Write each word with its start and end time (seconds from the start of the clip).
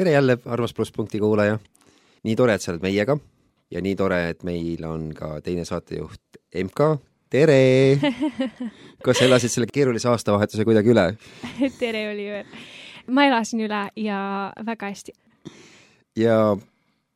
Tere 0.00 0.10
jälle, 0.10 0.38
armas 0.46 0.74
Plusspunkti 0.74 1.18
kuulaja. 1.18 1.58
nii 2.22 2.36
tore, 2.36 2.54
et 2.54 2.62
sa 2.64 2.70
oled 2.72 2.80
meiega 2.80 3.18
ja 3.70 3.82
nii 3.84 3.96
tore, 4.00 4.20
et 4.30 4.46
meil 4.48 4.86
on 4.88 5.10
ka 5.12 5.42
teine 5.44 5.66
saatejuht 5.68 6.38
MK. 6.56 6.86
tere! 7.28 7.58
kas 9.04 9.20
elasid 9.20 9.52
selle 9.52 9.68
keerulise 9.68 10.08
aastavahetuse 10.08 10.64
kuidagi 10.64 10.94
üle? 10.94 11.04
tere, 11.82 12.06
Oliver! 12.14 12.48
ma 13.12 13.26
elasin 13.28 13.60
üle 13.66 13.82
ja 14.06 14.22
väga 14.70 14.88
hästi. 14.88 15.12
ja 16.16 16.56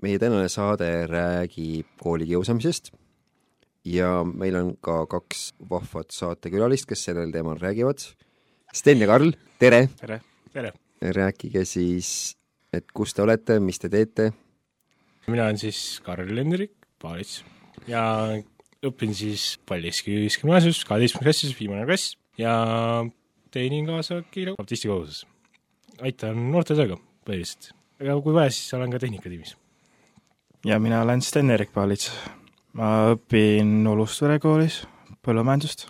meie 0.05 0.20
tänane 0.20 0.53
saade 0.53 0.92
räägib 1.09 1.89
koolikiusamisest 2.05 2.92
ja 3.97 4.12
meil 4.28 4.61
on 4.61 4.73
ka 4.77 5.06
kaks 5.06 5.55
vahvat 5.73 6.12
saatekülalist, 6.12 6.84
kes 6.92 7.09
sellel 7.09 7.33
teemal 7.33 7.56
räägivad. 7.56 8.11
Sten 8.77 9.01
ja 9.01 9.09
Karl, 9.09 9.33
tere! 9.56 9.87
tere! 9.97 10.20
tere! 10.53 10.77
rääkige 11.01 11.64
siis, 11.64 12.37
et 12.78 12.92
kus 12.95 13.14
te 13.14 13.23
olete, 13.24 13.59
mis 13.60 13.78
te 13.80 13.91
teete? 13.92 14.33
mina 15.27 15.46
olen 15.46 15.59
siis 15.59 16.01
Karl 16.05 16.37
Hendrik 16.37 16.74
Paalits 17.00 17.42
ja 17.88 18.02
õpin 18.84 19.14
siis 19.16 19.55
Paldiski 19.69 20.16
gümnaasiumis 20.41 20.84
kaheteistkümnes 20.88 21.24
klassis, 21.24 21.56
viimane 21.59 21.87
klass 21.88 22.16
ja 22.38 22.55
teenin 23.55 23.87
kaasa 23.88 24.23
Kiire 24.30 24.56
baptisti 24.59 24.91
koguduses. 24.91 25.24
aitan 26.02 26.41
noortetööga 26.52 26.98
põhiliselt, 27.24 27.70
aga 28.00 28.16
kui 28.20 28.34
vaja, 28.34 28.53
siis 28.53 28.75
olen 28.77 28.92
ka 28.92 29.00
tehnikatiimis. 29.03 29.56
ja 30.64 30.78
mina 30.78 31.03
olen 31.03 31.22
Sten-Erik 31.22 31.72
Paalits. 31.72 32.11
ma 32.72 33.14
õpin 33.14 33.86
Ulustvere 33.88 34.38
koolis 34.38 34.84
põllumajandust 35.25 35.88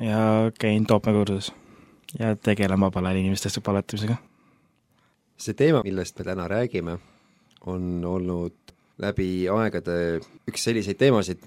ja 0.00 0.52
käin 0.58 0.86
Toopme 0.86 1.12
kursuses 1.12 1.52
ja 2.18 2.36
tegelen 2.36 2.80
vabal 2.80 3.04
ajal 3.04 3.20
inimestest 3.20 3.60
paletamisega. 3.62 4.16
See 5.36 5.54
teema, 5.54 5.82
millest 5.84 6.18
me 6.18 6.24
täna 6.24 6.48
räägime, 6.48 6.98
on 7.66 8.04
olnud 8.04 8.74
läbi 9.02 9.48
aegade 9.52 9.96
üks 10.48 10.64
selliseid 10.64 10.98
teemasid, 11.00 11.42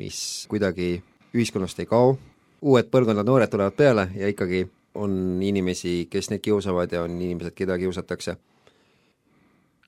mis 0.00 0.46
kuidagi 0.48 0.96
ühiskonnast 1.34 1.80
ei 1.82 1.88
kao, 1.90 2.16
uued 2.62 2.90
põlvkonnad, 2.92 3.26
noored 3.28 3.52
tulevad 3.52 3.76
peale 3.76 4.08
ja 4.16 4.30
ikkagi 4.30 4.64
on 4.98 5.12
inimesi, 5.42 6.08
kes 6.10 6.30
neid 6.32 6.42
kiusavad 6.42 6.92
ja 6.92 7.04
on 7.04 7.20
inimesed, 7.20 7.54
keda 7.54 7.78
kiusatakse. 7.78 8.36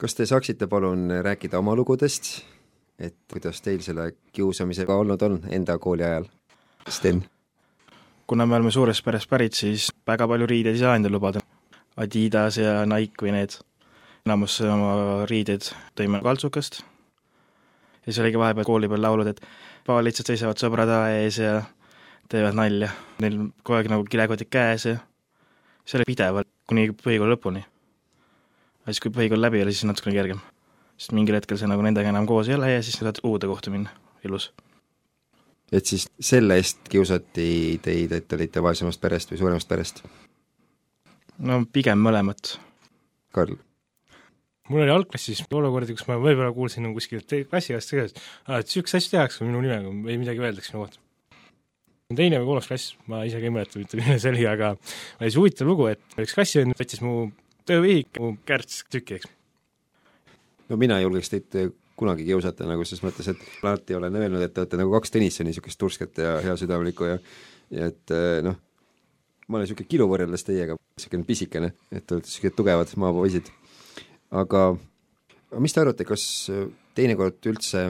kas 0.01 0.15
te 0.15 0.27
saaksite 0.27 0.67
palun 0.67 1.11
rääkida 1.23 1.59
oma 1.59 1.75
lugudest, 1.77 2.45
et 2.99 3.17
kuidas 3.33 3.61
teil 3.61 3.83
selle 3.85 4.13
kiusamisega 4.33 4.95
olnud 4.97 5.23
on 5.23 5.41
enda 5.51 5.79
kooli 5.79 6.05
ajal? 6.05 6.25
Sten? 6.89 7.25
kuna 8.31 8.47
me 8.47 8.55
oleme 8.55 8.71
suurest 8.71 9.05
perest 9.05 9.27
pärit, 9.31 9.57
siis 9.59 9.89
väga 10.07 10.29
palju 10.31 10.47
riideid 10.47 10.77
ei 10.77 10.81
saa 10.81 10.95
endale 10.95 11.17
lubada. 11.17 11.41
Adidas 12.01 12.57
ja 12.61 12.85
Nike 12.89 13.27
või 13.27 13.35
need. 13.35 13.59
enamus 14.27 14.59
oma 14.61 15.25
riideid 15.29 15.71
tõime 15.97 16.21
kaltsukast. 16.23 16.81
ja 16.81 18.13
siis 18.13 18.19
oligi 18.23 18.39
vahepeal 18.39 18.65
kooli 18.65 18.89
peal 18.89 19.03
laulud, 19.03 19.27
et 19.27 19.41
paalitsad 19.87 20.27
seisavad 20.27 20.61
sõbrade 20.61 20.97
ees 21.23 21.39
ja 21.39 21.63
teevad 22.29 22.55
nalja. 22.55 22.91
Neil 23.21 23.39
kogu 23.63 23.79
aeg 23.79 23.91
nagu 23.91 24.05
kilekotid 24.05 24.51
käes 24.51 24.87
ja 24.87 24.97
see 25.85 25.99
oli 25.99 26.09
pidevalt 26.13 26.49
kuni 26.69 26.91
põhikooli 26.93 27.35
lõpuni. 27.35 27.65
aga 28.83 28.93
siis, 28.93 29.01
kui 29.01 29.13
põhikool 29.15 29.41
läbi 29.43 29.63
oli, 29.63 29.73
siis 29.73 29.89
natukene 29.89 30.17
kergem. 30.17 30.41
sest 30.97 31.13
mingil 31.13 31.35
hetkel 31.35 31.59
sa 31.59 31.67
nagu 31.67 31.83
nendega 31.83 32.09
enam 32.09 32.27
koos 32.27 32.49
ei 32.49 32.55
ole 32.55 32.73
ja 32.73 32.83
siis 32.83 32.99
sa 32.99 33.09
saad 33.09 33.23
uude 33.25 33.47
kohta 33.47 33.71
minna, 33.71 33.91
ilus 34.25 34.53
et 35.73 35.87
siis 35.87 36.09
selle 36.21 36.57
eest 36.59 36.89
kiusati 36.91 37.79
teid, 37.83 38.13
et 38.13 38.33
olite 38.33 38.63
vaesemast 38.63 39.01
perest 39.01 39.31
või 39.33 39.39
suuremast 39.39 39.69
perest? 39.69 40.03
No 41.47 41.65
pigem 41.73 42.01
mõlemat. 42.05 42.57
Karl? 43.35 43.59
mul 44.71 44.85
oli 44.85 44.93
algklassis 44.95 45.43
olukordi, 45.51 45.97
kus 45.97 46.07
ma 46.07 46.17
võib-olla 46.21 46.53
kuulsin 46.55 46.85
nagu 46.87 46.95
kuskilt 46.95 47.27
klassikaaslast 47.51 47.91
tegevust, 47.91 48.21
et 48.21 48.69
niisuguseid 48.69 49.01
asju 49.01 49.15
tehakse 49.17 49.47
minu 49.47 49.63
nimega 49.65 49.91
või 49.91 50.19
midagi 50.21 50.45
öeldakse 50.45 50.75
minu 50.75 50.85
kohta. 50.85 51.01
teine 52.15 52.39
või 52.39 52.51
kolmas 52.53 52.71
klass, 52.71 52.95
ma 53.11 53.25
isegi 53.27 53.49
ei 53.49 53.55
mäleta 53.55 53.81
mitte, 53.81 53.99
milline 53.99 54.21
see 54.23 54.31
oli, 54.31 54.47
aga 54.47 54.71
oli 54.77 55.31
see 55.33 55.41
huvitav 55.43 55.71
lugu, 55.71 55.89
et 55.91 56.23
üks 56.23 56.37
klassivend 56.39 56.79
võttis 56.79 57.03
mu 57.03 57.17
töövihik, 57.67 58.23
mu 58.23 58.37
kärts 58.47 58.85
tükki, 58.95 59.19
eks. 59.19 59.31
no 60.71 60.79
mina 60.79 61.01
ei 61.01 61.07
julgeks 61.09 61.35
teid 61.35 61.61
kunagi 62.01 62.25
kiusata 62.31 62.71
nagu 62.71 62.87
ses 62.87 63.03
mõttes, 63.05 63.27
et 63.29 63.43
alati 63.67 63.99
olen 63.99 64.23
öelnud, 64.23 64.47
et 64.47 64.55
te 64.55 64.63
olete 64.63 64.79
nagu 64.81 64.95
kaks 64.95 65.19
Tõnissoni, 65.19 65.51
niisugust 65.51 65.83
tursket 65.83 66.23
ja 66.23 66.39
heasüdamlikku 66.47 67.11
ja 67.11 67.19
ja 67.71 67.87
et 67.91 68.13
noh, 68.43 68.57
ma 69.51 69.59
olen 69.59 69.67
niisugune 69.67 69.91
kilu 69.91 70.07
võrreldes 70.11 70.47
teiega, 70.47 70.77
niisugune 70.97 71.27
pisikene, 71.27 71.73
et 71.91 72.07
te 72.07 72.17
olete 72.17 72.31
niisugused 72.31 72.57
tugevad 72.59 72.93
maapoisid. 73.03 73.51
aga, 74.31 74.63
aga 75.51 75.63
mis 75.65 75.75
te 75.75 75.83
arvate, 75.83 76.07
kas 76.07 76.25
teinekord 76.95 77.51
üldse 77.51 77.89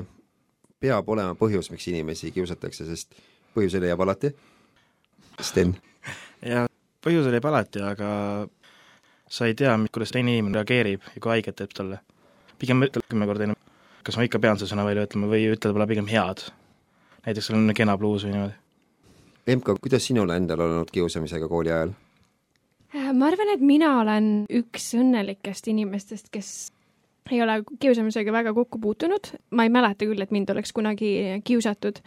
peab 0.80 1.08
olema 1.12 1.36
põhjus, 1.36 1.68
miks 1.70 1.88
inimesi 1.92 2.32
kiusatakse, 2.32 2.88
sest 2.88 3.20
põhjus 3.54 3.76
leiab 3.82 4.00
alati? 4.06 4.32
Sten? 5.44 5.76
jaa, 6.40 6.64
põhjus 7.04 7.28
leiab 7.28 7.50
alati, 7.52 7.84
aga 7.84 8.10
sa 9.30 9.46
ei 9.46 9.54
tea, 9.54 9.76
kuidas 9.92 10.16
teine 10.16 10.32
inimene 10.32 10.62
reageerib 10.62 11.04
ja 11.14 11.20
kui 11.20 11.36
haiget 11.36 11.60
teeb 11.60 11.76
talle. 11.76 12.00
pigem 12.58 12.82
ütleb 12.84 13.04
kümme 13.08 13.28
korda 13.28 13.46
enam 13.46 13.60
kas 14.02 14.16
ma 14.16 14.24
ikka 14.26 14.40
pean 14.40 14.58
selle 14.58 14.72
sõna 14.72 14.86
välja 14.86 15.04
ütlema 15.06 15.28
või 15.30 15.46
ütled 15.50 15.70
võib-olla 15.70 15.88
pigem 15.90 16.08
head. 16.10 16.46
näiteks 17.26 17.50
sul 17.50 17.58
on 17.58 17.74
kena 17.76 17.96
pluus 18.00 18.24
või 18.24 18.34
niimoodi. 18.34 18.56
Emka, 19.46 19.74
kuidas 19.80 20.06
sinul 20.06 20.30
endal 20.34 20.60
olnud 20.60 20.90
kiusamisega 20.92 21.48
kooli 21.48 21.72
ajal? 21.72 21.94
Äh, 22.94 23.12
ma 23.14 23.30
arvan, 23.30 23.54
et 23.54 23.62
mina 23.64 23.94
olen 24.00 24.44
üks 24.50 24.92
õnnelikest 24.98 25.70
inimestest, 25.72 26.28
kes 26.34 26.72
ei 27.30 27.42
ole 27.42 27.60
kiusamisega 27.80 28.32
väga 28.32 28.52
kokku 28.54 28.78
puutunud. 28.78 29.32
ma 29.50 29.64
ei 29.64 29.70
mäleta 29.70 30.04
küll, 30.04 30.22
et 30.22 30.30
mind 30.30 30.50
oleks 30.50 30.72
kunagi 30.72 31.40
kiusatud. 31.44 32.00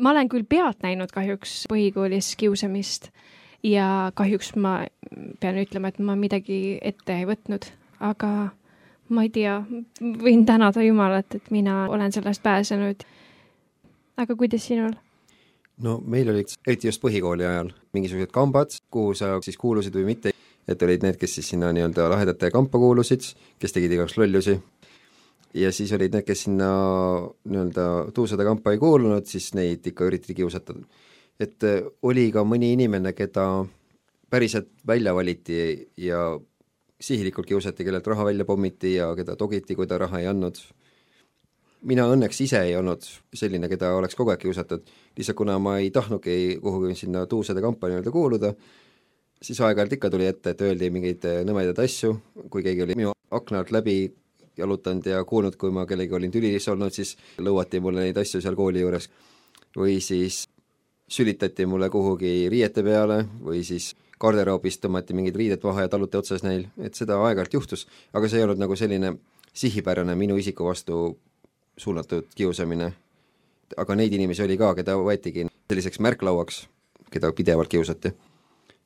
ma 0.00 0.10
olen 0.10 0.28
küll 0.28 0.44
pealt 0.48 0.82
näinud 0.82 1.12
kahjuks 1.14 1.64
põhikoolis 1.70 2.34
kiusamist 2.36 3.10
ja 3.62 4.12
kahjuks 4.14 4.54
ma 4.56 4.84
pean 5.40 5.58
ütlema, 5.62 5.88
et 5.88 5.98
ma 5.98 6.16
midagi 6.16 6.78
ette 6.82 7.16
ei 7.16 7.26
võtnud, 7.28 7.70
aga 8.00 8.50
ma 9.08 9.22
ei 9.22 9.30
tea, 9.30 9.60
võin 10.00 10.44
tänada 10.46 10.82
Jumalat, 10.82 11.34
et 11.34 11.50
mina 11.50 11.86
olen 11.88 12.12
sellest 12.12 12.42
pääsenud. 12.42 13.04
aga 14.16 14.36
kuidas 14.36 14.66
sinul? 14.66 14.92
No 15.82 15.98
meil 16.06 16.30
olid, 16.30 16.54
eriti 16.66 16.88
just 16.88 17.02
põhikooli 17.02 17.46
ajal, 17.48 17.72
mingisugused 17.96 18.32
kambad, 18.34 18.76
kuhu 18.92 19.14
sa 19.18 19.34
siis 19.44 19.58
kuulusid 19.60 19.96
või 19.96 20.06
mitte, 20.12 20.34
et 20.68 20.82
olid 20.86 21.02
need, 21.04 21.18
kes 21.20 21.38
siis 21.38 21.50
sinna 21.54 21.72
nii-öelda 21.74 22.08
lahedate 22.12 22.50
kampa 22.54 22.80
kuulusid, 22.80 23.26
kes 23.60 23.74
tegid 23.74 23.96
igaks 23.96 24.16
lollusi, 24.20 24.56
ja 25.54 25.72
siis 25.74 25.92
olid 25.96 26.14
need, 26.14 26.26
kes 26.26 26.46
sinna 26.46 26.68
nii-öelda 27.44 27.88
tuusade 28.14 28.46
kampa 28.46 28.74
ei 28.74 28.82
kuulunud, 28.82 29.26
siis 29.30 29.52
neid 29.58 29.86
ikka 29.86 30.08
üritati 30.08 30.36
kiusata. 30.38 30.74
et 31.40 31.64
oli 32.02 32.30
ka 32.30 32.44
mõni 32.46 32.72
inimene, 32.76 33.12
keda 33.12 33.66
päriselt 34.30 34.68
välja 34.86 35.14
valiti 35.14 35.88
ja 35.96 36.38
sihilikult 37.00 37.46
kiusati, 37.46 37.84
kellelt 37.84 38.06
raha 38.06 38.24
välja 38.24 38.44
pommiti 38.44 38.94
ja 38.94 39.10
keda 39.16 39.36
togiti, 39.36 39.74
kui 39.74 39.86
ta 39.86 39.98
raha 39.98 40.20
ei 40.22 40.26
andnud. 40.30 40.58
Mina 41.84 42.06
õnneks 42.10 42.40
ise 42.44 42.62
ei 42.64 42.76
olnud 42.78 43.04
selline, 43.34 43.68
keda 43.68 43.92
oleks 43.98 44.16
kogu 44.18 44.32
aeg 44.32 44.42
kiusatud, 44.42 44.86
lihtsalt 45.18 45.38
kuna 45.38 45.58
ma 45.62 45.78
ei 45.82 45.90
tahtnudki 45.94 46.58
kuhugi 46.62 46.96
sinna 46.98 47.26
tuusade 47.30 47.62
kampa 47.64 47.90
nii-öelda 47.90 48.12
kuuluda, 48.14 48.54
siis 49.42 49.60
aeg-ajalt 49.60 49.96
ikka 49.98 50.10
tuli 50.10 50.28
ette, 50.30 50.54
et 50.54 50.64
öeldi 50.64 50.90
mingeid 50.94 51.26
nõmedaid 51.48 51.80
asju, 51.84 52.14
kui 52.50 52.64
keegi 52.64 52.86
oli 52.86 52.98
minu 52.98 53.12
akna 53.34 53.60
alt 53.62 53.72
läbi 53.74 53.98
jalutanud 54.56 55.06
ja 55.06 55.24
kuulnud, 55.26 55.56
kui 55.58 55.72
ma 55.74 55.86
kellegagi 55.86 56.18
olin 56.20 56.32
tülis 56.32 56.68
olnud, 56.70 56.94
siis 56.94 57.16
lõuati 57.42 57.82
mulle 57.82 58.06
neid 58.06 58.18
asju 58.22 58.40
seal 58.40 58.56
kooli 58.58 58.84
juures. 58.84 59.08
või 59.74 59.98
siis 60.00 60.44
sülitati 61.10 61.66
mulle 61.66 61.88
kuhugi 61.90 62.48
riiete 62.48 62.82
peale 62.82 63.24
või 63.42 63.64
siis 63.66 63.94
garderoobist 64.20 64.80
tõmmati 64.84 65.14
mingid 65.14 65.36
riided 65.36 65.64
maha 65.66 65.84
ja 65.84 65.88
taluti 65.88 66.16
otsas 66.16 66.44
neil, 66.46 66.68
et 66.78 66.94
seda 66.94 67.18
aeg-ajalt 67.18 67.54
juhtus, 67.54 67.86
aga 68.12 68.28
see 68.28 68.38
ei 68.38 68.46
olnud 68.46 68.62
nagu 68.62 68.76
selline 68.76 69.16
sihipärane 69.52 70.14
minu 70.14 70.36
isiku 70.38 70.68
vastu 70.70 71.18
suunatud 71.76 72.26
kiusamine. 72.34 72.92
aga 73.76 73.94
neid 73.94 74.12
inimesi 74.12 74.42
oli 74.42 74.56
ka, 74.58 74.74
keda 74.74 74.94
võetigi 75.00 75.46
selliseks 75.68 75.98
märklauaks, 76.00 76.68
keda 77.10 77.32
pidevalt 77.32 77.68
kiusati. 77.68 78.12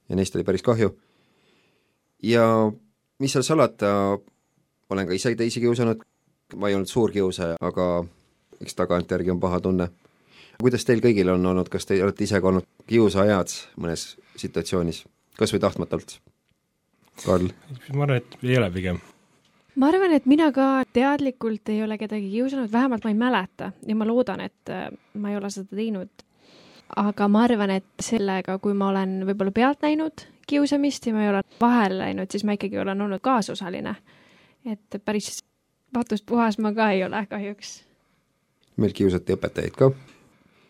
ja 0.09 0.17
neist 0.17 0.37
oli 0.37 0.45
päris 0.45 0.63
kahju. 0.63 0.95
ja 2.23 2.73
mis 3.19 3.33
seal 3.33 3.43
salata, 3.43 4.19
olen 4.91 5.07
ka 5.07 5.13
ise 5.15 5.35
teisi 5.37 5.61
kiusanud, 5.61 6.03
ma 6.57 6.69
ei 6.69 6.75
olnud 6.75 6.89
suur 6.89 7.13
kiusaja, 7.13 7.57
aga 7.61 8.05
eks 8.63 8.75
tagantjärgi 8.75 9.31
on 9.31 9.41
paha 9.41 9.61
tunne. 9.61 9.91
kuidas 10.61 10.85
teil 10.85 11.03
kõigil 11.05 11.29
on 11.35 11.47
olnud, 11.47 11.69
kas 11.69 11.87
te 11.87 12.03
olete 12.03 12.25
ise 12.25 12.41
ka 12.41 12.49
olnud 12.49 12.67
kiusajad 12.87 13.55
mõnes 13.77 14.17
situatsioonis? 14.37 15.05
kas 15.39 15.55
või 15.55 15.63
tahtmatult? 15.63 16.19
Karl? 17.25 17.53
ma 17.95 18.05
arvan, 18.07 18.19
et 18.23 18.39
ei 18.43 18.59
ole 18.59 18.71
pigem. 18.71 19.01
Ma 19.79 19.91
arvan, 19.93 20.13
et 20.13 20.27
mina 20.27 20.51
ka 20.53 20.85
teadlikult 20.93 21.69
ei 21.73 21.83
ole 21.83 21.99
kedagi 21.99 22.31
kiusanud, 22.31 22.73
vähemalt 22.73 23.05
ma 23.05 23.13
ei 23.13 23.19
mäleta 23.19 23.73
ja 23.87 23.97
ma 23.97 24.07
loodan, 24.07 24.41
et 24.41 24.73
äh, 24.73 24.89
ma 25.15 25.31
ei 25.31 25.37
ole 25.39 25.51
seda 25.55 25.77
teinud. 25.77 26.11
aga 26.97 27.29
ma 27.29 27.45
arvan, 27.45 27.71
et 27.71 28.03
sellega, 28.03 28.59
kui 28.59 28.75
ma 28.75 28.89
olen 28.89 29.21
võib-olla 29.29 29.53
pealt 29.53 29.83
näinud 29.85 30.25
kiusamist 30.49 31.07
ja 31.07 31.13
ma 31.15 31.23
ei 31.25 31.29
ole 31.29 31.43
vahele 31.61 31.99
läinud, 31.99 32.31
siis 32.31 32.45
ma 32.45 32.57
ikkagi 32.57 32.79
olen 32.79 33.03
olnud 33.03 33.21
kaasosaline. 33.21 33.95
et 34.65 35.03
päris 35.05 35.45
patust 35.93 36.27
puhas 36.27 36.59
ma 36.59 36.73
ka 36.75 36.91
ei 36.91 37.05
ole 37.05 37.27
kahjuks. 37.31 37.85
meil 38.77 38.93
kiusati 38.93 39.37
õpetajaid 39.37 39.77
ka. 39.77 39.91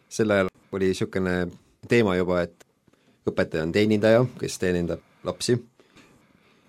sel 0.08 0.30
ajal 0.30 0.50
oli 0.72 0.90
niisugune 0.90 1.48
teema 1.88 2.16
juba, 2.16 2.42
et 2.42 2.66
õpetaja 3.28 3.62
on 3.62 3.72
teenindaja, 3.72 4.24
kes 4.40 4.58
teenindab 4.58 5.00
lapsi. 5.24 5.58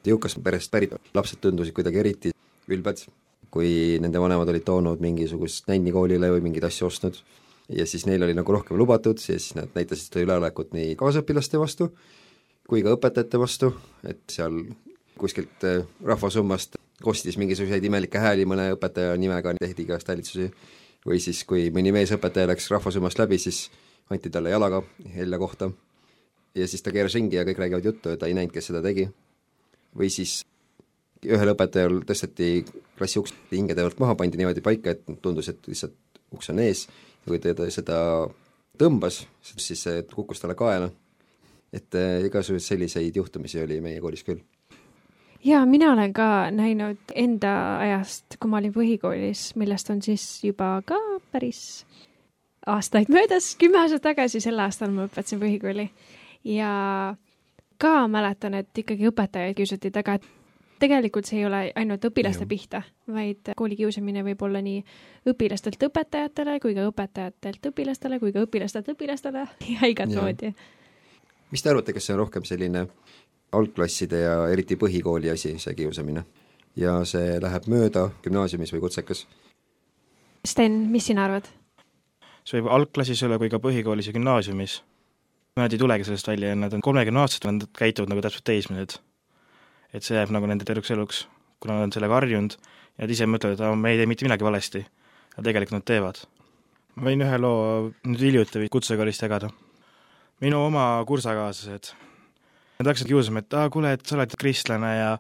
Jõukast 0.08 0.40
perest 0.44 0.72
pärit. 0.72 0.96
Lapsed 1.14 1.42
tundusid 1.42 1.76
kuidagi 1.76 2.00
eriti 2.04 2.32
ülbed, 2.70 3.04
kui 3.52 3.98
nende 4.02 4.22
vanemad 4.22 4.50
olid 4.52 4.66
toonud 4.68 5.02
mingisugust 5.04 5.68
nänni 5.68 5.92
koolile 5.96 6.32
või 6.36 6.46
mingeid 6.46 6.70
asju 6.70 6.88
ostnud. 6.88 7.20
Ja 7.70 7.86
siis 7.86 8.08
neil 8.10 8.24
oli 8.26 8.34
nagu 8.34 8.54
rohkem 8.54 8.78
lubatud 8.78 9.20
ja 9.22 9.38
siis 9.38 9.54
nad 9.58 9.70
näitasid 9.76 10.10
seda 10.10 10.24
üleolekut 10.26 10.74
nii 10.74 10.96
kaasõpilaste 10.98 11.60
vastu 11.62 11.92
kui 12.70 12.84
ka 12.86 12.94
õpetajate 12.94 13.42
vastu, 13.42 13.72
et 14.06 14.22
seal 14.30 14.62
kuskilt 15.20 15.66
äh, 15.68 15.82
rahvasummast 16.06 16.78
kostis 17.04 17.40
mingisuguseid 17.40 17.86
imelikke 17.88 18.22
hääli 18.22 18.46
mõne 18.48 18.70
õpetaja 18.76 19.16
nimega, 19.20 19.56
tehti 19.58 19.88
igast 19.88 20.10
häälitsusi, 20.12 20.50
või 21.08 21.22
siis, 21.24 21.42
kui 21.48 21.70
mõni 21.74 21.94
meesõpetaja 21.96 22.52
läks 22.52 22.70
rahvasummast 22.74 23.22
läbi, 23.22 23.40
siis 23.42 23.68
anti 24.14 24.30
talle 24.30 24.54
jalaga 24.54 24.84
helja 25.16 25.40
kohta. 25.42 25.72
Ja 26.58 26.68
siis 26.68 26.84
ta 26.84 26.94
keeras 26.94 27.16
ringi 27.16 27.40
ja 27.40 27.46
kõik 27.48 27.62
räägivad 27.62 27.88
juttu 27.90 28.14
ja 28.14 28.20
ta 28.20 28.30
ei 28.30 28.36
näinud, 28.38 28.54
kes 28.54 28.70
seda 28.70 28.84
tegi. 28.86 29.08
Või 29.98 30.10
siis 30.14 30.42
ühel 31.26 31.54
õpetajal 31.54 32.02
tõsteti 32.08 32.64
klassi 32.98 33.20
uks 33.20 33.34
hingede 33.52 33.84
juurde 33.84 34.04
maha, 34.04 34.16
pandi 34.20 34.40
niimoodi 34.40 34.64
paika, 34.64 34.94
et 34.94 35.04
tundus, 35.24 35.50
et 35.52 35.68
lihtsalt 35.68 35.96
uks 36.36 36.52
on 36.54 36.62
ees. 36.64 36.86
Ja 37.26 37.32
kui 37.32 37.42
ta 37.42 37.68
seda 37.74 37.98
tõmbas, 38.80 39.24
siis 39.44 39.84
see 39.84 40.04
kukkus 40.14 40.40
talle 40.40 40.56
kaela. 40.60 40.92
et 41.74 41.94
äh, 41.94 42.26
igasuguseid 42.26 42.66
selliseid 42.66 43.16
juhtumisi 43.16 43.60
oli 43.62 43.76
meie 43.82 44.00
koolis 44.02 44.24
küll. 44.26 44.40
Jaa, 45.46 45.66
mina 45.70 45.92
olen 45.94 46.14
ka 46.14 46.50
näinud 46.52 47.14
enda 47.14 47.52
ajast, 47.80 48.40
kui 48.42 48.50
ma 48.50 48.58
olin 48.58 48.74
põhikoolis, 48.74 49.52
millest 49.56 49.92
on 49.94 50.02
siis 50.02 50.24
juba 50.44 50.82
ka 50.82 50.98
päris 51.32 51.86
aastaid 52.66 53.12
möödas, 53.14 53.54
kümme 53.62 53.84
aastat 53.84 54.02
tagasi, 54.10 54.42
sel 54.42 54.60
aastal 54.60 54.90
ma 54.96 55.06
õpetasin 55.06 55.40
põhikooli. 55.40 55.86
Ja 56.50 56.72
ka 57.80 58.08
mäletan, 58.12 58.58
et 58.60 58.78
ikkagi 58.78 59.08
õpetajaid 59.10 59.56
kiusati 59.58 59.92
taga, 59.96 60.18
et 60.20 60.28
tegelikult 60.80 61.28
see 61.28 61.42
ei 61.42 61.46
ole 61.48 61.62
ainult 61.80 62.06
õpilaste 62.10 62.46
ja. 62.46 62.50
pihta, 62.50 62.82
vaid 63.12 63.52
koolikiusamine 63.58 64.24
võib 64.28 64.42
olla 64.48 64.62
nii 64.64 64.82
õpilastelt 65.32 65.82
õpetajatele 65.90 66.60
kui 66.64 66.76
ka 66.78 66.88
õpetajatelt 66.90 67.72
õpilastele 67.72 68.20
kui 68.20 68.34
ka 68.36 68.44
õpilastelt 68.48 68.92
õpilastele 68.96 69.46
ja 69.74 69.92
igat 69.92 70.14
moodi. 70.16 70.54
mis 71.52 71.64
te 71.64 71.72
arvate, 71.72 71.96
kas 71.96 72.08
see 72.08 72.16
on 72.16 72.24
rohkem 72.24 72.48
selline 72.48 72.88
algklasside 73.52 74.24
ja 74.24 74.36
eriti 74.54 74.78
põhikooli 74.80 75.32
asi, 75.34 75.56
see 75.60 75.76
kiusamine? 75.76 76.24
ja 76.80 77.00
see 77.06 77.40
läheb 77.42 77.66
mööda 77.68 78.10
gümnaasiumis 78.24 78.74
või 78.76 78.84
kutsekas? 78.86 79.26
Sten, 80.48 80.86
mis 80.94 81.10
sina 81.10 81.26
arvad? 81.28 81.50
see 82.44 82.60
võib 82.60 82.72
algklassis 82.80 83.24
olla 83.28 83.40
kui 83.42 83.52
ka 83.52 83.60
põhikoolis 83.62 84.10
ja 84.10 84.16
gümnaasiumis. 84.16 84.80
Nad 85.58 85.74
ei 85.74 85.80
tulegi 85.82 86.06
sellest 86.08 86.28
välja 86.28 86.54
ja 86.54 86.56
nad 86.56 86.74
on 86.74 86.82
kolmekümneaastased, 86.82 87.50
nad 87.50 87.66
käituvad 87.76 88.14
nagu 88.14 88.22
täpselt 88.24 88.46
teismelised 88.48 89.00
et 89.94 90.06
see 90.06 90.18
jääb 90.18 90.34
nagu 90.34 90.50
nende 90.50 90.68
terveks 90.68 90.92
eluks, 90.94 91.24
kuna 91.62 91.80
nad 91.80 91.88
on 91.88 91.96
sellega 91.96 92.20
harjunud 92.20 92.56
ja 92.56 93.06
nad 93.06 93.14
ise 93.14 93.28
mõtlevad, 93.30 93.58
et 93.58 93.80
me 93.82 93.94
ei 93.94 94.00
tee 94.02 94.10
mitte 94.10 94.28
midagi 94.28 94.46
valesti. 94.46 94.86
aga 95.34 95.46
tegelikult 95.46 95.78
nad 95.78 95.88
teevad. 95.88 96.22
ma 96.96 97.10
võin 97.10 97.24
ühe 97.24 97.38
loo 97.40 97.92
nüüd 98.06 98.22
hiljuti 98.22 98.70
kutsekoolist 98.70 99.22
jagada. 99.22 99.50
minu 100.42 100.62
oma 100.66 101.04
kursakaaslased, 101.08 101.94
nad 102.80 102.88
hakkasid 102.88 103.08
kiusama, 103.08 103.40
et 103.40 103.54
aa, 103.54 103.70
kuule, 103.70 103.94
et 103.94 104.06
sa 104.06 104.16
oled 104.16 104.36
kristlane 104.40 104.96
ja 104.98 105.18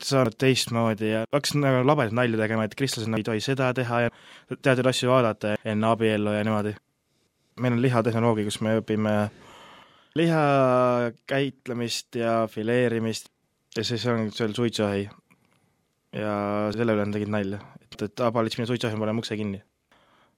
sa 0.00 0.22
oled 0.22 0.36
teistmoodi 0.38 1.10
ja 1.10 1.24
hakkasid 1.32 1.60
nagu 1.62 1.84
labedat 1.86 2.14
nalja 2.14 2.38
tegema, 2.38 2.64
et 2.64 2.74
kristlased 2.74 3.10
ei 3.18 3.26
tohi 3.26 3.40
seda 3.40 3.72
teha 3.74 4.06
ja 4.06 4.14
teatud 4.62 4.86
asju 4.86 5.10
vaadata 5.10 5.56
enne 5.64 5.90
abiellu 5.90 6.32
ja 6.32 6.44
niimoodi. 6.44 6.74
meil 7.60 7.72
on 7.72 7.82
lihatehnoloogia, 7.82 8.44
kus 8.44 8.60
me 8.60 8.78
õpime 8.78 9.30
liha 10.14 11.12
käitlemist 11.26 12.14
ja 12.14 12.46
fileerimist 12.50 13.28
ja 13.76 13.84
siis 13.84 14.06
on 14.06 14.30
seal 14.32 14.52
suitsuahi. 14.54 15.08
ja 16.14 16.34
selle 16.70 16.94
üle 16.94 17.02
nad 17.02 17.16
tegid 17.16 17.30
nalja, 17.34 17.58
et, 17.82 18.02
et 18.06 18.20
aa, 18.22 18.30
Paalits, 18.32 18.58
mine 18.58 18.68
suitsuahi, 18.70 18.94
ma 18.94 19.06
panen 19.06 19.18
ukse 19.18 19.36
kinni. 19.36 19.62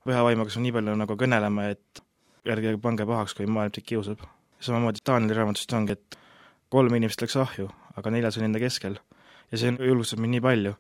pühavaimuga 0.06 0.55
on 0.56 0.64
nii 0.64 0.73
palju 0.73 0.94
nagu 0.96 1.17
kõnelema, 1.20 1.69
et 1.75 2.00
ärge 2.49 2.76
pange 2.81 3.05
pahaks, 3.06 3.34
kui 3.37 3.46
maailm 3.46 3.75
teid 3.75 3.84
kiusab. 3.84 4.23
samamoodi 4.61 5.05
Taaneli 5.05 5.37
raamatust 5.37 5.73
ongi, 5.76 5.93
et 5.93 6.19
kolm 6.72 6.94
inimest 6.94 7.20
läks 7.22 7.37
ahju, 7.37 7.69
aga 7.96 8.11
neljas 8.11 8.38
oli 8.38 8.49
enda 8.49 8.62
keskel. 8.62 8.96
ja 9.52 9.58
see 9.58 9.76
julgustab 9.76 10.22
mind 10.25 10.38
nii 10.38 10.46
palju. 10.49 10.76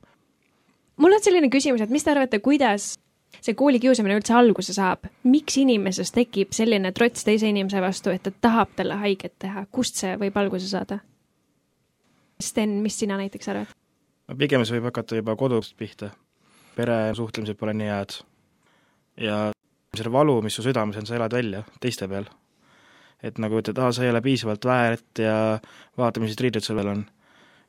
mul 0.96 1.12
on 1.12 1.22
selline 1.22 1.52
küsimus, 1.52 1.84
et 1.84 1.92
mis 1.92 2.04
te 2.04 2.14
arvate, 2.14 2.40
kuidas 2.40 2.94
see 3.40 3.54
koolikiusamine 3.54 4.18
üldse 4.18 4.34
alguse 4.34 4.74
saab, 4.76 5.08
miks 5.24 5.56
inimeses 5.60 6.12
tekib 6.14 6.54
selline 6.56 6.92
trots 6.96 7.24
teise 7.24 7.48
inimese 7.48 7.82
vastu, 7.84 8.10
et 8.14 8.22
ta 8.22 8.32
tahab 8.48 8.76
talle 8.76 8.98
haiget 9.02 9.38
teha, 9.38 9.66
kust 9.72 10.00
see 10.02 10.16
võib 10.20 10.36
alguse 10.40 10.68
saada? 10.70 11.00
Sten, 12.42 12.78
mis 12.84 12.98
sina 12.98 13.16
näiteks 13.16 13.48
arvad? 13.48 13.74
no 14.28 14.36
pigem 14.38 14.64
see 14.66 14.76
võib 14.76 14.90
hakata 14.90 15.20
juba 15.20 15.36
kodust 15.38 15.76
pihta. 15.78 16.10
peresuhtlemised 16.76 17.56
pole 17.56 17.72
nii 17.72 17.88
head 17.88 18.18
ja 19.20 19.36
selle 19.96 20.12
valu, 20.12 20.40
mis 20.44 20.56
su 20.58 20.64
südames 20.64 20.98
on, 21.00 21.06
sa 21.08 21.16
elad 21.16 21.32
välja 21.32 21.62
teiste 21.80 22.08
peal. 22.08 22.26
et 23.22 23.38
nagu 23.40 23.58
ütled, 23.58 23.78
aa, 23.80 23.92
sa 23.96 24.04
ei 24.04 24.10
ole 24.12 24.20
piisavalt 24.22 24.66
väärt 24.68 25.22
ja 25.24 25.36
vaata, 25.98 26.20
millised 26.20 26.42
riided 26.44 26.64
sul 26.64 26.76
veel 26.76 26.92
on. 26.92 27.06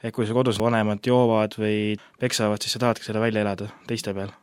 et 0.03 0.13
kui 0.13 0.27
su 0.27 0.35
kodus 0.35 0.59
vanemad 0.59 1.05
joovad 1.05 1.55
või 1.57 1.95
peksavad, 2.19 2.61
siis 2.61 2.75
sa 2.75 2.83
tahadki 2.83 3.07
seda 3.07 3.23
välja 3.23 3.45
elada 3.45 3.69
teiste 3.87 4.13
peal. 4.13 4.33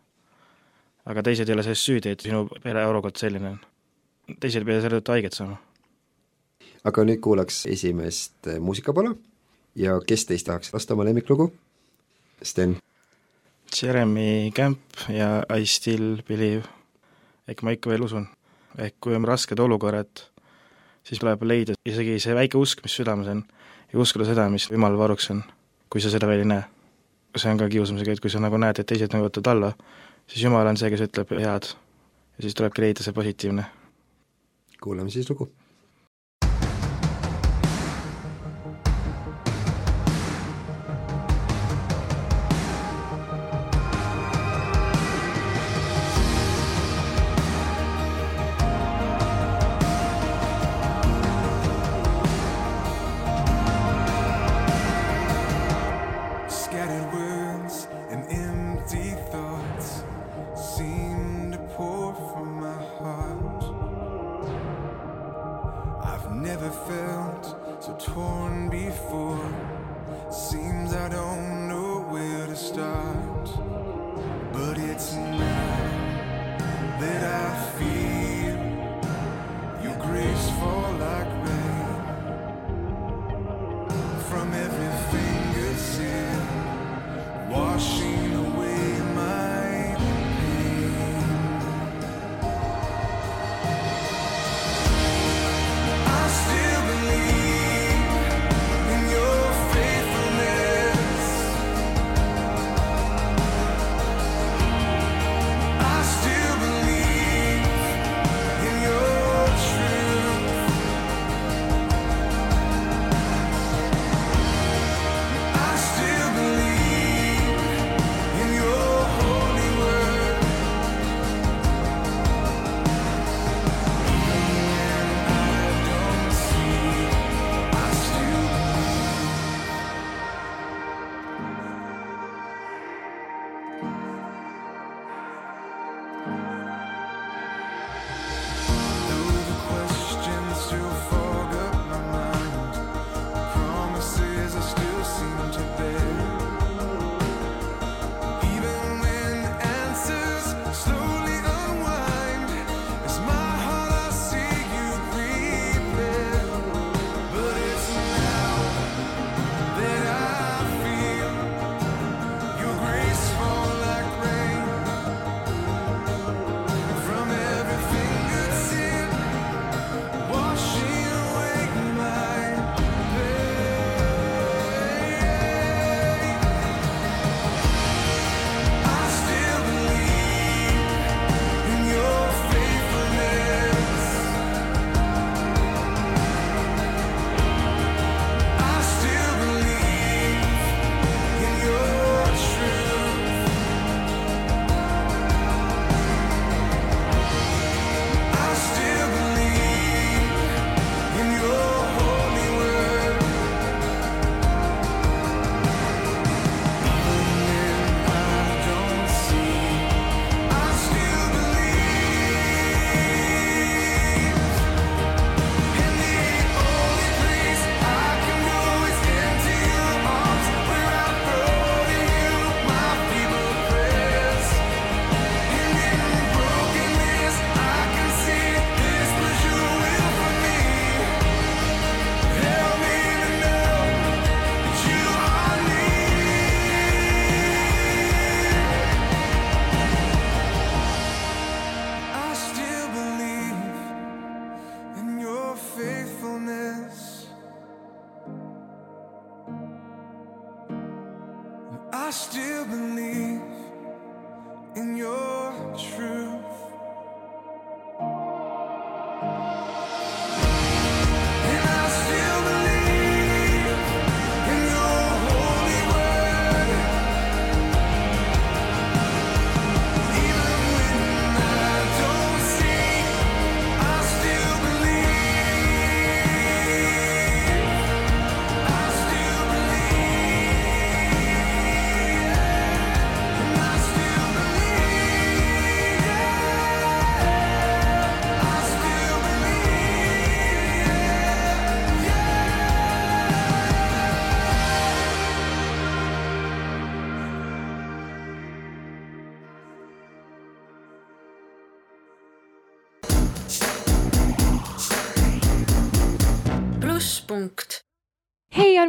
Aga 1.07 1.23
teised 1.23 1.49
ei 1.49 1.55
ole 1.55 1.63
selles 1.67 1.85
süüdi, 1.85 2.15
et 2.15 2.25
sinu 2.25 2.47
pere 2.63 2.87
olukord 2.87 3.17
selline 3.21 3.55
on. 3.55 3.61
teised 4.41 4.63
ei 4.63 4.71
pea 4.71 4.81
selle 4.81 5.01
tõttu 5.01 5.17
haiget 5.17 5.37
saama. 5.37 5.59
aga 6.85 7.05
nüüd 7.05 7.21
kuulaks 7.25 7.65
esimest 7.67 8.51
muusikapala 8.61 9.15
ja 9.77 9.99
kes 10.07 10.27
teist 10.27 10.47
tahaks 10.47 10.73
lasta 10.73 10.95
oma 10.95 11.05
lemmiklugu? 11.05 11.53
Sten? 12.43 12.77
Jeremy 13.75 14.51
Camp 14.55 14.81
ja 15.09 15.43
I 15.57 15.67
still 15.67 16.23
believe. 16.29 16.65
ehk 17.49 17.63
ma 17.63 17.75
ikka 17.75 17.91
veel 17.91 18.03
usun. 18.03 18.29
ehk 18.79 18.95
kui 19.01 19.15
on 19.15 19.25
rasked 19.25 19.59
olukorrad, 19.59 20.25
siis 21.05 21.21
tuleb 21.21 21.43
leida 21.43 21.75
isegi 21.87 22.19
see 22.21 22.35
väike 22.35 22.59
usk, 22.59 22.83
mis 22.83 22.97
südames 22.97 23.29
on, 23.29 23.45
ja 23.93 23.99
uskuda 24.01 24.25
seda, 24.25 24.49
mis 24.51 24.71
Jumal 24.71 24.97
varuks 24.99 25.31
on, 25.31 25.45
kui 25.91 26.01
sa 26.01 26.11
seda 26.11 26.27
veel 26.27 26.43
ei 26.43 26.49
näe. 26.49 26.65
see 27.37 27.51
on 27.51 27.59
ka 27.59 27.69
kiusamisega, 27.69 28.13
et 28.13 28.21
kui 28.23 28.31
sa 28.31 28.41
nagu 28.41 28.59
näed, 28.59 28.79
et 28.79 28.87
teised 28.87 29.13
nagu 29.13 29.27
võtavad 29.27 29.51
alla, 29.53 29.73
siis 30.27 30.45
Jumal 30.45 30.67
on 30.67 30.77
see, 30.81 30.91
kes 30.91 31.05
ütleb 31.09 31.35
head. 31.39 31.73
ja 32.37 32.47
siis 32.47 32.55
tulebki 32.55 32.83
leida 32.83 33.03
see 33.03 33.17
positiivne. 33.17 33.65
kuulame 34.81 35.11
siis 35.11 35.31
lugu 35.31 35.49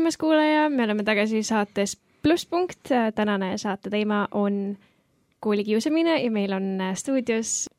armas 0.05 0.17
kuulaja, 0.17 0.69
me 0.69 0.83
oleme 0.83 1.03
tagasi 1.03 1.43
saates 1.43 1.97
Plusspunkt. 2.21 2.89
tänane 3.15 3.57
saate 3.57 3.89
teema 3.89 4.27
on 4.31 4.77
koolikiusamine 5.39 6.23
ja 6.23 6.31
meil 6.31 6.53
on 6.53 6.77
stuudios 6.93 7.69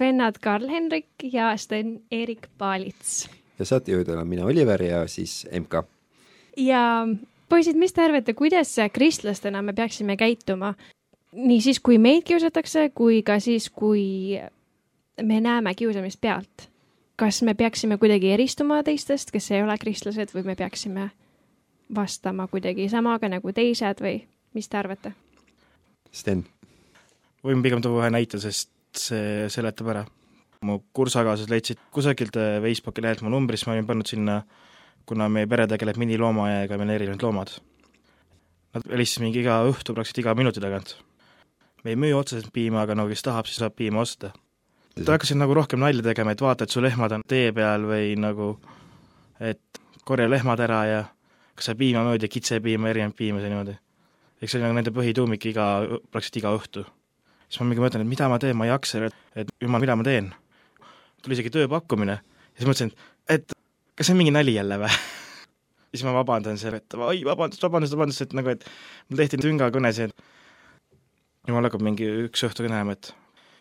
vennad 0.00 0.34
Karl-Henrik 0.40 1.06
ja 1.32 1.56
Sten-Erik 1.56 2.48
Paalits. 2.58 3.28
ja 3.58 3.64
saatejuhid 3.64 4.08
olen 4.08 4.26
mina, 4.26 4.44
Oliver, 4.44 4.82
ja 4.82 5.06
siis 5.06 5.46
MK. 5.60 5.84
ja 6.56 7.08
poisid, 7.48 7.76
mis 7.76 7.92
te 7.92 8.02
arvate, 8.02 8.34
kuidas 8.34 8.76
kristlastena 8.92 9.62
me 9.62 9.72
peaksime 9.72 10.16
käituma 10.16 10.74
nii 11.32 11.60
siis, 11.60 11.80
kui 11.80 11.98
meid 11.98 12.24
kiusatakse, 12.24 12.90
kui 12.94 13.22
ka 13.22 13.40
siis, 13.40 13.70
kui 13.70 14.40
me 15.22 15.40
näeme 15.40 15.74
kiusamist 15.74 16.20
pealt? 16.20 16.70
kas 17.16 17.42
me 17.42 17.54
peaksime 17.54 17.98
kuidagi 17.98 18.32
eristuma 18.32 18.82
teistest, 18.82 19.30
kes 19.30 19.50
ei 19.50 19.62
ole 19.62 19.78
kristlased 19.78 20.32
või 20.32 20.46
me 20.48 20.54
peaksime 20.54 21.10
vastama 21.94 22.46
kuidagi 22.48 22.88
samaga 22.88 23.28
nagu 23.30 23.52
teised 23.54 24.02
või 24.04 24.20
mis 24.56 24.68
te 24.68 24.78
arvate? 24.80 25.12
Sten, 26.12 26.44
võin 27.44 27.62
pigem 27.64 27.82
tuua 27.84 28.04
ühe 28.04 28.12
näite, 28.12 28.40
sest 28.40 28.70
see 28.96 29.48
seletab 29.52 29.92
ära. 29.94 30.04
mu 30.66 30.80
kursakaaslased 30.92 31.52
leidsid 31.52 31.78
kusagilt 31.94 32.34
äh, 32.36 32.56
Facebooki 32.62 33.02
lehelt 33.02 33.20
mu 33.22 33.30
numbri, 33.30 33.56
siis 33.56 33.68
ma 33.68 33.76
olin 33.76 33.86
pannud 33.86 34.08
sinna, 34.10 34.40
kuna 35.06 35.28
meie 35.30 35.46
pere 35.46 35.68
tegeleb 35.70 36.00
miniloomaaia 36.02 36.64
ja 36.64 36.68
meil 36.72 36.88
on 36.88 36.90
erinevad 36.90 37.22
loomad. 37.22 37.52
Nad 38.74 38.88
helistasid 38.90 39.22
mingi 39.22 39.38
iga 39.44 39.60
õhtu, 39.68 39.94
praktiliselt 39.94 40.24
iga 40.24 40.34
minuti 40.34 40.60
tagant. 40.60 40.96
me 41.84 41.94
ei 41.94 41.96
müü 41.96 42.16
otseselt 42.18 42.50
piima, 42.52 42.82
aga 42.82 42.96
no 42.98 43.06
kes 43.06 43.22
tahab, 43.22 43.46
siis 43.46 43.62
saab 43.62 43.76
piima 43.78 44.00
osta. 44.00 44.32
Nad 44.96 45.12
hakkasid 45.14 45.38
nagu 45.38 45.54
rohkem 45.54 45.78
nalja 45.78 46.02
tegema, 46.02 46.34
et 46.34 46.42
vaata, 46.42 46.66
et 46.66 46.74
su 46.74 46.82
lehmad 46.82 47.12
on 47.14 47.22
tee 47.22 47.52
peal 47.54 47.86
või 47.86 48.16
nagu, 48.18 48.56
et 49.38 49.80
korja 50.04 50.26
lehmad 50.26 50.58
ära 50.60 50.80
ja 50.88 51.04
kas 51.58 51.70
sa 51.70 51.74
piima 51.78 52.04
mööda, 52.06 52.30
kitsepiima, 52.30 52.92
erinevaid 52.92 53.16
piimasid 53.18 53.50
niimoodi. 53.50 53.76
eks 54.38 54.52
see 54.52 54.60
oli 54.60 54.68
nagu 54.68 54.78
nende 54.78 54.94
põhituumik 54.94 55.48
iga, 55.50 55.66
praktiliselt 56.12 56.40
iga 56.42 56.54
õhtu. 56.54 56.84
siis 57.48 57.60
ma 57.60 57.68
mingi 57.70 57.82
mõtlen, 57.82 58.04
et 58.06 58.12
mida 58.14 58.28
ma 58.30 58.38
teen, 58.42 58.56
ma 58.56 58.68
ei 58.68 58.72
jaksa, 58.72 59.10
et, 59.34 59.52
jumal, 59.60 59.82
mida 59.82 59.96
ma 59.98 60.06
teen. 60.06 60.32
tuli 61.22 61.38
isegi 61.38 61.54
tööpakkumine 61.54 62.18
ja 62.18 62.60
siis 62.60 62.68
mõtlesin, 62.68 62.92
et 63.28 63.54
kas 63.98 64.06
see 64.06 64.14
on 64.14 64.20
mingi 64.22 64.34
nali 64.34 64.54
jälle 64.54 64.78
või 64.78 64.92
siis 65.92 66.04
ma 66.06 66.14
vabandan 66.16 66.58
seal, 66.60 66.78
et 66.78 66.94
oi, 66.94 67.22
vabandust, 67.26 67.62
vabandust, 67.64 67.96
vabandust, 67.96 68.26
et 68.26 68.36
nagu, 68.38 68.54
et 68.54 68.66
mul 69.08 69.22
tehti 69.22 69.40
süngakõne 69.42 69.92
see, 69.96 70.10
et 70.10 71.48
jumal 71.50 71.66
hakkab 71.66 71.82
mingi 71.84 72.06
üks 72.28 72.44
õhtu 72.46 72.66
kõnelema, 72.66 72.94
et 72.94 73.10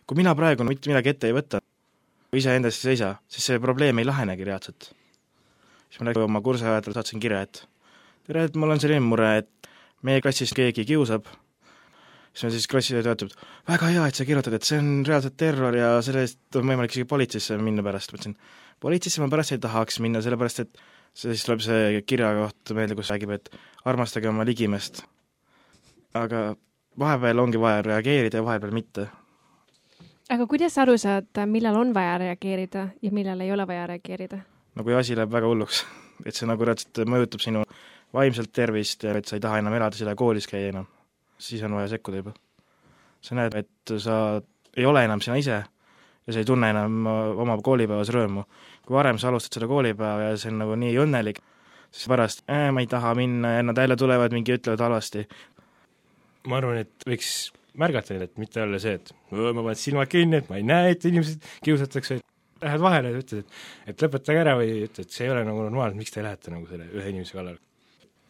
kui 0.06 0.20
mina 0.20 0.36
praegu 0.38 0.68
mitte 0.68 0.92
midagi 0.92 1.16
ette 1.16 1.32
ei 1.32 1.36
võta, 1.36 1.64
iseendast 2.36 2.84
ei 2.84 2.92
seisa, 2.92 3.16
siis 3.32 3.50
see 3.50 3.64
probleem 3.64 3.98
ei 3.98 4.08
lahenegi 4.08 4.46
reaalselt. 4.48 4.92
siis 5.90 6.02
ma 6.02 6.10
läksin 6.10 6.28
oma 6.28 6.42
kursusajajatele, 6.44 6.98
saatsin 6.98 7.24
kirja, 7.24 7.42
et 7.48 7.64
tere, 8.28 8.48
et 8.48 8.58
mul 8.60 8.76
on 8.76 8.82
selline 8.82 9.04
mure, 9.04 9.30
et 9.42 9.70
meie 10.08 10.22
klassis 10.24 10.52
keegi 10.56 10.86
kiusab, 10.88 11.28
siis 12.34 12.48
on 12.48 12.54
siis 12.54 12.68
klassijuhataja 12.70 13.18
ütleb, 13.18 13.36
väga 13.70 13.92
hea, 13.94 14.06
et 14.10 14.20
sa 14.20 14.28
kirjutad, 14.28 14.58
et 14.58 14.68
see 14.68 14.80
on 14.82 14.92
reaalselt 15.08 15.38
terror 15.40 15.76
ja 15.78 15.96
selle 16.06 16.26
eest 16.28 16.60
on 16.60 16.68
võimalik 16.68 16.94
isegi 16.94 17.08
politseisse 17.10 17.58
minna 17.62 17.86
pärast, 17.86 18.12
ma 18.12 18.20
ütlesin, 18.20 18.38
politseisse 18.84 19.24
ma 19.24 19.30
pärast 19.32 19.56
ei 19.56 19.62
tahaks 19.64 20.02
minna, 20.04 20.22
sellepärast 20.26 20.66
et 20.66 20.82
see 21.18 21.34
siis 21.34 21.46
tuleb 21.48 21.64
see 21.66 22.02
kirja 22.06 22.34
koht 22.38 22.76
meelde, 22.78 22.98
kus 23.00 23.14
räägib, 23.14 23.34
et 23.38 23.50
armastage 23.88 24.30
oma 24.30 24.46
ligimest. 24.48 25.06
aga 26.18 26.56
vahepeal 27.00 27.40
ongi 27.40 27.60
vaja 27.62 27.82
reageerida 27.86 28.42
ja 28.42 28.46
vahepeal 28.46 28.74
mitte. 28.76 29.08
aga 30.30 30.48
kuidas 30.48 30.78
aru 30.78 30.98
saada, 30.98 31.46
millal 31.46 31.80
on 31.80 31.94
vaja 31.94 32.18
reageerida 32.18 32.90
ja 33.02 33.12
millal 33.12 33.42
ei 33.42 33.52
ole 33.52 33.68
vaja 33.68 33.88
reageerida? 33.88 34.44
no 34.76 34.84
kui 34.84 34.94
asi 34.94 35.16
läheb 35.16 35.32
väga 35.32 35.48
hulluks, 35.48 35.86
et 36.26 36.36
see 36.36 36.50
nagu 36.50 36.66
reaalselt 36.66 37.06
mõjutab 37.08 37.42
sinu 37.42 37.64
vaimselt 38.14 38.52
tervist 38.56 39.04
et 39.06 39.26
sa 39.28 39.36
ei 39.38 39.44
taha 39.44 39.60
enam 39.62 39.74
elada 39.78 39.98
seal 39.98 40.12
ja 40.12 40.16
koolis 40.16 40.48
käia 40.48 40.72
enam, 40.72 40.88
siis 41.38 41.64
on 41.64 41.76
vaja 41.78 41.92
sekkuda 41.96 42.22
juba. 42.22 42.34
sa 43.22 43.36
näed, 43.36 43.56
et 43.56 43.98
sa 44.00 44.42
ei 44.78 44.86
ole 44.86 45.04
enam 45.04 45.22
sina 45.22 45.36
ise 45.38 45.58
ja 46.28 46.34
sa 46.34 46.40
ei 46.40 46.46
tunne 46.46 46.70
enam 46.70 47.06
oma 47.08 47.58
koolipäevas 47.64 48.12
rõõmu. 48.14 48.46
kui 48.86 48.96
varem 48.96 49.18
sa 49.18 49.30
alustad 49.30 49.58
seda 49.60 49.68
koolipäeva 49.68 50.32
ja 50.32 50.38
see 50.38 50.52
on 50.52 50.60
nagu 50.64 50.76
nii 50.80 50.96
õnnelik, 51.04 51.42
siis 51.92 52.08
pärast 52.08 52.44
äh, 52.52 52.70
ma 52.72 52.84
ei 52.84 52.88
taha 52.88 53.14
minna 53.16 53.58
ja 53.58 53.64
nad 53.64 53.78
jälle 53.78 53.96
tulevad 53.96 54.36
mingi 54.36 54.56
ütlevad 54.56 54.84
halvasti. 54.86 55.28
ma 56.48 56.58
arvan, 56.62 56.78
et 56.86 57.08
võiks 57.08 57.52
märgata 57.78 58.14
neid, 58.14 58.30
et 58.30 58.38
mitte 58.42 58.62
olla 58.64 58.80
see, 58.80 58.96
et 58.98 59.12
"Öö, 59.34 59.54
ma 59.54 59.62
panen 59.62 59.76
silmad 59.76 60.10
kinni, 60.10 60.38
et 60.42 60.50
ma 60.50 60.58
ei 60.58 60.64
näe, 60.64 60.92
et 60.96 61.06
inimesed 61.06 61.44
kiusatakse, 61.64 62.16
et 62.16 62.64
lähed 62.64 62.82
vahele 62.82 63.12
ja 63.12 63.22
ütled, 63.22 63.44
et 63.44 63.90
et 63.94 64.04
lõpetage 64.04 64.42
ära 64.42 64.56
või 64.58 64.84
ütled, 64.88 65.10
see 65.14 65.28
ei 65.28 65.34
ole 65.34 65.44
nagu 65.48 65.62
normaalne, 65.68 65.98
miks 66.00 66.14
te 66.16 66.24
lähete 66.26 66.54
nagu 66.54 66.68
selle 66.70 66.88
ühe 66.94 67.10
inimese 67.14 67.38
kallale. 67.38 67.60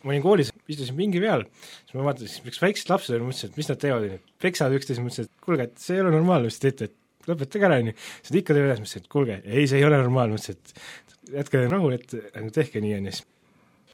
Ma 0.03 0.13
olin 0.13 0.23
koolis, 0.23 0.51
istusin 0.69 0.97
pingi 0.97 1.21
peal, 1.23 1.43
siis 1.87 1.97
ma 1.97 2.05
vaatasin, 2.07 2.47
üks 2.51 2.61
väiksed 2.61 2.91
lapsed 2.91 3.15
olid, 3.15 3.25
mõtlesin, 3.27 3.51
et 3.51 3.59
mis 3.59 3.69
nad 3.71 3.81
teevad, 3.81 4.27
peksavad 4.43 4.77
üksteist, 4.77 5.01
mõtlesin, 5.03 5.27
et 5.27 5.45
kuulge, 5.45 5.67
et 5.67 5.81
see 5.81 5.97
ei 5.97 6.03
ole 6.03 6.13
normaalne, 6.13 6.51
mis 6.51 6.59
te 6.59 6.69
teete, 6.69 6.91
et 6.91 7.31
lõpetage 7.31 7.67
ära, 7.67 7.79
onju. 7.81 7.95
siis 8.19 8.33
nad 8.33 8.39
ikka 8.41 8.55
teevad 8.55 8.69
edasi, 8.69 8.83
mõtlesin, 8.83 9.03
et 9.03 9.11
kuulge, 9.15 9.39
ei, 9.45 9.65
see 9.69 9.81
ei 9.81 9.87
ole 9.87 10.01
normaalne, 10.03 10.37
mõtlesin, 10.37 10.59
et 10.61 11.33
jätke 11.39 11.63
rahu, 11.65 11.89
et 11.97 12.15
nagu 12.35 12.53
tehke 12.55 12.83
nii, 12.83 12.93
onju, 12.99 13.15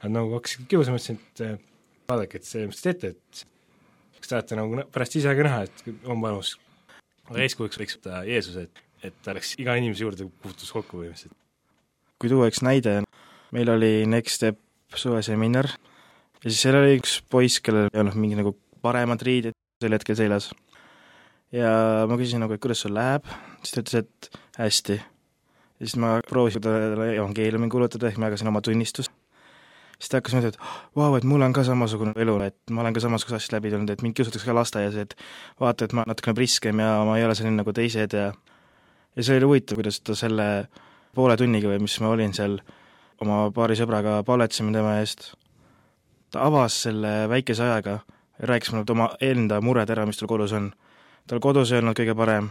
nad 0.04 0.16
nagu 0.18 0.36
hakkasid 0.38 0.68
kiusama, 0.74 1.00
mõtlesin, 1.00 1.22
et 1.24 1.46
äh, 1.48 1.56
vaadake, 2.12 2.42
et 2.42 2.50
see, 2.50 2.66
mis 2.70 2.84
te 2.84 2.92
teete, 2.92 3.14
et 3.16 3.46
kas 4.20 4.34
tahate 4.34 4.60
nagu 4.60 4.84
pärast 4.94 5.18
ise 5.20 5.32
ka 5.36 5.48
näha, 5.48 5.64
et 5.68 6.10
on 6.10 6.20
panus. 6.24 6.58
aga 7.30 7.40
eeskujuks 7.46 7.80
võiks 7.80 7.98
võtta 7.98 8.26
Jeesuse, 8.28 8.68
et, 8.68 8.84
et 9.10 9.16
ta 9.24 9.36
läks 9.36 9.56
iga 9.64 9.78
inimese 9.80 10.04
juurde, 10.04 10.28
puutus 10.44 10.72
kokku 10.76 11.00
põhimõtteliselt. 11.00 11.36
kui 12.20 12.32
tuua 12.32 12.52
üks 12.52 12.62
näide, 12.64 13.02
meil 13.56 13.72
oli 13.72 14.06
Next 14.08 14.40
Step 14.40 14.60
suveseminar 14.96 15.72
ja 16.44 16.52
siis 16.52 16.62
seal 16.66 16.78
oli 16.78 16.98
üks 17.00 17.18
poiss, 17.32 17.62
kellel 17.64 17.90
ei 17.90 18.02
olnud 18.04 18.20
mingi 18.20 18.38
nagu 18.40 18.54
paremad 18.84 19.24
riided 19.24 19.56
sel 19.84 19.96
hetkel 19.96 20.18
seljas. 20.20 20.52
ja 21.54 21.72
ma 22.10 22.18
küsisin 22.20 22.44
nagu, 22.44 22.56
et 22.56 22.62
kuidas 22.64 22.84
sul 22.84 22.96
läheb, 22.96 23.28
siis 23.64 23.76
ta 23.76 23.84
ütles, 23.84 24.04
et 24.04 24.40
hästi. 24.60 25.00
ja 25.00 25.88
siis 25.88 25.98
ma 26.02 26.16
proovisin 26.28 26.64
talle 26.64 27.12
evangeeliumi 27.16 27.70
kuulutada, 27.72 28.10
ehk 28.10 28.20
ma 28.20 28.32
jagasin 28.32 28.52
oma 28.52 28.62
tunnistust. 28.66 29.12
siis 29.98 30.12
ta 30.12 30.20
hakkas 30.20 30.36
mõtlema, 30.36 30.56
et 30.56 30.98
vau, 31.00 31.12
et 31.20 31.28
mul 31.28 31.48
on 31.48 31.56
ka 31.56 31.64
samasugune 31.68 32.16
elu, 32.20 32.40
et 32.50 32.76
ma 32.76 32.84
olen 32.84 32.96
ka 32.96 33.04
samasugust 33.04 33.40
asja 33.40 33.58
läbi 33.58 33.72
tulnud, 33.72 33.94
et 33.94 34.04
mind 34.04 34.18
kiusatakse 34.18 34.50
ka 34.50 34.58
lasteaias, 34.58 34.98
et 35.00 35.16
vaata, 35.62 35.88
et 35.88 35.96
ma 35.96 36.08
natukene 36.08 36.36
priskem 36.36 36.84
ja 36.84 36.98
ma 37.08 37.20
ei 37.20 37.28
ole 37.28 37.38
selline 37.40 37.62
nagu 37.62 37.76
teised 37.76 38.18
ja 38.18 38.34
ja 39.14 39.24
see 39.24 39.38
oli 39.38 39.46
huvitav, 39.46 39.78
kuidas 39.78 40.02
ta 40.02 40.16
selle 40.18 40.68
poole 41.14 41.38
tunniga 41.38 41.70
või 41.70 41.84
mis 41.86 42.00
ma 42.02 42.10
olin 42.10 42.34
seal 42.34 42.58
oma 43.22 43.46
paari 43.54 43.78
sõbraga 43.78 44.18
palvetasime 44.26 44.74
tema 44.74 44.98
eest, 45.00 45.30
ta 46.34 46.42
avas 46.48 46.82
selle 46.88 47.30
väikese 47.30 47.64
ajaga 47.64 48.00
ja 48.40 48.48
rääkis 48.50 48.72
mulle 48.74 48.86
oma 48.92 49.10
enda 49.22 49.62
mured 49.62 49.90
ära, 49.90 50.06
mis 50.10 50.18
tal 50.18 50.28
kodus 50.28 50.54
on. 50.54 50.72
tal 51.28 51.40
kodus 51.40 51.72
ei 51.72 51.80
olnud 51.80 51.96
kõige 51.96 52.16
parem, 52.18 52.50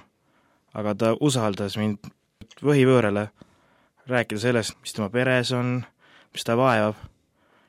aga 0.75 0.95
ta 0.95 1.11
usaldas 1.21 1.77
mind 1.77 2.07
võhipöörele, 2.63 3.27
rääkida 4.09 4.41
sellest, 4.41 4.79
mis 4.81 4.95
tema 4.95 5.11
peres 5.11 5.51
on, 5.53 5.83
mis 6.33 6.47
ta 6.47 6.57
vaevab. 6.57 6.97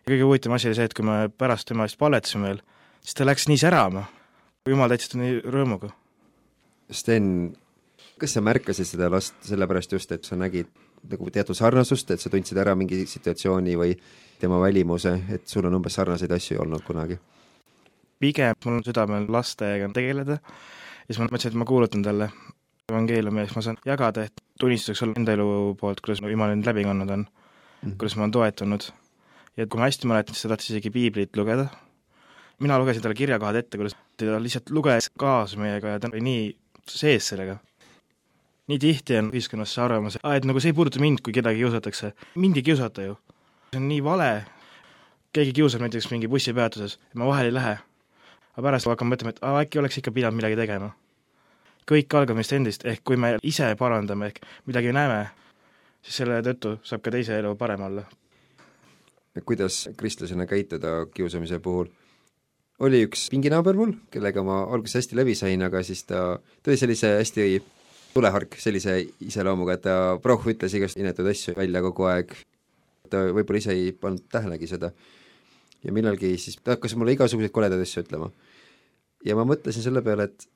ja 0.05 0.11
kõige 0.13 0.29
huvitavam 0.29 0.55
asi 0.55 0.69
oli 0.69 0.77
see, 0.77 0.85
et 0.85 0.93
kui 0.93 1.05
me 1.05 1.17
pärast 1.29 1.67
tema 1.67 1.87
eest 1.87 1.97
palvetasime 1.97 2.47
veel, 2.47 2.61
siis 3.01 3.17
ta 3.17 3.25
läks 3.25 3.49
nii 3.49 3.57
särama. 3.57 4.05
jumal 4.69 4.89
täitis 4.89 5.09
ta 5.09 5.17
nii 5.17 5.41
rõõmuga. 5.41 5.91
Sten, 6.91 7.55
kas 8.19 8.37
sa 8.37 8.41
märkasid 8.41 8.85
seda 8.85 9.09
last 9.09 9.35
sellepärast 9.41 9.91
just, 9.91 10.11
et 10.11 10.23
sa 10.23 10.35
nägid 10.35 10.69
nagu 11.09 11.29
teatud 11.31 11.55
sarnasust, 11.55 12.11
et 12.11 12.19
sa 12.21 12.29
tundsid 12.29 12.57
ära 12.57 12.75
mingi 12.75 13.05
situatsiooni 13.09 13.75
või 13.79 13.95
tema 14.39 14.59
välimuse, 14.61 15.13
et 15.29 15.47
sul 15.47 15.65
on 15.65 15.75
umbes 15.79 15.93
sarnaseid 15.99 16.31
asju 16.31 16.61
olnud 16.61 16.83
kunagi? 16.87 17.19
pigem 18.23 18.55
mul 18.65 18.77
on 18.79 18.83
südamel 18.85 19.25
lastega 19.27 19.89
tegeleda 19.93 20.37
ja 20.39 21.07
siis 21.09 21.19
ma 21.19 21.25
mõtlesin, 21.27 21.51
et 21.51 21.59
ma 21.59 21.65
kuulutan 21.67 22.03
talle 22.05 22.29
evangeeliumi 22.91 23.41
ja 23.41 23.47
siis 23.47 23.55
ma 23.57 23.61
saan 23.65 23.77
jagada, 23.85 24.23
et 24.23 24.43
tunnistuseks 24.59 25.03
olla 25.03 25.17
enda 25.19 25.35
elu 25.35 25.47
poolt, 25.79 25.99
kuidas 26.01 26.21
jumal 26.23 26.53
mind 26.53 26.67
läbi 26.67 26.83
kandnud 26.87 27.09
on 27.17 27.25
Mhm. 27.83 27.97
kuidas 27.97 28.15
ma 28.15 28.23
olen 28.23 28.31
toetanud. 28.31 28.83
ja 29.57 29.67
kui 29.67 29.77
ma 29.79 29.85
hästi 29.89 30.07
mäletan, 30.07 30.33
siis 30.35 30.41
ta 30.43 30.49
tahtis 30.53 30.69
isegi 30.69 30.89
piiblit 30.89 31.35
lugeda. 31.37 31.67
mina 32.59 32.79
lugesin 32.79 33.01
talle 33.01 33.15
kirjakohad 33.15 33.55
ette, 33.55 33.77
kuidas 33.77 33.95
ta 34.17 34.39
lihtsalt 34.39 34.69
luges 34.69 35.09
kaasa 35.19 35.57
meiega 35.57 35.87
ja 35.87 35.99
ta 35.99 36.07
oli 36.13 36.21
nii 36.21 36.57
sees 36.87 37.27
sellega. 37.27 37.57
Nii 38.67 38.79
tihti 38.79 39.17
on 39.19 39.29
ühiskonnas 39.33 39.73
see 39.75 39.83
arvamus, 39.83 40.17
et 40.23 40.45
nagu 40.47 40.61
see 40.63 40.71
ei 40.71 40.77
puuduta 40.77 41.01
mind, 41.03 41.21
kui 41.23 41.33
kedagi 41.35 41.59
kiusatakse. 41.59 42.13
mind 42.35 42.57
ei 42.57 42.63
kiusata 42.63 43.01
ju. 43.01 43.17
see 43.71 43.79
on 43.81 43.87
nii 43.87 44.03
vale. 44.03 44.45
keegi 45.33 45.53
kiusab 45.53 45.81
näiteks 45.81 46.11
mingi 46.11 46.27
bussipeatuses 46.27 46.99
ma 47.13 47.27
vahele 47.27 47.51
ei 47.51 47.53
lähe. 47.53 47.77
aga 48.53 48.67
pärast 48.67 48.87
hakkan 48.87 49.09
mõtlema, 49.09 49.35
et 49.35 49.39
aa, 49.41 49.61
äkki 49.61 49.79
oleks 49.79 49.97
ikka 49.97 50.11
pidanud 50.11 50.39
midagi 50.39 50.55
tegema. 50.55 50.93
kõik 51.91 52.15
algab 52.17 52.39
meist 52.39 52.53
endist, 52.53 52.85
ehk 52.85 53.03
kui 53.03 53.17
me 53.17 53.37
ise 53.43 53.75
parandame 53.79 54.31
ehk 54.31 54.39
midagi 54.65 54.93
näeme, 54.95 55.27
siis 56.01 56.21
selle 56.23 56.39
tõttu 56.41 56.77
saab 56.83 57.03
ka 57.03 57.11
teise 57.11 57.39
elu 57.39 57.55
parem 57.55 57.81
olla. 57.81 58.07
kuidas 59.45 59.89
kristlasena 59.97 60.45
käituda 60.45 61.05
kiusamise 61.13 61.59
puhul? 61.59 61.91
oli 62.79 63.03
üks 63.05 63.27
pinginaaber 63.29 63.75
mul, 63.75 63.91
kellega 64.11 64.43
ma 64.43 64.63
alguses 64.63 65.03
hästi 65.03 65.15
läbi 65.15 65.35
sain, 65.35 65.61
aga 65.61 65.83
siis 65.83 66.03
ta, 66.03 66.39
oli 66.67 66.77
sellise 66.77 67.17
hästi 67.19 67.41
tulehark 68.13 68.57
sellise 68.61 68.95
iseloomuga, 69.25 69.77
et 69.77 69.85
ta 69.85 69.97
prohv 70.23 70.53
ütles 70.53 70.73
igast 70.77 70.99
inetuid 70.99 71.31
asju 71.33 71.55
välja 71.57 71.81
kogu 71.85 72.07
aeg, 72.09 72.33
ta 73.09 73.25
võib-olla 73.33 73.61
ise 73.61 73.75
ei 73.75 73.91
pannud 73.97 74.25
tähelegi 74.31 74.69
seda. 74.69 74.93
ja 75.83 75.91
millalgi 75.91 76.37
siis 76.39 76.55
ta 76.63 76.77
hakkas 76.77 76.95
mulle 76.95 77.15
igasuguseid 77.17 77.51
koledaid 77.51 77.81
asju 77.81 78.05
ütlema. 78.05 78.31
ja 79.25 79.35
ma 79.35 79.45
mõtlesin 79.47 79.85
selle 79.85 80.01
peale, 80.01 80.29
et 80.29 80.47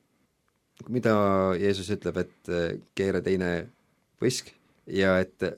mida 0.88 1.14
Jeesus 1.58 1.90
ütleb, 1.90 2.22
et 2.22 2.52
eh, 2.54 2.78
keera 2.94 3.20
teine 3.22 3.68
põsk 4.20 4.52
ja 4.86 5.18
et 5.18 5.50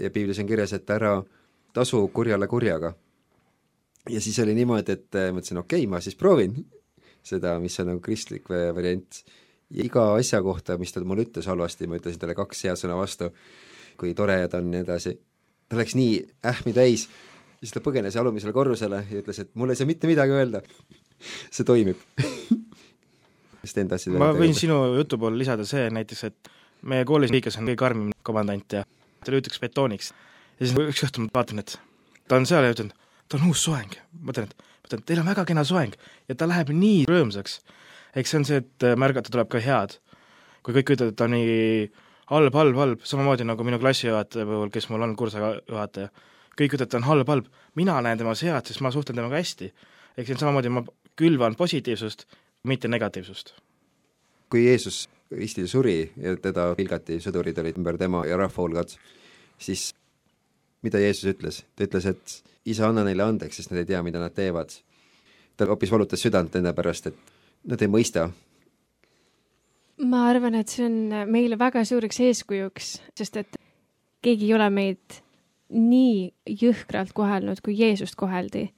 ja 0.00 0.10
piiblis 0.10 0.38
on 0.40 0.48
kirjas, 0.48 0.72
et 0.72 0.90
ära 0.90 1.18
tasu 1.74 2.02
kurjale 2.14 2.46
kurjaga. 2.46 2.94
ja 4.08 4.20
siis 4.20 4.38
oli 4.38 4.54
niimoodi, 4.54 4.92
et 4.92 5.14
eh, 5.14 5.32
mõtlesin, 5.34 5.58
okei 5.58 5.84
okay,, 5.84 5.90
ma 5.90 6.00
siis 6.00 6.16
proovin 6.16 6.56
seda, 7.22 7.58
mis 7.60 7.76
on 7.80 7.92
nagu 7.92 8.00
kristlik 8.00 8.48
va- 8.48 8.70
variant. 8.76 9.22
Ja 9.70 9.84
iga 9.86 10.06
asja 10.14 10.42
kohta, 10.42 10.78
mis 10.78 10.92
ta 10.92 11.02
mulle 11.04 11.26
ütles 11.28 11.46
halvasti, 11.50 11.88
ma 11.90 12.00
ütlesin 12.00 12.20
talle 12.22 12.36
kaks 12.38 12.64
head 12.66 12.80
sõna 12.80 12.98
vastu, 12.98 13.30
kui 14.00 14.14
tore 14.18 14.38
ta 14.48 14.58
on 14.58 14.70
ja 14.70 14.76
nii 14.78 14.86
edasi. 14.86 15.16
ta 15.68 15.78
läks 15.78 15.94
nii 15.94 16.16
ähmi 16.50 16.74
täis, 16.74 17.08
siis 17.60 17.74
ta 17.74 17.82
põgenes 17.84 18.16
alumisele 18.18 18.52
korrusele 18.52 19.04
ja 19.10 19.22
ütles, 19.22 19.38
et 19.42 19.54
mul 19.54 19.70
ei 19.70 19.78
saa 19.78 19.86
mitte 19.86 20.10
midagi 20.10 20.34
öelda. 20.34 20.62
see 21.50 21.64
toimib 21.68 22.00
Sten, 23.64 23.90
tahtsid 23.90 24.16
ma 24.16 24.30
võin 24.32 24.54
sinu 24.56 24.78
jutu 24.96 25.18
poole 25.20 25.36
lisada 25.36 25.66
see 25.68 25.90
näiteks, 25.92 26.22
et 26.30 26.50
meie 26.88 27.04
koolis 27.08 27.32
liikas 27.32 27.58
on 27.60 27.68
kõige 27.68 27.80
karmim 27.82 28.14
komandant 28.24 28.72
ja 28.72 28.86
ta 29.24 29.34
lüütakse 29.34 29.60
betooniks. 29.60 30.14
ja 30.58 30.66
siis 30.66 30.76
üks 30.80 31.04
õhtu 31.04 31.26
ma 31.26 31.32
vaatan, 31.34 31.60
et 31.60 31.76
ta 32.28 32.38
on 32.40 32.48
seal 32.48 32.64
ja 32.64 32.72
ütlen, 32.72 32.92
ta 33.28 33.36
on 33.36 33.50
uus 33.50 33.64
soeng. 33.66 33.98
mõtlen, 34.16 34.48
et, 34.48 34.64
mõtlen, 34.84 35.02
et 35.02 35.06
teil 35.10 35.20
on 35.20 35.28
väga 35.28 35.44
kena 35.48 35.64
soeng 35.66 35.96
ja 36.28 36.34
ta 36.34 36.48
läheb 36.48 36.72
nii 36.72 37.04
rõõmsaks. 37.10 37.60
Eks 38.16 38.32
see 38.32 38.40
on 38.40 38.46
see, 38.48 38.60
et 38.62 38.86
äh, 38.86 38.96
märgata 38.98 39.32
tuleb 39.32 39.50
ka 39.52 39.62
head. 39.64 39.98
kui 40.62 40.76
kõik 40.76 40.92
ütlevad, 40.92 41.14
et 41.14 41.16
ta 41.16 41.24
on 41.24 41.32
nii 41.32 41.86
halb, 42.30 42.54
halb, 42.54 42.76
halb, 42.76 43.06
samamoodi 43.08 43.46
nagu 43.48 43.64
minu 43.64 43.78
klassijuhataja 43.80 44.44
puhul, 44.46 44.68
kes 44.74 44.90
mul 44.92 45.06
on 45.06 45.16
kursajuhataja, 45.16 46.10
kõik 46.52 46.76
ütlevad, 46.76 46.86
et 46.88 46.92
ta 46.92 47.00
on 47.00 47.08
halb, 47.08 47.32
halb, 47.32 47.48
mina 47.80 47.96
näen 48.04 48.20
temas 48.20 48.44
head, 48.44 48.68
sest 48.68 48.84
ma 48.84 48.92
suhtlen 48.92 49.16
temaga 49.16 49.40
hästi. 49.40 49.72
ehk 50.18 50.36
on 50.36 50.44
samamoodi, 50.44 50.68
ma 50.68 50.84
külvan 51.16 51.56
positiivsust, 51.56 52.26
mitte 52.68 52.88
negatiivsust 52.88 53.54
kui 54.50 54.66
Jeesus 54.66 55.04
ristil 55.30 55.68
suri 55.70 56.10
ja 56.18 56.34
teda 56.42 56.70
pilgati, 56.78 57.20
sõdurid 57.22 57.58
olid 57.62 57.78
ümber 57.78 57.98
tema 58.00 58.24
ja 58.26 58.38
rahva 58.40 58.64
hulgad, 58.64 58.92
siis 59.62 59.92
mida 60.82 61.00
Jeesus 61.02 61.30
ütles? 61.30 61.62
ta 61.76 61.86
ütles, 61.86 62.08
et 62.10 62.36
isa, 62.66 62.88
anna 62.88 63.04
neile 63.06 63.24
andeks, 63.24 63.60
sest 63.60 63.70
nad 63.70 63.82
ei 63.82 63.88
tea, 63.92 64.02
mida 64.02 64.22
nad 64.22 64.34
teevad. 64.34 64.74
ta 65.56 65.68
hoopis 65.68 65.92
valutas 65.92 66.22
südant 66.22 66.56
enda 66.56 66.72
pärast, 66.74 67.06
et 67.06 67.32
nad 67.64 67.82
ei 67.82 67.88
mõista. 67.88 68.30
ma 70.00 70.26
arvan, 70.30 70.54
et 70.56 70.68
see 70.72 70.86
on 70.86 71.26
meile 71.28 71.58
väga 71.60 71.84
suureks 71.84 72.20
eeskujuks, 72.24 72.94
sest 73.16 73.36
et 73.36 73.58
keegi 74.24 74.48
ei 74.48 74.54
ole 74.56 74.70
meid 74.72 75.20
nii 75.70 76.56
jõhkralt 76.62 77.12
kohelnud, 77.14 77.60
kui 77.64 77.76
Jeesust 77.78 78.16
koheldi. 78.16 78.70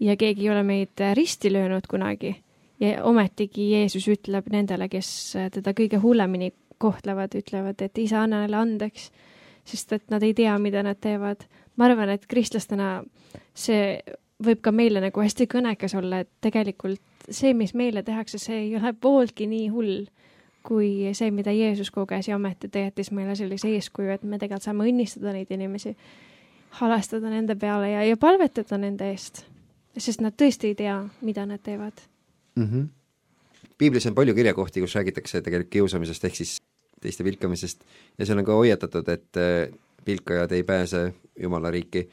ja 0.00 0.16
keegi 0.16 0.46
ei 0.46 0.50
ole 0.50 0.62
meid 0.62 1.02
risti 1.14 1.52
löönud 1.52 1.86
kunagi. 1.90 2.36
ja 2.80 3.04
ometigi 3.04 3.72
Jeesus 3.72 4.08
ütleb 4.08 4.46
nendele, 4.50 4.88
kes 4.88 5.36
teda 5.52 5.74
kõige 5.74 6.00
hullemini 6.00 6.52
kohtlevad, 6.78 7.34
ütlevad, 7.36 7.82
et 7.82 7.98
isa, 7.98 8.22
anna 8.22 8.40
neile 8.40 8.56
andeks, 8.56 9.10
sest 9.68 9.92
et 9.92 10.10
nad 10.10 10.22
ei 10.22 10.32
tea, 10.34 10.56
mida 10.58 10.82
nad 10.82 10.96
teevad. 11.00 11.44
ma 11.76 11.84
arvan, 11.84 12.08
et 12.08 12.26
kristlastena 12.26 13.02
see 13.54 14.00
võib 14.44 14.60
ka 14.64 14.72
meile 14.72 15.00
nagu 15.00 15.20
hästi 15.20 15.46
kõnekas 15.50 15.94
olla, 15.98 16.22
et 16.24 16.30
tegelikult 16.40 17.00
see, 17.30 17.52
mis 17.54 17.74
meile 17.74 18.02
tehakse, 18.02 18.38
see 18.38 18.64
ei 18.66 18.76
ole 18.76 18.92
pooltki 18.92 19.46
nii 19.50 19.68
hull 19.68 20.08
kui 20.66 21.10
see, 21.16 21.30
mida 21.32 21.52
Jeesus 21.52 21.90
koges 21.90 22.28
ja 22.28 22.36
ometi 22.36 22.68
ta 22.68 22.84
jättis 22.84 23.10
meile 23.16 23.34
sellise 23.36 23.68
eeskuju, 23.68 24.10
et 24.12 24.24
me 24.24 24.38
tegelikult 24.38 24.66
saame 24.66 24.86
õnnistada 24.90 25.32
neid 25.32 25.50
inimesi, 25.54 25.94
halestada 26.80 27.32
nende 27.32 27.56
peale 27.58 27.90
ja, 27.94 28.04
ja 28.04 28.16
palvetada 28.20 28.78
nende 28.78 29.10
eest. 29.10 29.44
sest 29.98 30.20
nad 30.22 30.36
tõesti 30.38 30.70
ei 30.70 30.74
tea, 30.78 30.96
mida 31.20 31.46
nad 31.46 31.62
teevad. 31.62 31.92
mm. 32.54 32.64
-hmm. 32.64 32.88
piiblis 33.78 34.06
on 34.06 34.14
palju 34.14 34.34
kirjakohti, 34.34 34.80
kus 34.80 34.94
räägitakse 34.94 35.42
tegelikult 35.42 35.70
kiusamisest 35.70 36.24
ehk 36.24 36.34
siis 36.34 36.56
teiste 37.00 37.24
pilkamisest 37.24 37.84
ja 38.18 38.26
seal 38.26 38.38
on 38.38 38.44
ka 38.44 38.52
hoiatatud, 38.52 39.08
et 39.08 39.36
eh, 39.36 39.72
pilkajad 40.04 40.52
ei 40.52 40.62
pääse 40.62 41.14
Jumala 41.40 41.70
riiki. 41.70 42.08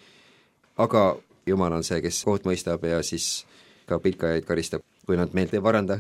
aga 0.78 1.18
Jumal 1.48 1.74
on 1.78 1.84
see, 1.88 2.02
kes 2.04 2.24
kohut 2.28 2.48
mõistab 2.48 2.84
ja 2.88 3.02
siis 3.06 3.46
ka 3.88 4.00
pilkajaid 4.04 4.46
karistab, 4.48 4.84
kui 5.08 5.18
nad 5.20 5.34
meelt 5.34 5.54
ei 5.56 5.64
paranda. 5.64 6.00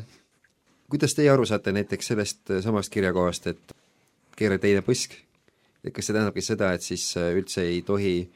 kuidas 0.89 1.15
teie 1.15 1.29
aru 1.29 1.45
saate 1.45 1.71
näiteks 1.71 2.07
sellest 2.07 2.51
samast 2.63 2.91
kirjakohast, 2.91 3.47
et 3.47 3.75
keera 4.35 4.57
teine 4.57 4.81
põsk, 4.81 5.15
et 5.83 5.93
kas 5.93 6.07
see 6.07 6.15
tähendabki 6.15 6.41
seda, 6.41 6.73
et 6.73 6.81
siis 6.85 7.09
eh, 7.17 7.33
üldse 7.35 7.63
ei 7.63 7.81
tohi 7.81 8.29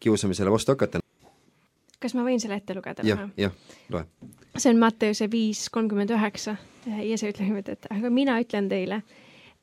kiusamisele 0.00 0.50
vastu 0.50 0.76
hakata? 0.76 1.02
kas 2.02 2.16
ma 2.18 2.24
võin 2.26 2.40
selle 2.42 2.58
ette 2.58 2.74
lugeda? 2.74 3.04
jah, 3.06 3.26
jah, 3.38 3.52
loe. 3.94 4.04
see 4.56 4.72
on 4.72 4.80
Matteuse 4.82 5.28
viis 5.30 5.68
kolmkümmend 5.70 6.10
üheksa 6.16 6.56
ja 6.86 7.18
see 7.18 7.30
ütleb 7.30 7.48
niimoodi, 7.48 7.76
et 7.76 7.90
aga 7.94 8.10
mina 8.10 8.38
ütlen 8.42 8.68
teile, 8.72 9.02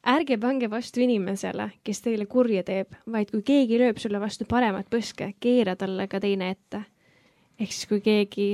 ärge 0.07 0.37
pange 0.39 0.69
vastu 0.71 1.03
inimesele, 1.03 1.69
kes 1.83 2.01
teile 2.05 2.25
kurja 2.29 2.63
teeb, 2.63 2.95
vaid 3.11 3.31
kui 3.33 3.43
keegi 3.45 3.79
lööb 3.81 3.99
sulle 3.99 4.21
vastu 4.21 4.47
paremat 4.49 4.89
põske, 4.91 5.33
keera 5.39 5.75
talle 5.79 6.07
ka 6.07 6.21
teine 6.23 6.51
ette. 6.55 6.83
ehk 7.59 7.71
siis, 7.73 7.87
kui 7.89 8.01
keegi 8.01 8.49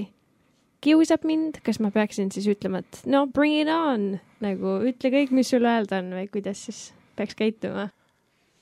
kiusab 0.81 1.25
mind, 1.25 1.61
kas 1.65 1.79
ma 1.79 1.91
peaksin 1.93 2.31
siis 2.33 2.47
ütlema, 2.49 2.81
et 2.81 3.01
no 3.05 3.25
bring 3.27 3.61
it 3.61 3.69
on, 3.69 4.19
nagu 4.41 4.79
ütle 4.89 5.11
kõik, 5.13 5.31
mis 5.31 5.49
sul 5.53 5.65
öelda 5.65 6.01
on 6.01 6.11
või 6.17 6.27
kuidas 6.31 6.65
siis 6.67 6.93
peaks 7.15 7.37
käituma? 7.37 7.89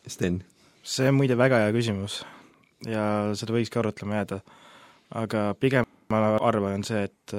Sten, 0.07 0.43
see 0.83 1.07
on 1.07 1.17
muide 1.19 1.37
väga 1.39 1.63
hea 1.63 1.73
küsimus 1.75 2.21
ja 2.87 3.33
seda 3.39 3.55
võikski 3.55 3.79
arutlema 3.79 4.21
jääda. 4.21 4.39
aga 5.13 5.53
pigem 5.59 5.85
ma 6.09 6.37
arvan, 6.41 6.79
on 6.79 6.83
see, 6.83 7.03
et 7.07 7.35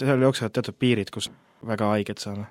seal 0.00 0.22
jooksevad 0.22 0.54
teatud 0.56 0.76
piirid, 0.78 1.10
kus 1.12 1.30
väga 1.66 1.92
haiget 1.94 2.22
saame. 2.22 2.46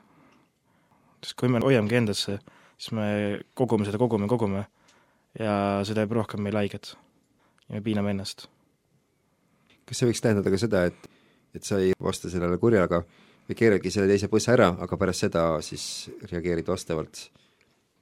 Sest 1.23 1.37
kui 1.39 1.51
me 1.51 1.61
hoiamegi 1.63 1.99
endasse, 1.99 2.39
siis 2.77 2.93
me 2.95 3.07
kogume 3.57 3.87
seda, 3.87 3.99
kogume, 4.01 4.29
kogume 4.31 4.65
ja 5.39 5.53
see 5.85 5.97
teeb 5.97 6.13
rohkem 6.15 6.41
meile 6.43 6.63
haiget. 6.63 6.95
ja 7.67 7.75
me 7.75 7.81
piiname 7.85 8.13
ennast. 8.15 8.47
kas 9.85 10.01
see 10.01 10.09
võiks 10.09 10.21
tähendada 10.23 10.51
ka 10.53 10.61
seda, 10.61 10.85
et, 10.89 11.09
et 11.55 11.65
sa 11.65 11.79
ei 11.81 11.93
vasta 12.01 12.29
sellele 12.29 12.57
kurjaga 12.61 13.03
või 13.49 13.57
keeradki 13.57 13.91
selle 13.91 14.09
teise 14.11 14.29
põssa 14.29 14.53
ära, 14.53 14.69
aga 14.79 14.97
pärast 14.97 15.25
seda 15.25 15.45
siis 15.65 16.09
reageerid 16.29 16.67
vastavalt? 16.69 17.29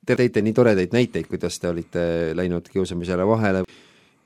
Te 0.08 0.16
tõite 0.16 0.44
nii 0.44 0.56
toredaid 0.56 0.94
näiteid, 0.96 1.28
kuidas 1.28 1.60
te 1.60 1.68
olite 1.68 2.02
läinud 2.36 2.68
kiusamisele 2.72 3.26
vahele, 3.28 3.64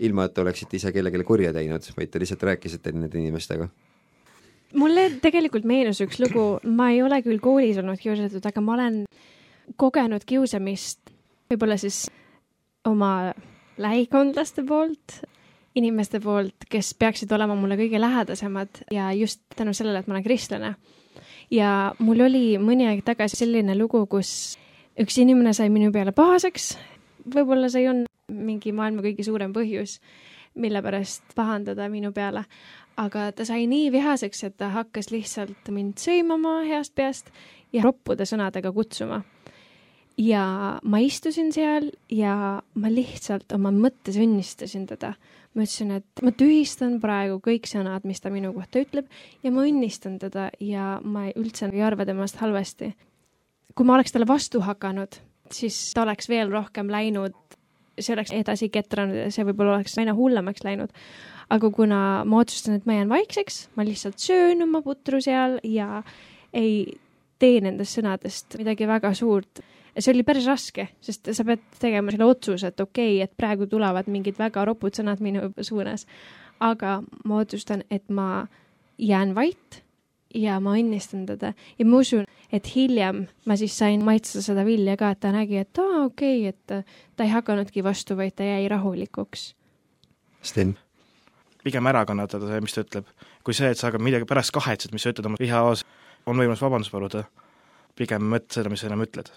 ilma 0.06 0.26
et 0.28 0.34
te 0.34 0.42
oleksite 0.44 0.78
ise 0.78 0.92
kellelegi 0.94 1.26
kurja 1.26 1.54
teinud, 1.54 1.86
vaid 1.98 2.12
te 2.12 2.22
lihtsalt 2.22 2.44
rääkisite 2.50 2.94
nende 2.94 3.18
inimestega. 3.18 3.70
Mulle 4.78 5.08
tegelikult 5.24 5.66
meenus 5.68 6.02
üks 6.04 6.20
lugu, 6.22 6.46
ma 6.64 6.92
ei 6.94 7.02
ole 7.04 7.22
küll 7.26 7.42
koolis 7.44 7.80
olnud 7.82 8.00
kiusatud, 8.02 8.46
aga 8.46 8.64
ma 8.64 8.76
olen 8.78 9.02
kogenud 9.80 10.24
kiusamist 10.28 11.12
võib-olla 11.52 11.78
siis 11.80 12.06
oma 12.88 13.32
lähikondlaste 13.82 14.64
poolt, 14.68 15.22
inimeste 15.76 16.20
poolt, 16.24 16.68
kes 16.72 16.94
peaksid 17.00 17.32
olema 17.36 17.56
mulle 17.56 17.78
kõige 17.80 18.00
lähedasemad 18.02 18.84
ja 18.92 19.12
just 19.16 19.44
tänu 19.56 19.74
sellele, 19.76 20.02
et 20.02 20.10
ma 20.10 20.18
olen 20.18 20.26
kristlane. 20.26 20.76
ja 21.52 21.94
mul 22.00 22.22
oli 22.28 22.58
mõni 22.60 22.88
aeg 22.88 23.04
tagasi 23.04 23.42
selline 23.42 23.76
lugu, 23.78 24.06
kus 24.08 24.58
üks 25.00 25.18
inimene 25.20 25.54
sai 25.54 25.70
minu 25.70 25.92
peale 25.92 26.12
pahaseks, 26.16 26.76
võib-olla 27.28 27.70
see 27.72 27.88
olnud 27.90 28.08
mingi 28.32 28.72
maailma 28.72 29.04
kõige 29.04 29.24
suurem 29.28 29.54
põhjus, 29.54 30.00
mille 30.56 30.82
pärast 30.82 31.36
pahandada 31.36 31.90
minu 31.90 32.12
peale. 32.12 32.46
aga 32.98 33.32
ta 33.32 33.46
sai 33.48 33.66
nii 33.72 33.92
vihaseks, 33.92 34.44
et 34.44 34.58
ta 34.58 34.70
hakkas 34.70 35.12
lihtsalt 35.12 35.70
mind 35.72 35.98
sõimama 35.98 36.62
heast 36.68 36.94
peast 36.96 37.32
ja 37.74 37.84
roppude 37.86 38.26
sõnadega 38.28 38.72
kutsuma. 38.76 39.22
ja 40.18 40.80
ma 40.84 41.00
istusin 41.00 41.52
seal 41.56 41.92
ja 42.12 42.62
ma 42.76 42.90
lihtsalt 42.92 43.52
oma 43.56 43.72
mõttes 43.72 44.18
õnnistasin 44.20 44.88
teda. 44.88 45.14
ma 45.54 45.64
ütlesin, 45.64 45.92
et 45.92 46.22
ma 46.24 46.32
tühistan 46.32 47.00
praegu 47.02 47.40
kõik 47.44 47.68
sõnad, 47.68 48.06
mis 48.08 48.22
ta 48.22 48.30
minu 48.30 48.54
kohta 48.54 48.80
ütleb 48.80 49.08
ja 49.44 49.52
ma 49.52 49.66
õnnistan 49.68 50.20
teda 50.20 50.50
ja 50.60 51.00
ma 51.04 51.26
ei- 51.28 51.34
üldse 51.36 51.72
ei 51.74 51.82
arva 51.82 52.06
temast 52.06 52.36
halvasti. 52.36 52.94
kui 53.76 53.86
ma 53.86 53.96
oleks 53.96 54.12
talle 54.12 54.28
vastu 54.28 54.60
hakanud, 54.60 55.16
siis 55.52 55.94
ta 55.94 56.04
oleks 56.04 56.30
veel 56.30 56.52
rohkem 56.52 56.88
läinud, 56.92 57.34
see 58.00 58.14
oleks 58.16 58.32
edasi 58.36 58.70
ketranud 58.74 59.18
ja 59.18 59.30
see 59.34 59.46
võib-olla 59.48 59.78
oleks 59.80 59.98
aina 60.00 60.16
hullemaks 60.18 60.64
läinud. 60.68 60.94
aga 61.52 61.70
kuna 61.76 62.24
ma 62.26 62.40
otsustasin, 62.40 62.80
et 62.80 62.86
ma 62.88 62.96
jään 62.96 63.10
vaikseks, 63.12 63.70
ma 63.76 63.84
lihtsalt 63.84 64.20
söön 64.24 64.64
oma 64.64 64.82
putru 64.82 65.20
seal 65.22 65.58
ja 65.68 66.04
ei 66.54 66.86
tee 67.42 67.60
nendest 67.64 67.98
sõnadest 67.98 68.58
midagi 68.62 68.88
väga 68.88 69.14
suurt. 69.18 69.62
see 69.98 70.14
oli 70.14 70.24
päris 70.24 70.48
raske, 70.48 70.88
sest 71.04 71.34
sa 71.36 71.44
pead 71.44 71.64
tegema 71.80 72.12
selle 72.14 72.26
otsuse, 72.26 72.72
et 72.72 72.80
okei 72.80 73.18
okay,, 73.18 73.24
et 73.28 73.38
praegu 73.38 73.68
tulevad 73.68 74.08
mingid 74.08 74.40
väga 74.40 74.66
ropud 74.66 74.96
sõnad 74.96 75.20
minu 75.20 75.52
suunas. 75.62 76.08
aga 76.60 77.02
ma 77.26 77.42
otsustan, 77.42 77.84
et 77.90 78.10
ma 78.10 78.48
jään 78.98 79.36
vait 79.36 79.84
ja 80.36 80.60
ma 80.64 80.76
õnnistan 80.80 81.26
teda 81.30 81.54
ja 81.80 81.88
ma 81.88 82.02
usun, 82.04 82.26
et 82.52 82.68
hiljem 82.76 83.26
ma 83.50 83.58
siis 83.60 83.76
sain 83.78 84.04
maitsta 84.06 84.44
seda 84.44 84.66
vilja 84.68 84.98
ka, 85.00 85.12
et 85.14 85.22
ta 85.24 85.32
nägi, 85.36 85.62
et 85.62 85.82
aa, 85.82 86.06
okei 86.06 86.48
okay,, 86.48 86.54
et 86.54 87.16
ta 87.16 87.28
ei 87.28 87.34
hakanudki 87.34 87.84
vastu, 87.86 88.18
vaid 88.20 88.36
ta 88.38 88.48
jäi 88.48 88.68
rahulikuks. 88.72 89.52
Sten, 90.42 90.76
pigem 91.64 91.88
ära 91.92 92.04
kannatada 92.10 92.50
see, 92.50 92.62
mis 92.66 92.76
ta 92.76 92.86
ütleb. 92.86 93.10
kui 93.46 93.58
see, 93.58 93.72
et 93.74 93.80
sa 93.80 93.90
hakkad 93.90 94.04
midagi 94.04 94.28
pärast 94.30 94.54
kahetsed, 94.54 94.94
mis 94.94 95.06
sa 95.06 95.14
ütled 95.14 95.30
oma 95.30 95.40
vihaos, 95.42 95.86
on 96.26 96.38
võimalus 96.38 96.62
vabandust 96.62 96.94
paluda, 96.94 97.26
pigem 97.98 98.28
mõtle 98.34 98.60
seda, 98.60 98.70
mis 98.74 98.84
sa 98.84 98.90
enam 98.90 99.06
ütled. 99.06 99.32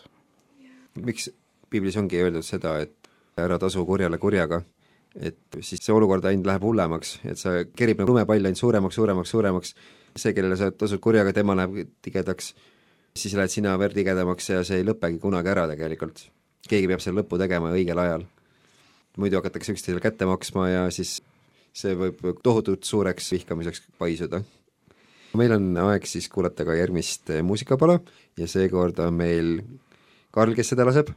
miks 1.01 1.31
piiblis 1.71 1.97
ongi 1.99 2.21
öeldud 2.23 2.47
seda, 2.47 2.79
et 2.85 3.11
ära 3.41 3.59
tasu 3.59 3.83
kurjale 3.87 4.19
kurjaga, 4.23 4.63
et 5.15 5.59
siis 5.61 5.83
see 5.83 5.95
olukord 5.95 6.25
ainult 6.29 6.47
läheb 6.47 6.67
hullemaks, 6.67 7.19
et 7.27 7.41
sa 7.41 7.57
kerib 7.77 8.01
nagu 8.03 8.15
lumepall 8.15 8.45
ainult 8.45 8.61
suuremaks, 8.61 8.99
suuremaks, 9.01 9.35
suuremaks, 9.35 9.75
see, 10.17 10.33
kellele 10.37 10.57
sa 10.59 10.71
tasud 10.71 11.03
kurjaga, 11.03 11.33
tema 11.35 11.57
läheb 11.59 11.91
tigedaks, 12.05 12.53
siis 13.17 13.35
lähed 13.39 13.53
sina 13.53 13.75
veel 13.79 13.95
tigedamaks 13.95 14.51
ja 14.51 14.63
see 14.67 14.81
ei 14.81 14.87
lõpegi 14.87 15.21
kunagi 15.23 15.53
ära 15.53 15.67
tegelikult. 15.71 16.27
keegi 16.69 16.89
peab 16.89 17.03
selle 17.05 17.21
lõpu 17.21 17.39
tegema 17.39 17.73
õigel 17.75 18.01
ajal. 18.01 18.27
muidu 19.17 19.39
hakatakse 19.39 19.73
üksteisele 19.73 20.03
kätte 20.03 20.27
maksma 20.27 20.69
ja 20.69 20.91
siis 20.91 21.21
see 21.75 21.95
võib 21.99 22.23
tohutult 22.43 22.85
suureks 22.85 23.33
vihkamiseks 23.33 23.83
paisuda. 23.99 24.43
meil 25.35 25.53
on 25.53 25.77
aeg 25.89 26.07
siis 26.07 26.29
kuulata 26.29 26.65
ka 26.65 26.75
järgmist 26.75 27.31
muusikapala 27.43 28.01
ja 28.39 28.47
seekord 28.49 28.99
on 28.99 29.15
meil 29.15 29.63
Karl, 30.35 30.55
kes 30.55 30.73
seda 30.75 30.87
laseb? 30.87 31.11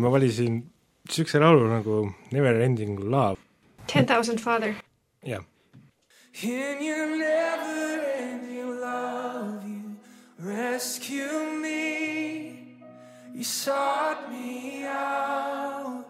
ma 0.00 0.12
valisin 0.12 0.62
niisuguse 1.08 1.40
laulu 1.40 1.68
nagu 1.68 2.02
Never 2.32 2.60
Ending 2.60 3.00
Love, 3.00 3.40
Ten 3.92 4.06
thousand 4.06 4.38
father. 4.40 4.74
jah. 5.26 5.44
In 6.40 6.82
your 6.82 7.18
never 7.18 8.00
ending 8.00 8.80
love, 8.80 9.68
you 9.68 9.96
rescue 10.38 11.60
me. 11.60 12.78
You 13.34 13.44
sought 13.44 14.32
me 14.32 14.84
out, 14.84 16.06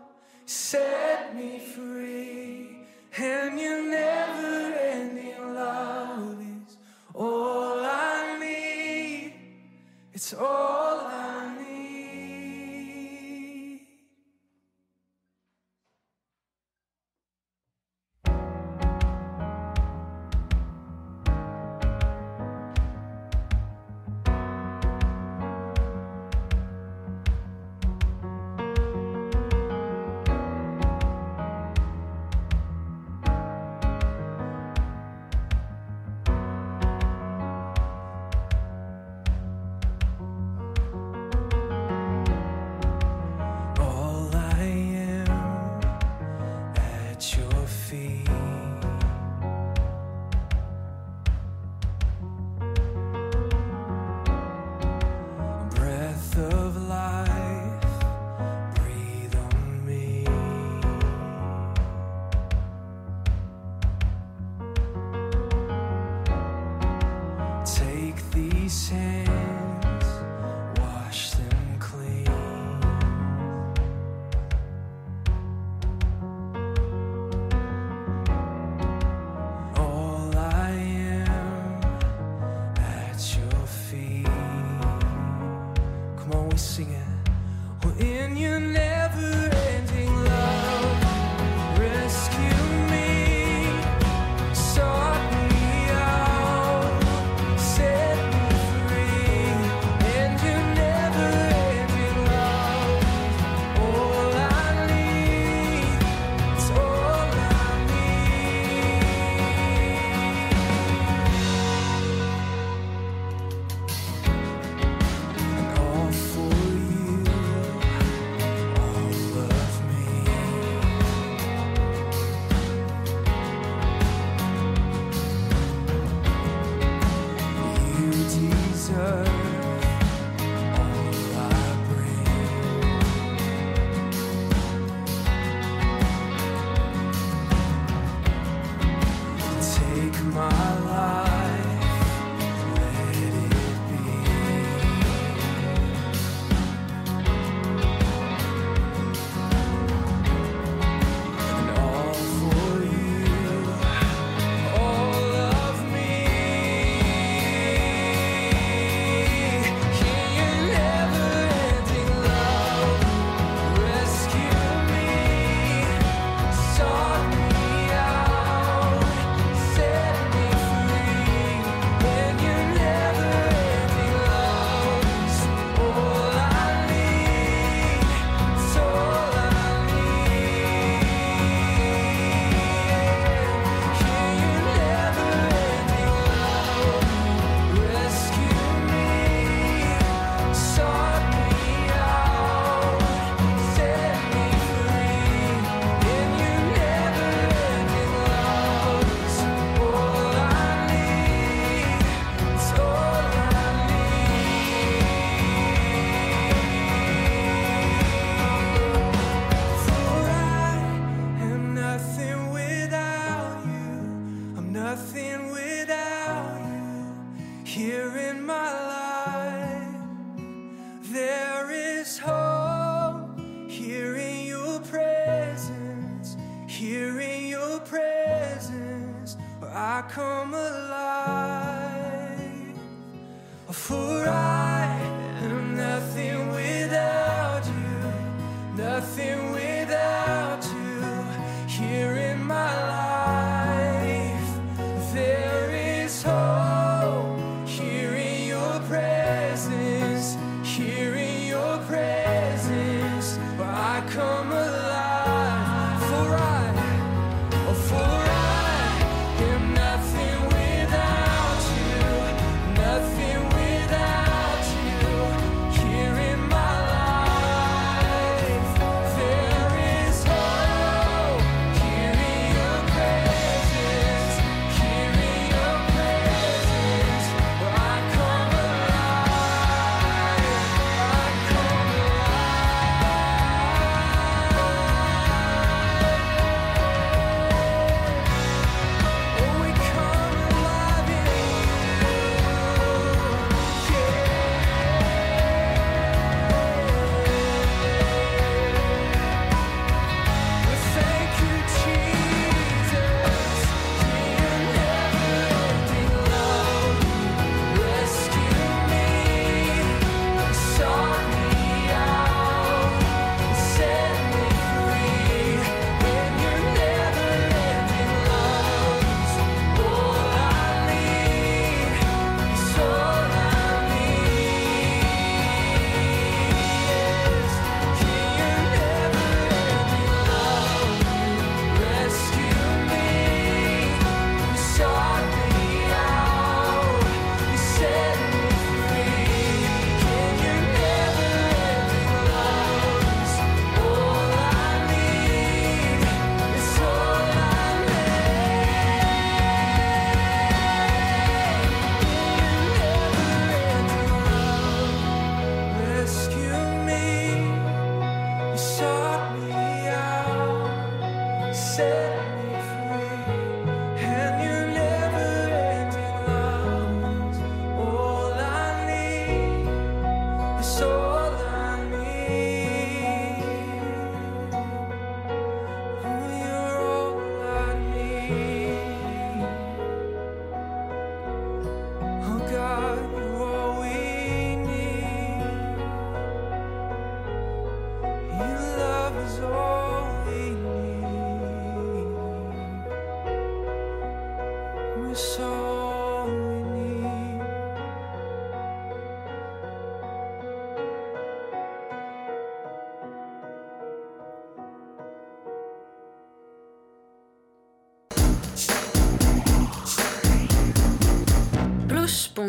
set 0.46 1.34
me 1.34 1.58
free. 1.58 2.86
And 3.18 3.58
your 3.58 3.82
never 3.90 4.74
ending 4.74 5.54
love 5.54 6.40
is 6.40 6.76
all 7.14 7.80
I 7.84 8.38
need. 8.38 9.34
It's 10.12 10.32
all 10.34 11.00
I 11.00 11.11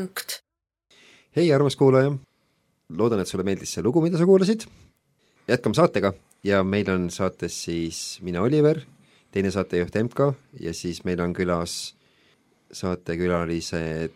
plusspunkt 0.04 0.44
hei, 1.36 1.54
armas 1.54 1.76
kuulaja! 1.76 2.12
loodan, 2.90 3.20
et 3.20 3.28
sulle 3.28 3.44
meeldis 3.44 3.72
see 3.74 3.84
lugu, 3.84 4.02
mida 4.02 4.18
sa 4.18 4.26
kuulasid. 4.26 4.66
jätkame 5.48 5.76
saatega 5.76 6.14
ja 6.44 6.64
meil 6.64 6.90
on 6.92 7.10
saates 7.10 7.64
siis 7.64 8.20
mina, 8.22 8.42
Oliver, 8.42 8.82
teine 9.32 9.52
saatejuht 9.52 9.96
MK 10.04 10.34
ja 10.60 10.74
siis 10.74 11.04
meil 11.04 11.22
on 11.22 11.34
külas 11.34 11.96
saatekülalised 12.72 14.14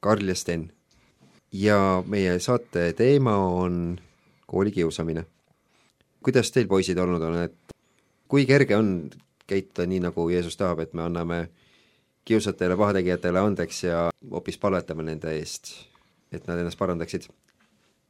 Karl 0.00 0.28
ja 0.28 0.34
Sten. 0.34 0.72
ja 1.52 2.02
meie 2.06 2.38
saate 2.38 2.92
teema 2.92 3.36
on 3.36 4.00
koolikiusamine. 4.46 5.24
kuidas 6.22 6.50
teil, 6.50 6.66
poisid, 6.66 6.98
olnud 6.98 7.22
on, 7.22 7.36
et 7.36 7.76
kui 8.28 8.46
kerge 8.46 8.76
on 8.76 9.10
käituda 9.46 9.86
nii, 9.86 10.00
nagu 10.00 10.28
Jeesus 10.30 10.56
tahab, 10.56 10.80
et 10.80 10.94
me 10.94 11.02
anname 11.02 11.48
kiusatajale, 12.28 12.78
pahategijatele 12.78 13.42
andeks 13.42 13.82
ja 13.84 14.06
hoopis 14.30 14.58
palvetame 14.62 15.06
nende 15.06 15.32
eest, 15.38 15.74
et 16.32 16.46
nad 16.48 16.60
ennast 16.60 16.78
parandaksid? 16.80 17.28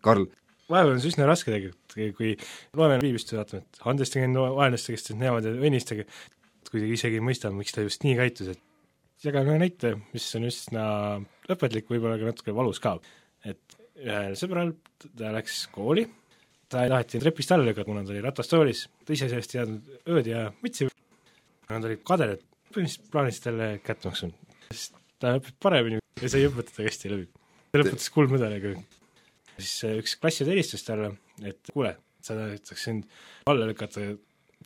Karl, 0.04 0.26
vahepeal 0.72 0.96
on 0.96 1.02
see 1.02 1.12
üsna 1.12 1.28
raske 1.28 1.52
tegelikult, 1.52 1.96
kui 2.18 2.34
loeme 2.78 2.98
piiblist 3.02 3.32
ja 3.32 3.40
vaatame, 3.40 3.64
et 3.64 3.82
andestage 3.92 4.28
enda 4.28 4.46
vaenlaste, 4.56 4.94
kes 4.94 5.08
teid 5.08 5.20
näevad 5.20 5.48
ja 5.48 5.54
õnnistage, 5.56 6.06
kuidagi 6.70 6.98
isegi 6.98 7.20
ei 7.20 7.24
mõista, 7.24 7.52
miks 7.54 7.74
ta 7.74 7.84
just 7.84 8.04
nii 8.06 8.16
käitus, 8.18 8.52
et 8.54 9.26
jagan 9.26 9.50
ühe 9.50 9.60
näite, 9.62 9.94
mis 10.14 10.26
on 10.38 10.48
üsna 10.48 10.84
õpetlik, 11.52 11.88
võib-olla 11.90 12.18
ka 12.20 12.32
natuke 12.32 12.56
valus 12.56 12.80
ka. 12.82 12.96
et 13.44 13.76
ühel 14.02 14.36
sõbral, 14.38 14.72
ta 15.18 15.32
läks 15.34 15.66
kooli, 15.74 16.06
ta 16.70 16.86
taheti 16.88 17.20
trepist 17.22 17.52
alla 17.52 17.68
lükata, 17.68 17.86
kuna 17.88 18.04
ta 18.06 18.14
oli 18.14 18.22
ratastoolis, 18.24 18.86
ta 19.04 19.14
ise 19.14 19.28
sellest 19.30 19.54
ei 19.54 19.60
teadnud 19.60 20.08
ööd 20.14 20.30
ja 20.30 20.46
mütsi, 20.64 20.88
nad 21.70 21.86
olid 21.88 22.02
kadedad, 22.06 22.42
põhimõtteliselt 22.74 23.12
plaanisid 23.12 23.46
talle 23.46 23.68
kätt 23.84 24.06
maksma, 24.08 24.32
sest 24.70 24.98
ta 25.22 25.36
õpib 25.38 25.58
paremini 25.62 26.00
ja 26.20 26.30
sai 26.30 26.46
õpetada 26.48 26.86
hästi 26.86 27.12
läbi. 27.12 27.28
ta 27.72 27.80
lõpetas 27.80 28.08
kuldmedaliga. 28.14 28.74
siis 29.58 29.74
äh, 29.88 29.98
üks 30.02 30.16
klassijuht 30.20 30.52
helistas 30.52 30.84
talle, 30.86 31.12
et 31.44 31.72
kuule, 31.72 31.96
sa 32.22 32.36
tahaks 32.38 32.86
sind 32.88 33.06
alla 33.46 33.68
lükata 33.68 34.12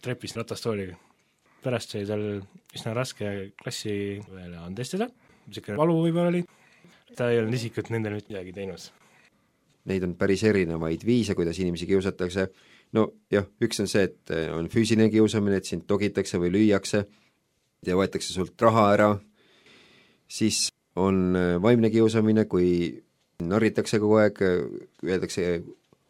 trepist 0.02 0.36
ratastooliga. 0.36 0.96
pärast 1.62 1.94
sai 1.94 2.04
tal 2.06 2.22
üsna 2.76 2.94
raske 2.94 3.32
klassi 3.58 4.20
peale 4.28 4.60
andestada, 4.62 5.08
niisugune 5.48 5.80
valu 5.80 5.98
võib-olla 6.04 6.30
oli, 6.30 6.44
ta 7.16 7.30
ei 7.32 7.40
olnud 7.40 7.56
isiklikult 7.58 7.90
nendele 7.94 8.20
mitte 8.20 8.32
midagi 8.32 8.54
teinud. 8.54 8.88
neid 9.86 10.02
on 10.02 10.16
päris 10.18 10.42
erinevaid 10.42 11.04
viise, 11.06 11.34
kuidas 11.38 11.58
inimesi 11.62 11.86
kiusatakse, 11.86 12.48
no 12.96 13.06
jah, 13.30 13.46
üks 13.62 13.80
on 13.82 13.90
see, 13.90 14.08
et 14.08 14.34
eh, 14.34 14.48
on 14.54 14.68
füüsiline 14.70 15.10
kiusamine, 15.10 15.60
et 15.60 15.68
sind 15.68 15.86
togitakse 15.86 16.40
või 16.42 16.52
lüüakse 16.54 17.04
ja 17.86 17.96
võetakse 17.98 18.32
sult 18.32 18.60
raha 18.62 18.86
ära, 18.94 19.10
siis 20.28 20.68
on 20.96 21.36
eh, 21.36 21.56
vaimne 21.62 21.90
kiusamine, 21.90 22.46
kui 22.48 23.02
narritakse 23.42 24.00
kogu 24.00 24.16
aeg, 24.22 24.40
öeldakse 25.04 25.60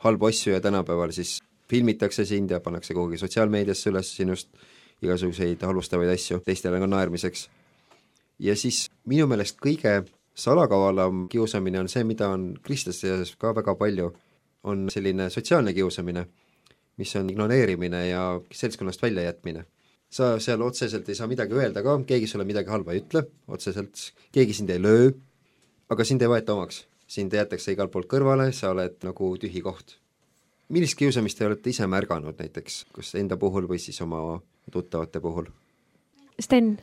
halbu 0.04 0.28
asju 0.28 0.54
ja 0.54 0.60
tänapäeval 0.62 1.10
siis 1.16 1.40
filmitakse 1.70 2.24
sind 2.24 2.50
ja 2.50 2.60
pannakse 2.60 2.94
kuhugi 2.94 3.18
sotsiaalmeediasse 3.18 3.90
üles 3.90 4.12
sinust 4.16 4.52
igasuguseid 5.02 5.62
halvustavaid 5.66 6.12
asju 6.12 6.40
teistele 6.44 6.78
ka 6.80 6.86
naermiseks. 6.86 7.48
ja 8.38 8.56
siis 8.56 8.86
minu 9.04 9.26
meelest 9.26 9.58
kõige 9.60 10.04
salakavalam 10.36 11.26
kiusamine 11.28 11.80
on 11.80 11.88
see, 11.88 12.04
mida 12.04 12.28
on 12.28 12.50
kristlaste 12.62 13.08
seas 13.08 13.34
ka 13.40 13.54
väga 13.56 13.74
palju, 13.74 14.12
on 14.64 14.90
selline 14.92 15.30
sotsiaalne 15.30 15.72
kiusamine, 15.74 16.26
mis 16.96 17.16
on 17.16 17.30
ignoreerimine 17.30 18.08
ja 18.08 18.40
seltskonnast 18.52 19.02
väljajätmine. 19.02 19.64
Sa 20.16 20.36
seal 20.42 20.62
otseselt 20.64 21.08
ei 21.08 21.18
saa 21.18 21.28
midagi 21.30 21.56
öelda 21.56 21.82
ka, 21.84 21.96
keegi 22.08 22.28
sulle 22.30 22.46
midagi 22.48 22.72
halba 22.72 22.94
ei 22.94 23.02
ütle 23.02 23.26
otseselt, 23.52 24.10
keegi 24.32 24.56
sind 24.56 24.72
ei 24.72 24.80
löö, 24.82 25.10
aga 25.92 26.06
sind 26.08 26.24
ei 26.24 26.30
võeta 26.32 26.56
omaks. 26.56 26.84
sind 27.06 27.30
jäetakse 27.32 27.70
igalt 27.70 27.92
poolt 27.94 28.08
kõrvale, 28.10 28.48
sa 28.52 28.72
oled 28.74 28.96
nagu 29.06 29.36
tühi 29.38 29.62
koht. 29.62 29.98
millist 30.68 30.98
kiusamist 30.98 31.38
te 31.38 31.46
olete 31.46 31.70
ise 31.70 31.86
märganud 31.86 32.40
näiteks, 32.40 32.86
kas 32.92 33.14
enda 33.14 33.36
puhul 33.36 33.68
või 33.70 33.78
siis 33.78 34.00
oma 34.02 34.40
tuttavate 34.72 35.20
puhul? 35.20 35.46
Sten, 36.40 36.74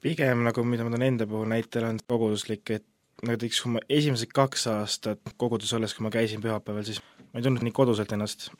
pigem 0.00 0.44
nagu, 0.46 0.64
mida 0.64 0.84
ma 0.84 0.92
toon 0.94 1.02
enda 1.02 1.26
puhul 1.26 1.50
näitena, 1.50 1.90
on 1.90 1.98
koguduslik, 2.06 2.70
et 2.70 2.86
näiteks 3.26 3.60
kui 3.64 3.74
ma 3.74 3.82
esimesed 3.88 4.30
kaks 4.36 4.66
aastat 4.70 5.34
kogudus 5.36 5.72
olles, 5.74 5.94
kui 5.94 6.04
ma 6.06 6.12
käisin 6.14 6.42
pühapäeval, 6.44 6.84
siis 6.86 7.02
ma 7.32 7.40
ei 7.40 7.46
tundnud 7.46 7.64
nii 7.66 7.74
koduselt 7.74 8.12
ennast. 8.12 8.50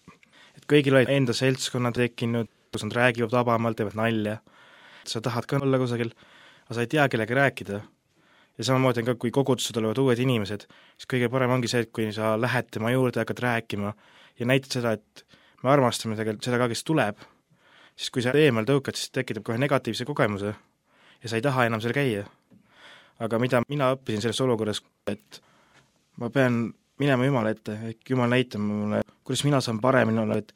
et 0.57 0.65
kõigil 0.73 0.97
olid 0.97 1.13
enda 1.13 1.37
seltskonnad 1.37 1.95
tekkinud, 1.95 2.51
kus 2.73 2.85
nad 2.87 2.97
räägivad 2.97 3.35
vabamalt, 3.35 3.79
teevad 3.79 3.97
nalja, 3.99 4.39
sa 5.07 5.23
tahad 5.25 5.47
ka 5.49 5.61
olla 5.63 5.79
kusagil, 5.81 6.13
aga 6.67 6.79
sa 6.79 6.85
ei 6.85 6.91
tea, 6.91 7.09
kellega 7.09 7.35
rääkida. 7.35 7.81
ja 8.59 8.65
samamoodi 8.65 9.03
on 9.03 9.07
ka, 9.07 9.15
kui 9.21 9.31
kogudusse 9.31 9.73
tulevad 9.77 9.99
uued 10.01 10.19
inimesed, 10.19 10.63
siis 10.97 11.09
kõige 11.13 11.29
parem 11.29 11.51
ongi 11.53 11.69
see, 11.69 11.83
et 11.85 11.91
kui 11.93 12.09
sa 12.13 12.35
lähed 12.41 12.71
tema 12.73 12.91
juurde, 12.91 13.21
hakkad 13.21 13.43
rääkima 13.45 13.93
ja 14.39 14.47
näitad 14.47 14.79
seda, 14.79 14.93
et 14.97 15.27
me 15.63 15.71
armastame 15.71 16.17
tegelikult 16.17 16.49
seda 16.49 16.61
ka, 16.63 16.71
kes 16.73 16.85
tuleb, 16.89 17.21
siis 17.97 18.11
kui 18.15 18.25
sa 18.25 18.33
eemal 18.33 18.65
tõukad, 18.69 18.97
siis 18.97 19.13
tekitab 19.13 19.45
kohe 19.45 19.61
negatiivse 19.61 20.09
kogemuse 20.09 20.55
ja 20.55 21.29
sa 21.29 21.37
ei 21.37 21.45
taha 21.45 21.67
enam 21.69 21.85
seal 21.85 21.93
käia. 21.97 22.25
aga 23.21 23.39
mida 23.41 23.63
mina 23.69 23.93
õppisin 23.95 24.21
selles 24.25 24.41
olukorras, 24.45 24.83
et 25.09 25.41
ma 26.21 26.29
pean 26.31 26.67
minema 27.01 27.25
Jumala 27.25 27.53
ette, 27.53 27.77
ehk 27.91 28.11
Jumal 28.11 28.33
näitab 28.33 28.61
mulle, 28.61 29.01
kuidas 29.25 29.45
mina 29.45 29.61
saan 29.61 29.81
paremini 29.81 30.21
olla, 30.21 30.37
et 30.37 30.53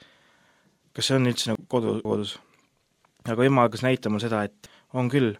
kas 0.96 1.10
see 1.10 1.18
on 1.18 1.30
üldse 1.30 1.52
nagu 1.52 1.64
kodu, 1.70 1.98
kodus. 2.04 2.36
aga 3.28 3.46
Jumal 3.46 3.68
hakkas 3.68 3.84
näitama 3.86 4.20
seda, 4.22 4.42
et 4.48 4.70
on 4.96 5.10
küll, 5.12 5.34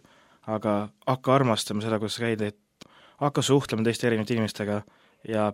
aga 0.47 0.89
hakka 1.07 1.35
armastama 1.35 1.83
seda, 1.83 1.99
kus 1.99 2.17
sa 2.17 2.25
käid, 2.25 2.41
et 2.41 2.87
hakka 3.21 3.43
suhtlema 3.45 3.85
teiste 3.85 4.07
erinevate 4.07 4.35
inimestega 4.37 4.81
ja 5.29 5.51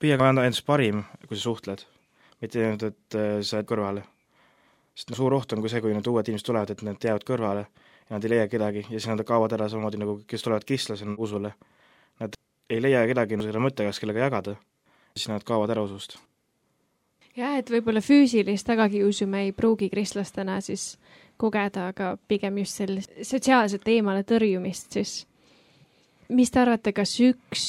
püüa 0.00 0.18
ka 0.20 0.30
anda 0.30 0.46
endast 0.46 0.64
parim, 0.66 1.04
kui 1.26 1.36
sa 1.36 1.42
suhtled. 1.48 1.84
mitte 2.40 2.62
ainult, 2.64 2.82
et 2.82 3.14
äh, 3.18 3.42
sa 3.44 3.58
jääd 3.58 3.68
kõrvale. 3.68 4.02
sest 4.94 5.10
no 5.10 5.16
suur 5.16 5.34
oht 5.34 5.52
on 5.52 5.62
ka 5.62 5.68
see, 5.68 5.80
kui 5.80 5.92
need 5.94 6.06
uued 6.06 6.28
inimesed 6.28 6.46
tulevad, 6.46 6.70
et 6.70 6.82
nad 6.82 6.96
jäävad 6.96 7.24
kõrvale 7.24 7.66
ja 7.66 8.16
nad 8.16 8.24
ei 8.24 8.30
leia 8.30 8.48
kedagi 8.48 8.86
ja 8.88 8.96
siis 8.96 9.08
nad 9.08 9.24
kaovad 9.26 9.52
ära 9.52 9.68
samamoodi 9.68 10.00
nagu, 10.00 10.20
kes 10.26 10.42
tulevad 10.42 10.64
kristlasena 10.64 11.14
usule. 11.18 11.52
Nad 12.20 12.36
ei 12.70 12.80
leia 12.82 13.04
kedagi 13.06 13.38
selle 13.42 13.62
mõttega, 13.62 13.92
kellega 14.00 14.26
jagada, 14.26 14.56
siis 15.14 15.28
nad 15.28 15.44
kaovad 15.46 15.70
ära 15.74 15.84
usust. 15.86 16.18
Jah, 17.36 17.56
et 17.58 17.70
võib-olla 17.70 18.02
füüsilist 18.04 18.66
tagakiusu 18.68 19.28
me 19.30 19.46
ei 19.46 19.52
pruugi 19.56 19.90
kristlastena 19.92 20.60
siis 20.64 20.94
kogeda, 21.40 21.90
aga 21.92 22.14
pigem 22.28 22.60
just 22.62 22.80
sellist 22.80 23.14
sotsiaalset 23.26 23.86
eemale 23.88 24.24
tõrjumist 24.28 24.98
siis. 24.98 25.14
mis 26.28 26.50
te 26.50 26.60
arvate, 26.62 26.92
kas 26.94 27.16
üks 27.20 27.64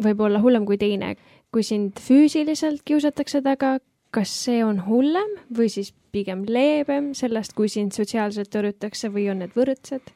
võib 0.00 0.22
olla 0.24 0.40
hullem 0.40 0.64
kui 0.66 0.78
teine, 0.80 1.16
kui 1.52 1.64
sind 1.66 2.00
füüsiliselt 2.00 2.84
kiusatakse 2.84 3.42
taga, 3.44 3.78
kas 4.10 4.32
see 4.46 4.62
on 4.64 4.80
hullem 4.86 5.36
või 5.52 5.68
siis 5.72 5.92
pigem 6.12 6.46
leebem 6.48 7.12
sellest, 7.14 7.52
kui 7.52 7.68
sind 7.68 7.92
sotsiaalselt 7.92 8.48
tõrjutakse 8.52 9.10
või 9.12 9.28
on 9.32 9.44
need 9.44 9.52
võrdsed? 9.56 10.14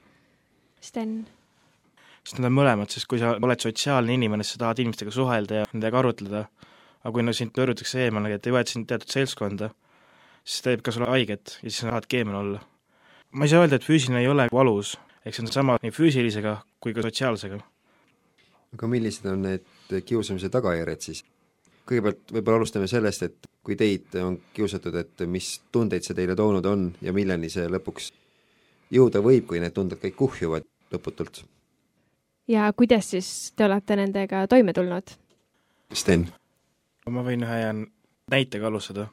Sten? 0.81 1.27
sest 2.25 2.39
need 2.39 2.51
on 2.51 2.57
mõlemad, 2.57 2.91
sest 2.93 3.09
kui 3.09 3.21
sa 3.21 3.35
oled 3.37 3.63
sotsiaalne 3.65 4.15
inimene, 4.15 4.45
siis 4.45 4.57
sa 4.57 4.67
tahad 4.67 4.81
inimestega 4.83 5.13
suhelda 5.15 5.63
ja 5.63 5.69
nendega 5.73 6.01
arutleda, 6.01 6.45
aga 7.01 7.13
kui 7.15 7.25
no 7.25 7.33
sind 7.37 7.55
tõrjutakse 7.57 8.03
eemale, 8.05 8.35
et 8.37 8.47
ei 8.47 8.55
võeta 8.55 8.75
sind 8.75 8.89
teatud 8.91 9.13
seltskonda, 9.13 9.71
siis 10.45 10.65
teeb 10.67 10.85
ka 10.85 10.93
sulle 10.95 11.09
haiget 11.11 11.57
ja 11.61 11.69
siis 11.69 11.83
sa 11.83 11.91
tahadki 11.91 12.21
eemal 12.21 12.41
olla. 12.43 12.63
ma 13.33 13.47
ei 13.47 13.53
saa 13.53 13.65
öelda, 13.65 13.79
et 13.79 13.87
füüsiline 13.87 14.21
ei 14.21 14.29
ole 14.29 14.49
valus, 14.53 14.97
eks 15.25 15.39
see 15.39 15.47
on 15.47 15.53
sama 15.53 15.77
nii 15.83 15.95
füüsilisega 15.95 16.57
kui 16.81 16.95
ka 16.95 17.05
sotsiaalsega. 17.07 17.61
aga 18.75 18.89
millised 18.89 19.29
on 19.31 19.47
need 19.49 20.03
kiusamise 20.07 20.51
tagajärjed 20.53 21.07
siis? 21.09 21.25
kõigepealt 21.91 22.35
võib-olla 22.37 22.61
alustame 22.61 22.87
sellest, 22.87 23.23
et 23.27 23.49
kui 23.67 23.77
teid 23.77 24.15
on 24.23 24.37
kiusatud, 24.55 24.95
et 24.95 25.25
mis 25.27 25.57
tundeid 25.73 26.07
see 26.07 26.15
teile 26.15 26.37
toonud 26.39 26.67
on 26.67 26.91
ja 27.03 27.13
milleni 27.13 27.51
see 27.51 27.67
lõpuks 27.67 28.13
jõuda 28.95 29.23
võib, 29.25 29.49
kui 29.49 29.63
need 29.63 29.75
tunded 29.75 29.99
kõik 30.03 30.19
kuhjuvad 30.19 30.69
lõputult? 30.93 31.43
ja 32.51 32.71
kuidas 32.77 33.11
siis 33.15 33.53
te 33.57 33.67
olete 33.67 33.97
nendega 33.97 34.47
toime 34.51 34.75
tulnud? 34.77 35.17
Sten? 35.95 36.29
Ma 37.09 37.25
võin 37.25 37.47
ühe 37.47 37.61
näitega 38.31 38.69
alustada. 38.69 39.09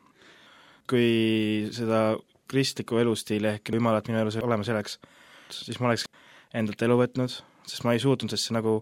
kui 0.87 1.67
seda 1.75 2.15
kristlikku 2.47 2.95
elustiili 2.97 3.49
ehk 3.49 3.73
Jumalat 3.75 4.07
minu 4.07 4.21
elus 4.21 4.37
olema 4.39 4.63
selleks, 4.63 4.99
siis 5.51 5.81
ma 5.81 5.89
oleks 5.89 6.05
endalt 6.55 6.81
elu 6.81 6.95
võtnud, 7.01 7.33
sest 7.67 7.83
ma 7.83 7.91
ei 7.91 7.99
suutnud, 7.99 8.31
sest 8.31 8.47
see 8.47 8.55
nagu 8.55 8.77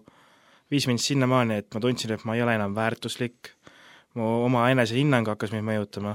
viis 0.70 0.86
mind 0.86 1.02
sinnamaani, 1.02 1.58
et 1.62 1.74
ma 1.74 1.82
tundsin, 1.82 2.14
et 2.14 2.22
ma 2.22 2.36
ei 2.36 2.44
ole 2.44 2.54
enam 2.54 2.76
väärtuslik, 2.78 3.50
mu 4.14 4.28
oma 4.44 4.68
enesehinnang 4.70 5.26
hakkas 5.32 5.50
mind 5.50 5.66
mõjutama 5.66 6.14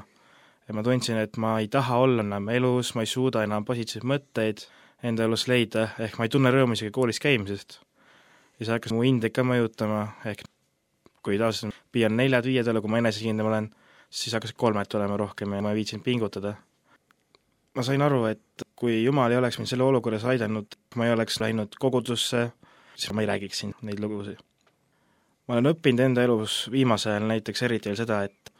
ja 0.67 0.75
ma 0.77 0.83
tundsin, 0.87 1.19
et 1.19 1.35
ma 1.35 1.57
ei 1.59 1.67
taha 1.71 1.99
olla 2.05 2.23
enam 2.23 2.47
elus, 2.53 2.93
ma 2.95 3.03
ei 3.03 3.11
suuda 3.11 3.43
enam 3.43 3.67
positiivseid 3.67 4.07
mõtteid 4.07 4.65
enda 5.03 5.25
elus 5.27 5.47
leida, 5.51 5.89
ehk 5.99 6.15
ma 6.19 6.27
ei 6.27 6.31
tunne 6.31 6.51
rõõmu 6.53 6.77
isegi 6.77 6.93
koolis 6.95 7.19
käimisest. 7.19 7.81
ja 8.59 8.65
see 8.65 8.75
hakkas 8.75 8.93
mu 8.95 9.03
hindeid 9.03 9.33
ka 9.35 9.43
mõjutama, 9.43 10.05
ehk 10.29 10.45
kui 11.25 11.37
tavaliselt 11.37 11.75
püüan 11.93 12.15
neljad-viied 12.17 12.67
olla, 12.71 12.81
kui 12.81 12.91
ma 12.91 12.99
enesekindlam 13.01 13.49
olen, 13.51 13.69
siis 14.09 14.35
hakkasid 14.35 14.57
kolmed 14.59 14.89
tulema 14.91 15.17
rohkem 15.19 15.53
ja 15.55 15.63
ma 15.63 15.71
ei 15.71 15.81
viitsinud 15.81 16.03
pingutada. 16.03 16.55
ma 17.75 17.83
sain 17.87 18.01
aru, 18.01 18.25
et 18.25 18.65
kui 18.75 19.03
Jumal 19.03 19.31
ei 19.31 19.37
oleks 19.37 19.57
mind 19.59 19.69
selle 19.71 19.83
olukorras 19.83 20.25
aidanud, 20.27 20.75
ma 20.95 21.05
ei 21.05 21.13
oleks 21.13 21.39
läinud 21.39 21.77
kogudusse, 21.79 22.49
siis 22.95 23.13
ma 23.13 23.23
ei 23.23 23.29
räägiks 23.29 23.63
siin 23.63 23.73
neid 23.81 23.99
lugusid. 24.03 24.39
ma 25.47 25.55
olen 25.55 25.71
õppinud 25.73 26.05
enda 26.07 26.23
elus 26.27 26.67
viimasel 26.71 27.15
ajal 27.15 27.27
näiteks 27.31 27.63
eriti 27.67 27.89
veel 27.89 27.99
seda, 28.01 28.23
et 28.23 28.51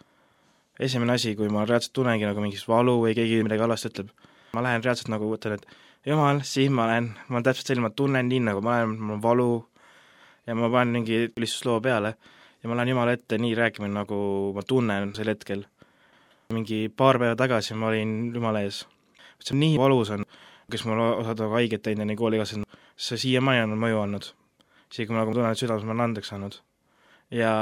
esimene 0.80 1.18
asi, 1.18 1.36
kui 1.36 1.50
ma 1.50 1.66
reaalselt 1.66 1.94
tunnengi 1.94 2.26
nagu 2.26 2.42
mingit 2.42 2.68
valu 2.68 2.98
või 3.04 3.16
keegi 3.18 3.44
midagi 3.44 3.66
halvasti 3.66 3.92
ütleb, 3.92 4.14
ma 4.56 4.64
lähen 4.66 4.84
reaalselt 4.84 5.12
nagu 5.14 5.28
mõtlen, 5.34 5.60
et 5.60 5.66
jumal, 6.06 6.42
siin 6.48 6.74
ma 6.78 6.88
olen, 6.88 7.12
ma 7.28 7.38
olen 7.38 7.50
täpselt 7.50 7.68
selline, 7.68 7.90
ma 7.90 7.96
tunnen 7.96 8.30
nii, 8.30 8.46
nagu 8.48 8.64
ma 8.66 8.80
olen, 8.80 8.96
mul 9.00 9.18
on 9.18 9.26
valu 9.26 9.52
ja 10.48 10.56
ma 10.56 10.70
panen 10.72 10.96
mingi 11.00 11.26
ülistusloo 11.28 11.82
peale 11.84 12.16
ja 12.64 12.70
ma 12.70 12.76
lähen 12.78 12.94
Jumala 12.94 13.16
ette 13.18 13.38
nii 13.42 13.56
rääkima, 13.58 13.90
nagu 13.90 14.18
ma 14.56 14.64
tunnen 14.68 15.16
sel 15.18 15.34
hetkel. 15.34 15.66
mingi 16.52 16.90
paar 16.90 17.16
päeva 17.20 17.36
tagasi 17.36 17.74
ma 17.74 17.88
olin 17.88 18.34
Jumala 18.36 18.62
ees. 18.62 18.86
see 19.40 19.56
on 19.56 19.60
nii 19.60 19.78
valus 19.80 20.10
on, 20.10 20.26
kes 20.72 20.84
mul 20.86 21.00
osad 21.00 21.40
on 21.40 21.52
haiget 21.56 21.82
teinud 21.82 22.04
ja 22.04 22.10
nii 22.10 22.20
koolikaaslased, 22.20 22.78
see 22.98 23.18
siiamaani 23.18 23.64
on 23.64 23.80
mõju 23.80 24.02
olnud. 24.04 24.28
isegi 24.92 25.08
kui 25.08 25.16
ma 25.16 25.24
nagu 25.24 25.34
tunnen, 25.34 25.52
et 25.52 25.58
südames 25.58 25.88
ma 25.88 25.96
olen 25.96 26.06
andeks 26.10 26.30
saanud. 26.34 26.60
ja 27.32 27.54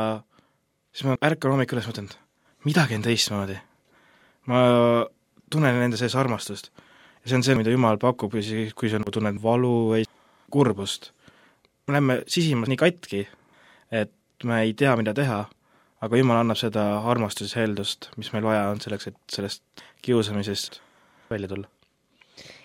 siis 0.91 1.05
ma 1.07 1.15
ärkan 1.21 1.55
hommikul 1.55 1.77
üles, 1.77 1.87
mõtlen, 1.87 2.09
et 2.09 2.65
midagi 2.65 2.95
on 2.95 3.07
teistmoodi. 3.07 3.57
ma 4.51 4.59
tunnen 5.49 5.83
enda 5.85 5.97
sees 5.97 6.15
armastust. 6.15 6.71
ja 7.23 7.29
see 7.29 7.39
on 7.39 7.43
see, 7.43 7.55
mida 7.55 7.71
Jumal 7.71 8.01
pakub, 8.01 8.35
isegi 8.35 8.73
kui 8.75 8.89
sa 8.89 8.99
nagu 8.99 9.11
tunned 9.15 9.39
valu 9.41 9.75
või 9.93 10.05
kurbust. 10.51 11.13
me 11.87 11.93
läheme 11.95 12.23
sisimas 12.27 12.67
nii 12.67 12.77
katki, 12.83 13.27
et 13.91 14.11
me 14.43 14.61
ei 14.61 14.73
tea, 14.77 14.93
mida 14.99 15.13
teha, 15.15 15.43
aga 16.05 16.19
Jumal 16.19 16.41
annab 16.41 16.59
seda 16.59 16.85
armastust 17.11 17.55
ja 17.55 17.63
heldust, 17.63 18.09
mis 18.17 18.31
meil 18.33 18.45
vaja 18.47 18.69
on 18.71 18.79
selleks, 18.83 19.09
et 19.11 19.19
sellest 19.33 19.83
kiusamisest 20.05 20.79
välja 21.31 21.49
tulla. 21.51 21.67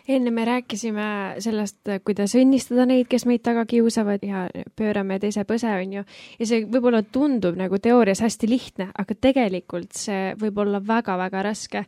enne 0.09 0.31
me 0.31 0.45
rääkisime 0.45 1.07
sellest, 1.41 1.79
kuidas 2.05 2.35
õnnistada 2.37 2.85
neid, 2.87 3.07
kes 3.09 3.25
meid 3.27 3.41
taga 3.43 3.65
kiusavad 3.67 4.23
ja 4.23 4.45
pöörame 4.77 5.17
teise 5.19 5.47
põse, 5.49 5.71
on 5.81 5.93
ju. 5.93 6.05
ja 6.39 6.47
see 6.47 6.67
võib-olla 6.67 7.03
tundub 7.03 7.57
nagu 7.57 7.79
teoorias 7.79 8.21
hästi 8.21 8.51
lihtne, 8.51 8.91
aga 8.99 9.15
tegelikult 9.15 9.97
see 9.97 10.35
võib 10.41 10.61
olla 10.61 10.83
väga-väga 10.85 11.43
raske. 11.43 11.87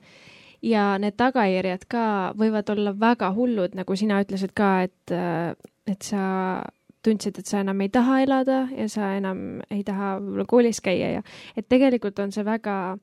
ja 0.62 0.96
need 0.98 1.16
tagajärjed 1.16 1.84
ka 1.88 2.32
võivad 2.38 2.72
olla 2.72 2.96
väga 2.98 3.30
hullud, 3.36 3.76
nagu 3.76 3.96
sina 3.96 4.22
ütlesid 4.24 4.56
ka, 4.56 4.72
et, 4.88 5.14
et 5.86 6.02
sa 6.02 6.24
tundsid, 7.06 7.38
et 7.38 7.48
sa 7.48 7.62
enam 7.62 7.80
ei 7.84 7.90
taha 7.92 8.20
elada 8.24 8.60
ja 8.74 8.88
sa 8.92 9.12
enam 9.16 9.62
ei 9.70 9.82
taha 9.86 10.16
võib-olla 10.20 10.46
koolis 10.50 10.82
käia 10.84 11.12
ja 11.18 11.24
et 11.56 11.68
tegelikult 11.70 12.18
on 12.22 12.34
see 12.34 12.44
väga, 12.46 12.96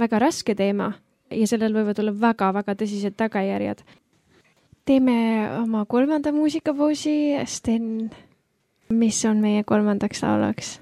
väga 0.00 0.22
raske 0.22 0.56
teema 0.58 0.92
ja 1.32 1.48
sellel 1.48 1.76
võivad 1.76 2.00
olla 2.02 2.14
väga-väga 2.26 2.76
tõsised 2.82 3.16
tagajärjed. 3.20 3.84
teeme 4.84 5.16
oma 5.60 5.84
kolmanda 5.86 6.32
muusikapausi, 6.32 7.36
Sten, 7.46 8.10
mis 8.90 9.24
on 9.28 9.40
meie 9.44 9.64
kolmandaks 9.64 10.24
lauluks? 10.24 10.80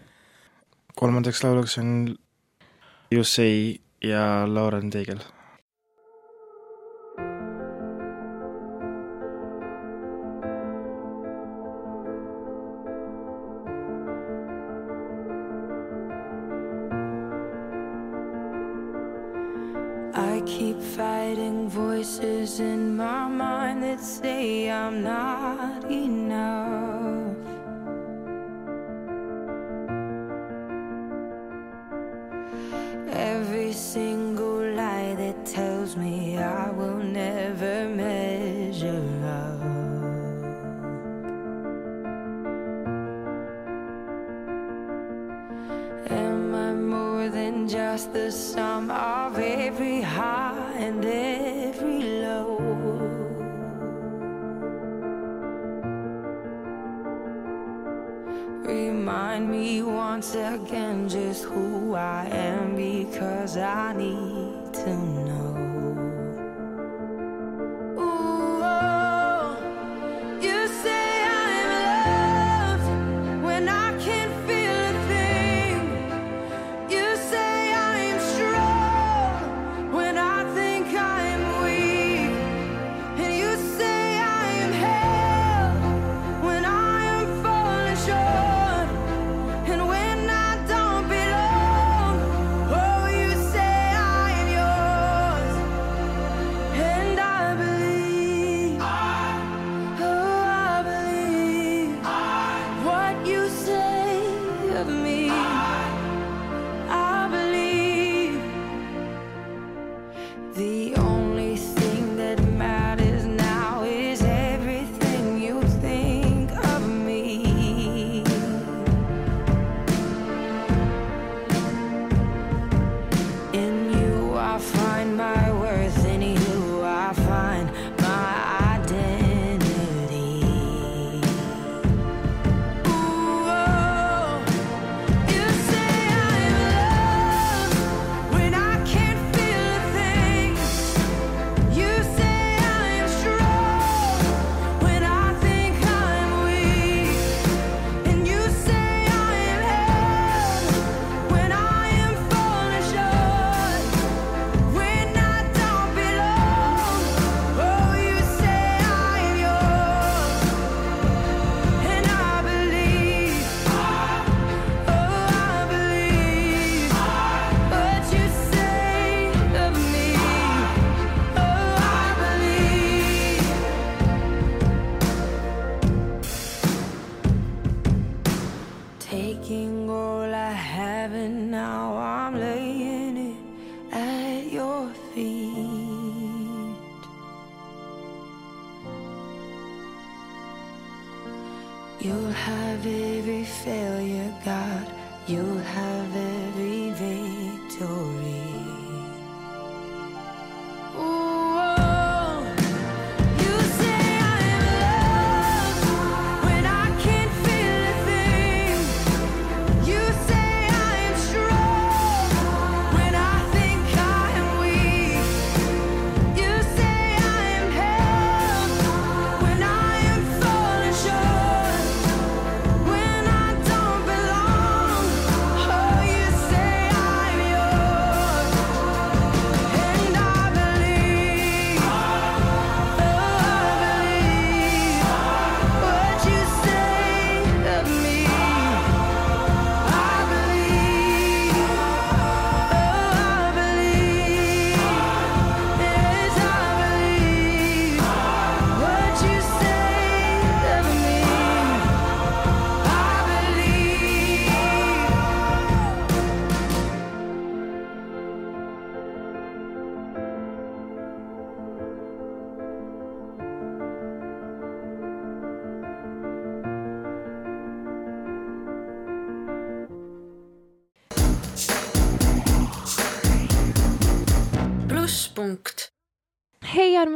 kolmandaks 0.97 1.45
lauluks 1.45 1.79
on 1.79 2.17
Jussei 3.11 3.81
ja 4.05 4.47
Lauren 4.47 4.91
Teigel 4.91 5.21
keep 20.59 20.81
fighting 20.83 21.69
voices 21.69 22.59
in 22.59 22.97
my 22.97 23.29
mind 23.29 23.85
that 23.85 24.01
say 24.01 24.69
I'm 24.69 25.03
not 25.03 25.89
enough. 25.89 27.00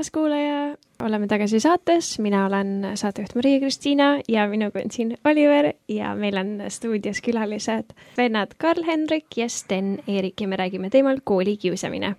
Armas 0.05 0.11
kuulaja, 0.13 0.77
oleme 1.03 1.27
tagasi 1.27 1.61
saates, 1.61 2.19
mina 2.21 2.47
olen 2.47 2.93
saatejuht 2.95 3.35
Maria-Kristiina 3.35 4.21
ja 4.29 4.49
minuga 4.49 4.83
on 4.85 4.91
siin 4.91 5.15
Oliver 5.25 5.73
ja 5.89 6.15
meil 6.15 6.37
on 6.37 6.61
stuudios 6.69 7.23
külalised 7.25 7.95
vennad 8.17 8.53
Karl-Henrik 8.59 9.37
ja 9.37 9.49
Sten-Erik 9.49 10.41
ja 10.41 10.49
me 10.49 10.57
räägime 10.57 10.91
teemal 10.91 11.23
koolikiusamine. 11.25 12.15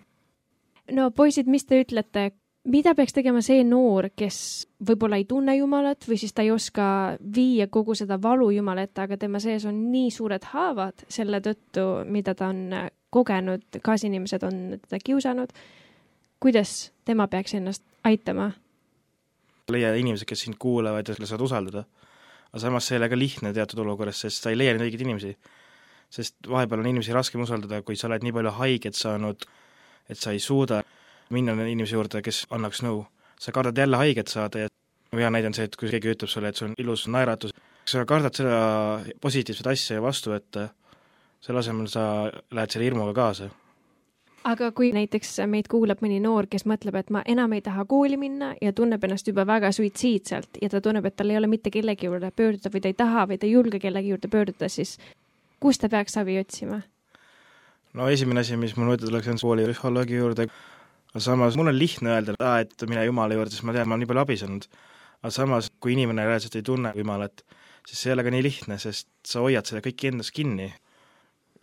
no 0.91 1.11
poisid, 1.11 1.45
mis 1.47 1.65
te 1.65 1.83
ütlete, 1.83 2.31
mida 2.63 2.95
peaks 2.95 3.13
tegema 3.13 3.41
see 3.41 3.63
noor, 3.63 4.09
kes 4.15 4.67
võib-olla 4.81 5.21
ei 5.21 5.25
tunne 5.29 5.55
Jumalat 5.55 6.09
või 6.09 6.17
siis 6.17 6.33
ta 6.33 6.41
ei 6.41 6.51
oska 6.51 7.17
viia 7.35 7.67
kogu 7.67 7.93
seda 7.95 8.17
valu 8.21 8.49
Jumala 8.49 8.81
ette, 8.81 9.01
aga 9.01 9.17
tema 9.17 9.39
sees 9.39 9.65
on 9.65 9.91
nii 9.91 10.09
suured 10.09 10.43
haavad 10.55 11.05
selle 11.07 11.41
tõttu, 11.41 12.05
mida 12.09 12.33
ta 12.33 12.49
on 12.49 12.89
kogenud, 13.09 13.81
kaasinimesed 13.81 14.43
on 14.43 14.79
teda 14.81 15.03
kiusanud. 15.05 15.53
Kuidas 16.45 16.93
tema 17.05 17.25
peaks 17.27 17.55
ennast 17.57 17.81
aitama? 18.05 18.51
leia 19.73 19.95
inimesed, 19.97 20.27
kes 20.29 20.43
sind 20.45 20.59
kuulavad 20.61 21.07
ja 21.09 21.15
kelle 21.17 21.25
saad 21.25 21.41
usaldada. 21.41 21.81
aga 22.51 22.61
samas 22.61 22.85
see 22.85 22.93
ei 22.95 22.99
ole 22.99 23.09
ka 23.09 23.17
lihtne 23.17 23.51
teatud 23.53 23.81
olukorras, 23.81 24.19
sest 24.21 24.43
sa 24.43 24.53
ei 24.53 24.59
leia 24.59 24.75
neid 24.75 24.85
õigeid 24.85 25.01
inimesi. 25.07 25.31
sest 26.13 26.35
vahepeal 26.49 26.83
on 26.83 26.91
inimesi 26.91 27.17
raskem 27.17 27.41
usaldada, 27.41 27.81
kui 27.81 27.97
sa 27.97 28.05
oled 28.11 28.27
nii 28.27 28.35
palju 28.37 28.53
haiget 28.59 28.99
saanud, 28.99 29.47
et 30.09 30.21
sa 30.21 30.35
ei 30.37 30.43
suuda 30.49 30.83
minna 31.33 31.57
inimese 31.65 31.97
juurde, 31.97 32.21
kes 32.21 32.45
annaks 32.53 32.83
nõu. 32.85 33.07
sa 33.41 33.51
kardad 33.51 33.81
jälle 33.81 33.97
haiget 33.97 34.29
saada 34.29 34.67
ja 34.67 34.69
hea 35.17 35.33
näide 35.33 35.49
on 35.49 35.57
see, 35.57 35.65
et 35.65 35.81
kui 35.81 35.89
keegi 35.89 36.13
ütleb 36.13 36.29
sulle, 36.29 36.53
et 36.53 36.61
sul 36.61 36.69
on 36.69 36.77
ilus 36.77 37.07
naeratus, 37.09 37.57
sa 37.89 38.05
kardad 38.05 38.37
seda 38.37 38.61
positiivset 39.21 39.73
asja 39.73 40.01
vastu 40.01 40.37
võtta, 40.37 40.69
selle 41.41 41.65
asemel 41.65 41.89
sa 41.89 42.07
lähed 42.29 42.69
selle 42.69 42.91
hirmuga 42.91 43.17
kaasa 43.17 43.49
aga 44.45 44.69
kui 44.77 44.91
näiteks 44.93 45.39
meid 45.49 45.67
kuulab 45.71 46.01
mõni 46.05 46.19
noor, 46.21 46.45
kes 46.49 46.67
mõtleb, 46.69 46.97
et 46.99 47.11
ma 47.13 47.23
enam 47.29 47.55
ei 47.57 47.63
taha 47.65 47.85
kooli 47.89 48.17
minna 48.21 48.51
ja 48.61 48.73
tunneb 48.77 49.03
ennast 49.03 49.27
juba 49.29 49.45
väga 49.47 49.71
suitsiidselt 49.73 50.59
ja 50.61 50.69
ta 50.69 50.81
tunneb, 50.85 51.05
et 51.09 51.15
tal 51.17 51.33
ei 51.33 51.39
ole 51.39 51.49
mitte 51.49 51.73
kellegi 51.73 52.09
juurde 52.09 52.29
pöörduda 52.31 52.69
või 52.73 52.83
ta 52.83 52.91
ei 52.91 52.97
taha 52.99 53.25
või 53.31 53.39
ta 53.41 53.49
ei 53.49 53.55
julge 53.55 53.81
kellegi 53.81 54.13
juurde 54.13 54.29
pöörduda, 54.31 54.69
siis 54.69 54.99
kust 55.63 55.81
ta 55.81 55.89
peaks 55.89 56.17
abi 56.21 56.37
otsima? 56.39 56.83
no 57.97 58.09
esimene 58.11 58.43
asi, 58.43 58.57
mis 58.59 58.75
mul 58.77 58.91
mõte 58.91 59.07
tuleks, 59.07 59.31
on 59.33 59.41
kooli 59.41 59.65
psühholoogi 59.71 60.19
juurde, 60.19 60.47
aga 61.13 61.23
samas 61.23 61.57
mul 61.57 61.71
on 61.71 61.79
lihtne 61.79 62.13
öelda, 62.13 62.35
et 62.35 62.45
aa, 62.45 62.59
et 62.65 62.87
mine 62.91 63.07
Jumala 63.07 63.37
juurde, 63.37 63.55
sest 63.55 63.65
ma 63.65 63.73
tean, 63.73 63.89
ma 63.89 63.95
olen 63.95 64.05
nii 64.05 64.11
palju 64.11 64.25
abi 64.25 64.37
saanud. 64.41 64.69
aga 65.23 65.33
samas, 65.33 65.71
kui 65.81 65.95
inimene 65.95 66.27
reaalselt 66.27 66.59
ei 66.59 66.65
tunne 66.69 66.91
Jumalat, 66.95 67.41
siis 67.87 68.03
see 68.03 68.11
ei 68.11 68.19
ole 68.19 68.27
ka 68.27 68.35
nii 68.35 68.45
lihtne, 68.45 68.77
sest 68.77 69.07
sa 69.25 69.41
hoiad 69.41 69.65
seda 69.65 69.81
kõike 69.81 70.11
endas 70.11 70.29
kinni. 70.35 70.69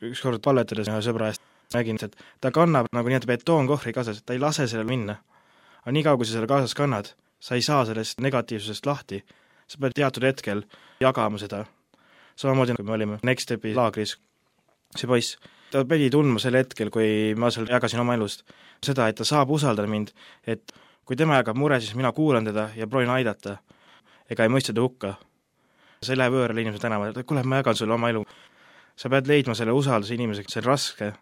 ükskord 0.03 0.43
palvetades 0.43 0.89
ühe 0.91 0.99
sõbra 1.05 1.31
eest 1.31 1.45
nägin, 1.77 1.99
et 2.03 2.17
ta 2.41 2.51
kannab 2.51 2.89
nagu 2.93 3.09
nii-öelda 3.09 3.29
betoonkohvri 3.31 3.93
kaasas, 3.93 4.23
ta 4.23 4.33
ei 4.33 4.41
lase 4.43 4.67
sellel 4.67 4.87
minna. 4.89 5.17
aga 5.83 5.93
niikaua, 5.93 6.17
kui 6.17 6.27
sa 6.27 6.37
selle 6.37 6.47
kaasas 6.47 6.75
kannad, 6.75 7.15
sa 7.41 7.55
ei 7.55 7.63
saa 7.63 7.85
sellest 7.85 8.21
negatiivsusest 8.21 8.87
lahti. 8.87 9.25
sa 9.67 9.79
pead 9.81 9.93
teatud 9.95 10.23
hetkel 10.23 10.63
jagama 11.01 11.39
seda. 11.39 11.65
samamoodi, 12.37 12.75
kui 12.77 12.85
me 12.85 12.93
olime 12.93 13.19
Next 13.23 13.43
Stepi 13.43 13.75
laagris, 13.75 14.17
see 14.97 15.07
poiss, 15.07 15.37
ta 15.71 15.85
pidi 15.85 16.11
tundma 16.11 16.39
sel 16.39 16.55
hetkel, 16.55 16.91
kui 16.91 17.35
ma 17.35 17.51
seal 17.51 17.67
jagasin 17.67 18.01
oma 18.01 18.15
elust, 18.15 18.45
seda, 18.85 19.09
et 19.09 19.17
ta 19.17 19.25
saab 19.25 19.51
usaldada 19.51 19.89
mind, 19.89 20.13
et 20.47 20.73
kui 21.05 21.17
tema 21.17 21.37
jagab 21.41 21.57
mure, 21.57 21.81
siis 21.81 21.95
mina 21.95 22.13
kuulan 22.13 22.45
teda 22.45 22.71
ja 22.77 22.87
proovin 22.87 23.11
aidata 23.11 23.59
ega 24.31 24.47
ei 24.47 24.53
mõista 24.53 24.75
ta 24.75 24.85
hukka. 24.85 25.15
sa 26.03 26.13
ei 26.13 26.19
lähe 26.19 26.33
võõrale 26.35 26.61
inimesele 26.61 26.83
tänavale, 26.83 27.13
et 27.15 27.27
kuule, 27.27 27.45
ma 27.47 27.61
jagan 27.61 27.77
sulle 27.79 27.95
oma 27.95 28.11
elu. 28.11 28.25
sa 28.97 29.09
pead 29.09 29.27
leidma 29.27 29.55
selle 29.55 29.73
usalduse 29.73 30.15
inimesega, 30.15 30.51
see 30.51 30.61
on 30.61 30.67
raske, 30.67 31.13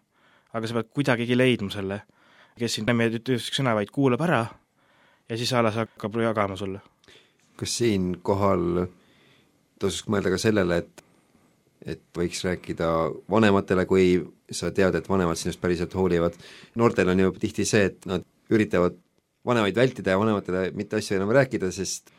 aga 0.52 0.66
sa 0.66 0.78
pead 0.78 0.90
kuidagigi 0.94 1.36
leidma 1.38 1.70
selle, 1.72 2.00
kes 2.58 2.78
sind 2.78 2.90
ütle 2.90 3.36
ükski 3.38 3.60
sõna, 3.60 3.74
vaid 3.78 3.90
kuulab 3.94 4.22
ära 4.26 4.44
ja 5.28 5.36
siis 5.38 5.52
alles 5.52 5.78
hakkab 5.78 6.16
jagama 6.22 6.56
sulle. 6.56 6.80
kas 7.56 7.76
siinkohal 7.76 8.86
tasuks 9.80 10.08
mõelda 10.08 10.32
ka 10.32 10.38
sellele, 10.40 10.82
et 10.84 11.04
et 11.80 12.02
võiks 12.16 12.42
rääkida 12.44 12.86
vanematele, 13.32 13.86
kui 13.88 14.18
sa 14.52 14.68
tead, 14.74 14.98
et 14.98 15.06
vanemad 15.08 15.38
sinust 15.40 15.60
päriselt 15.60 15.94
hoolivad. 15.96 16.34
noortel 16.74 17.08
on 17.08 17.18
ju 17.18 17.32
tihti 17.32 17.64
see, 17.64 17.86
et 17.88 18.06
nad 18.06 18.24
üritavad 18.50 18.98
vanemaid 19.46 19.76
vältida 19.76 20.10
ja 20.12 20.18
vanematele 20.20 20.70
mitte 20.76 20.96
asju 20.96 21.16
enam 21.16 21.32
rääkida, 21.32 21.70
sest 21.72 22.10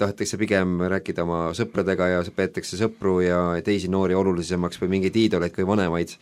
tahetakse 0.00 0.36
pigem 0.40 0.80
rääkida 0.92 1.24
oma 1.24 1.40
sõpradega 1.56 2.08
ja 2.08 2.20
peetakse 2.36 2.76
sõpru 2.80 3.20
ja 3.24 3.40
teisi 3.64 3.88
noori 3.88 4.16
olulisemaks 4.16 4.80
või 4.82 4.96
mingeid 4.96 5.16
iidoleid 5.16 5.54
kui 5.56 5.66
vanemaid. 5.66 6.12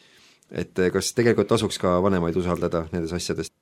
Et 0.50 0.84
kas 0.92 1.12
tegelikult 1.14 1.48
tasuks 1.48 1.78
ka 1.78 1.98
vanemaid 2.02 2.36
usaldada 2.36 2.86
nendes 2.92 3.12
asjades? 3.12 3.52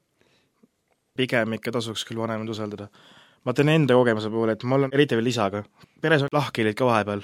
pigem 1.17 1.57
ikka 1.57 1.73
tasuks 1.73 2.05
küll 2.05 2.21
vanemaid 2.21 2.51
usaldada. 2.53 2.89
ma 3.45 3.55
teen 3.55 3.69
enda 3.69 3.95
kogemuse 3.95 4.31
puhul, 4.31 4.53
et 4.53 4.65
mul 4.65 4.89
on 4.89 4.93
eriti 4.93 5.17
veel 5.17 5.31
isaga, 5.31 5.63
peres 6.03 6.25
on 6.27 6.33
lahkhelid 6.33 6.77
ka 6.77 6.89
vahepeal. 6.89 7.23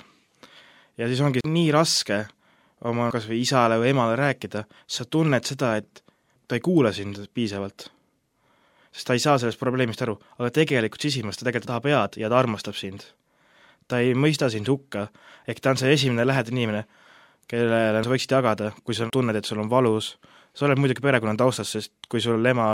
ja 0.99 1.09
siis 1.09 1.21
ongi 1.21 1.45
nii 1.47 1.73
raske 1.73 2.25
oma 2.85 3.11
kas 3.15 3.27
või 3.31 3.43
isale 3.43 3.79
või 3.79 3.93
emale 3.93 4.17
rääkida, 4.19 4.65
sa 4.87 5.05
tunned 5.05 5.47
seda, 5.47 5.77
et 5.77 6.03
ta 6.49 6.59
ei 6.59 6.61
kuula 6.61 6.93
sind 6.93 7.21
piisavalt. 7.35 7.91
sest 8.93 9.07
ta 9.07 9.17
ei 9.17 9.25
saa 9.25 9.39
sellest 9.39 9.61
probleemist 9.61 10.03
aru, 10.03 10.19
aga 10.39 10.51
tegelikult 10.51 11.01
sisimas 11.01 11.39
ta 11.39 11.47
tegelikult 11.47 11.71
tahab 11.71 11.87
head 11.91 12.21
ja 12.21 12.29
ta 12.29 12.39
armastab 12.39 12.75
sind. 12.75 13.05
ta 13.89 14.01
ei 14.01 14.15
mõista 14.15 14.51
sind 14.51 14.69
hukka, 14.69 15.09
ehk 15.47 15.61
ta 15.61 15.71
on 15.71 15.77
see 15.77 15.93
esimene 15.93 16.27
lähedane 16.27 16.57
inimene, 16.57 16.85
kellele 17.53 18.01
sa 18.01 18.11
võiksid 18.11 18.33
jagada, 18.33 18.73
kui 18.85 18.97
sa 18.97 19.11
tunned, 19.13 19.37
et 19.37 19.49
sul 19.49 19.61
on 19.61 19.69
valus, 19.71 20.15
sa 20.57 20.67
oled 20.67 20.81
muidugi 20.81 21.05
perekonna 21.05 21.37
taustas, 21.37 21.73
sest 21.77 21.93
kui 22.09 22.21
sul 22.25 22.45
ema 22.49 22.71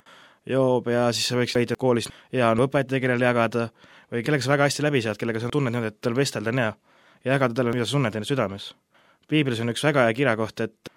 joob 0.47 0.87
ja 0.91 1.09
siis 1.15 1.27
sa 1.29 1.37
võiks 1.39 1.55
leida 1.57 1.75
koolist 1.79 2.13
hea 2.33 2.51
õpetaja, 2.65 3.01
kellele 3.03 3.27
jagada, 3.27 3.67
või 4.11 4.23
kellega 4.25 4.45
sa 4.45 4.53
väga 4.53 4.69
hästi 4.69 4.85
läbi 4.85 5.01
saad, 5.03 5.19
kellega 5.19 5.41
sa 5.43 5.51
tunned 5.51 5.75
niimoodi, 5.75 5.91
et 5.93 6.01
tal 6.01 6.15
vestelda 6.15 6.53
on 6.53 6.63
hea, 6.63 6.71
ja 7.25 7.35
jagada 7.35 7.59
talle, 7.59 7.75
mida 7.75 7.85
sa 7.85 7.97
tunned 7.97 8.15
enda 8.15 8.29
südames. 8.29 8.71
piiblis 9.29 9.59
on 9.61 9.69
üks 9.69 9.83
väga 9.83 10.07
hea 10.07 10.15
kirjakoht, 10.17 10.63
et 10.65 10.93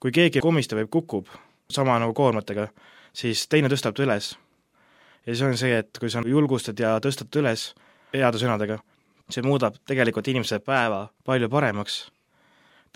kui 0.00 0.12
keegi 0.12 0.40
komistab 0.40 0.80
või 0.80 0.88
kukub 0.90 1.30
sama 1.70 1.98
nagu 2.02 2.14
koormatega, 2.14 2.68
siis 3.12 3.46
teine 3.48 3.68
tõstab 3.68 3.94
ta 3.94 4.02
üles. 4.02 4.34
ja 5.26 5.34
siis 5.34 5.42
on 5.42 5.56
see, 5.56 5.78
et 5.78 5.98
kui 6.00 6.10
sa 6.10 6.22
julgustad 6.24 6.78
ja 6.78 6.98
tõstad 7.00 7.30
ta 7.30 7.40
üles 7.40 7.74
heade 8.14 8.38
sõnadega, 8.38 8.80
see 9.30 9.42
muudab 9.42 9.76
tegelikult 9.86 10.28
inimese 10.28 10.58
päeva 10.58 11.08
palju 11.24 11.48
paremaks. 11.48 12.06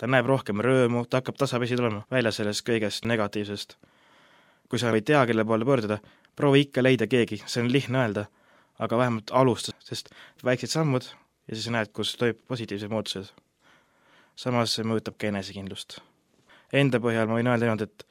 Ta 0.01 0.07
näeb 0.09 0.25
rohkem 0.25 0.57
rõõmu, 0.65 1.03
ta 1.05 1.19
hakkab 1.19 1.37
tasapisi 1.37 1.77
tulema 1.77 2.01
välja 2.09 2.31
sellest 2.33 2.65
kõigest 2.65 3.05
negatiivsest. 3.05 3.77
kui 4.69 4.79
sa 4.79 4.89
ei 4.95 5.01
tea, 5.01 5.25
kelle 5.27 5.43
poole 5.45 5.65
pöörduda, 5.67 5.97
proovi 6.35 6.61
ikka 6.63 6.81
leida 6.81 7.05
keegi, 7.07 7.41
see 7.45 7.61
on 7.61 7.71
lihtne 7.71 7.99
öelda, 7.99 8.25
aga 8.79 8.97
vähemalt 8.97 9.33
alusta, 9.35 9.75
sest 9.83 10.09
väiksed 10.43 10.71
sammud 10.71 11.05
ja 11.47 11.55
siis 11.55 11.67
näed, 11.69 11.91
kus 11.93 12.15
toimub 12.17 12.39
positiivsed 12.47 12.89
muutused. 12.89 13.29
samas 14.35 14.73
see 14.73 14.87
mõjutab 14.87 15.19
ka 15.19 15.27
enesekindlust. 15.27 15.99
Enda 16.73 16.97
põhjal 17.03 17.27
ma 17.27 17.37
võin 17.37 17.51
öelda 17.51 17.67
niimoodi, 17.67 17.83
et 17.83 18.05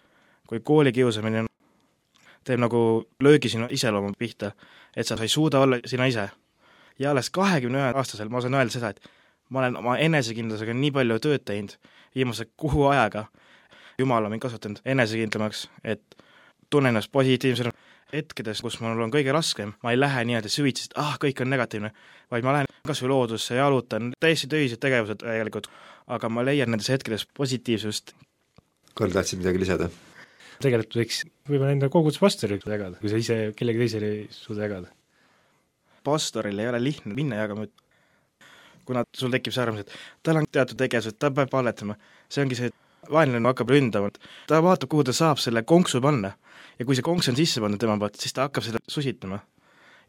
kui 0.46 0.60
koolikiusamine 0.60 1.46
teeb 2.44 2.60
nagu 2.60 3.06
löögi 3.20 3.48
sinu 3.48 3.66
iseloomu 3.70 4.12
pihta, 4.18 4.52
et 4.94 5.06
sa, 5.06 5.16
ei 5.16 5.28
suuda 5.28 5.64
olla 5.64 5.80
sina 5.84 6.06
ise, 6.06 6.28
ja 6.98 7.10
alles 7.10 7.30
kahekümne 7.30 7.80
ühe 7.80 7.92
aastasel 7.96 8.28
ma 8.28 8.44
saan 8.44 8.54
öelda 8.60 8.76
seda, 8.76 8.92
et 8.94 9.10
ma 9.50 9.64
olen 9.64 9.78
oma 9.80 9.96
enesekindlusega 10.02 10.74
nii 10.76 10.92
palju 10.94 11.18
tööd 11.22 11.44
teinud 11.46 11.76
viimase 12.14 12.46
kuu 12.58 12.88
ajaga, 12.90 13.26
jumal 13.98 14.26
on 14.26 14.34
mind 14.34 14.42
kasvatanud 14.42 14.82
enesekindlamaks, 14.94 15.68
et 15.84 16.02
tunnen 16.70 16.94
ennast 16.94 17.12
positiivsena, 17.12 17.72
hetkedes, 18.12 18.62
kus 18.64 18.80
mul 18.82 18.98
on 19.04 19.12
kõige 19.14 19.34
raskem, 19.34 19.74
ma 19.84 19.94
ei 19.94 20.00
lähe 20.00 20.24
nii-öelda 20.26 20.50
süvitsi, 20.50 20.88
et 20.88 20.98
ah, 20.98 21.14
kõik 21.22 21.42
on 21.44 21.50
negatiivne, 21.52 21.92
vaid 22.32 22.46
ma 22.46 22.56
lähen 22.56 22.70
kas 22.86 23.02
või 23.04 23.12
loodusse, 23.12 23.54
jalutan, 23.58 24.12
täiesti 24.22 24.50
töised 24.50 24.80
tegevused 24.82 25.22
tegelikult, 25.22 25.68
aga 26.10 26.30
ma 26.32 26.44
leian 26.46 26.72
nendes 26.72 26.90
hetkedes 26.90 27.26
positiivsust. 27.36 28.14
Karl, 28.98 29.14
tahtsid 29.14 29.42
midagi 29.42 29.62
lisada? 29.62 29.90
tegelikult 30.60 30.98
võiks 30.98 31.22
võib-olla 31.48 31.72
enda 31.72 31.88
koguduspastorit 31.92 32.66
jagada, 32.68 32.98
kui 33.00 33.08
sa 33.08 33.20
ise 33.20 33.36
kellegi 33.56 33.80
teisele 33.80 34.10
ei 34.12 34.24
suuda 34.34 34.66
jagada. 34.66 34.90
pastoril 36.04 36.58
ei 36.58 36.68
ole 36.68 36.82
lihtne 36.82 37.14
minna 37.16 37.38
jagama, 37.40 37.64
et 37.64 37.89
kuna 38.90 39.06
sul 39.16 39.32
tekib 39.32 39.54
see 39.54 39.64
arvamus, 39.64 39.86
et 39.86 40.26
tal 40.26 40.40
on 40.40 40.48
teatud 40.50 40.78
tegevused, 40.80 41.18
ta 41.18 41.30
peab 41.34 41.50
palvetama, 41.52 41.96
see 42.28 42.44
ongi 42.44 42.58
see, 42.58 42.70
et 42.70 43.10
vaenlane 43.10 43.48
hakkab 43.48 43.70
ründama, 43.72 44.10
ta 44.50 44.60
vaatab, 44.64 44.90
kuhu 44.92 45.06
ta 45.08 45.14
saab 45.16 45.40
selle 45.42 45.62
konksu 45.62 46.02
panna. 46.04 46.34
ja 46.78 46.86
kui 46.88 46.96
see 46.96 47.04
konks 47.04 47.28
on 47.28 47.36
sisse 47.36 47.60
pandud 47.60 47.80
tema 47.80 47.98
poolt, 48.00 48.16
siis 48.20 48.32
ta 48.36 48.48
hakkab 48.48 48.64
seda 48.64 48.80
susitama. 48.88 49.40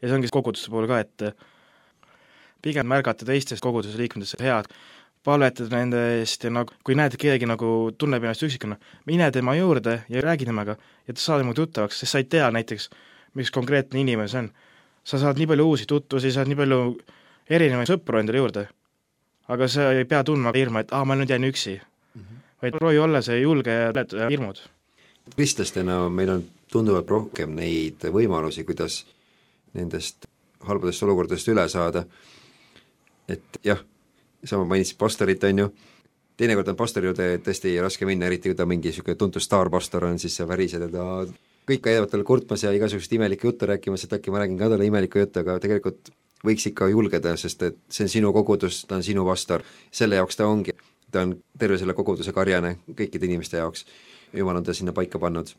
ja 0.02 0.08
see 0.08 0.16
ongi 0.16 0.32
koguduste 0.32 0.70
puhul 0.72 0.88
ka, 0.90 1.00
et 1.00 1.32
pigem 2.62 2.86
märgata 2.86 3.26
teistes 3.26 3.60
koguduse 3.60 3.98
liikmetest 3.98 4.42
head, 4.42 4.68
palvetada 5.26 5.78
nende 5.78 6.00
eest 6.18 6.44
ja 6.44 6.50
nagu 6.50 6.74
kui 6.86 6.96
näed, 6.98 7.14
et 7.14 7.22
keegi 7.22 7.46
nagu 7.46 7.92
tunneb 7.98 8.24
ennast 8.24 8.42
üksikuna, 8.46 8.78
mine 9.06 9.30
tema 9.34 9.54
juurde 9.58 10.00
ja 10.10 10.22
räägi 10.22 10.48
temaga 10.48 10.76
ja 11.06 11.14
saa 11.16 11.38
temaga 11.38 11.60
tuttavaks, 11.60 12.02
sest 12.02 12.14
sa 12.14 12.22
ei 12.22 12.28
tea 12.30 12.50
näiteks, 12.54 12.88
mis 13.38 13.50
konkreetne 13.54 14.02
inimene 14.02 14.28
see 14.28 14.44
on. 14.44 14.52
sa 15.04 15.18
saad 15.18 15.38
nii 15.38 15.48
palju 15.50 15.66
uusi 15.66 15.86
tutvusi, 15.90 16.30
saad 16.30 16.50
nii 16.50 16.58
palju 16.58 16.80
erinevaid 17.52 17.90
sõpru 17.90 18.20
endale 18.20 18.38
juurde. 18.38 18.68
aga 19.52 19.68
sa 19.68 19.92
ei 19.92 20.04
pea 20.08 20.22
tundma 20.24 20.52
hirmu, 20.54 20.78
et 20.78 20.92
aa, 20.92 21.04
ma 21.04 21.16
nüüd 21.18 21.30
jään 21.30 21.44
üksi 21.44 21.74
mm. 21.80 22.20
-hmm. 22.20 22.42
vaid 22.62 22.78
proovi 22.78 22.98
olla 22.98 23.22
see 23.22 23.40
julge 23.40 23.70
ja 23.70 23.90
ületada 23.90 24.28
hirmud. 24.28 24.58
kristlastena 25.36 26.08
meil 26.08 26.28
on 26.28 26.44
tunduvalt 26.72 27.10
rohkem 27.10 27.54
neid 27.54 28.04
võimalusi, 28.04 28.64
kuidas 28.64 29.04
nendest 29.74 30.26
halbadest 30.60 31.02
olukordadest 31.02 31.48
üle 31.48 31.68
saada, 31.68 32.04
et 33.28 33.58
jah, 33.64 33.78
sa 34.44 34.58
mainisid 34.64 34.98
pastorit, 34.98 35.44
on 35.44 35.58
ju, 35.58 35.68
teinekord 36.36 36.68
on 36.72 36.78
pastori 36.78 37.10
juurde 37.10 37.28
tõesti 37.44 37.74
raske 37.82 38.08
minna, 38.08 38.26
eriti 38.26 38.50
kui 38.50 38.58
ta 38.58 38.66
mingi 38.66 38.90
niisugune 38.90 39.18
tuntud 39.18 39.42
staarpastor 39.42 40.08
on, 40.08 40.18
siis 40.22 40.36
sa 40.38 40.48
värised 40.48 40.86
ja 40.86 40.90
ta 40.92 41.06
kõik 41.68 41.84
käivad 41.84 42.10
talle 42.10 42.26
kurtmas 42.26 42.64
ja 42.64 42.72
igasugust 42.74 43.12
imelikku 43.14 43.50
juttu 43.50 43.68
rääkimas, 43.70 44.04
et 44.04 44.16
äkki 44.18 44.34
ma 44.34 44.42
räägin 44.42 44.58
ka 44.58 44.70
talle 44.72 44.88
imelikku 44.88 45.22
juttu, 45.22 45.42
aga 45.42 45.58
tegelikult 45.62 46.10
võiks 46.46 46.66
ikka 46.70 46.88
julgeda, 46.90 47.36
sest 47.36 47.62
et 47.62 47.78
see 47.88 48.06
on 48.06 48.12
sinu 48.12 48.32
kogudus, 48.34 48.84
ta 48.88 48.96
on 48.98 49.04
sinu 49.06 49.24
pastor, 49.26 49.62
selle 49.90 50.18
jaoks 50.20 50.36
ta 50.36 50.46
ongi. 50.46 50.74
ta 51.12 51.20
on 51.26 51.34
terve 51.58 51.76
selle 51.78 51.92
koguduse 51.92 52.32
karjane 52.32 52.78
kõikide 52.88 53.28
inimeste 53.28 53.58
jaoks, 53.60 53.84
jumal 54.32 54.56
on 54.56 54.64
ta 54.64 54.74
sinna 54.74 54.92
paika 54.92 55.18
pannud. 55.18 55.52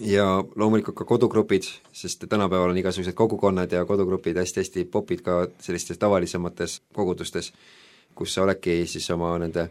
ja 0.00 0.44
loomulikult 0.56 0.96
ka 0.96 1.04
kodugrupid, 1.04 1.68
sest 1.92 2.24
tänapäeval 2.28 2.70
on 2.70 2.78
igasugused 2.78 3.14
kogukonnad 3.14 3.72
ja 3.72 3.84
kodugrupid 3.84 4.36
hästi-hästi 4.36 4.84
popid 4.84 5.20
ka 5.20 5.46
sellistes 5.60 5.98
tavalisemates 5.98 6.80
kogudustes, 6.92 7.52
kus 8.14 8.34
sa 8.34 8.42
oledki 8.42 8.86
siis 8.86 9.10
oma 9.10 9.38
nende 9.38 9.68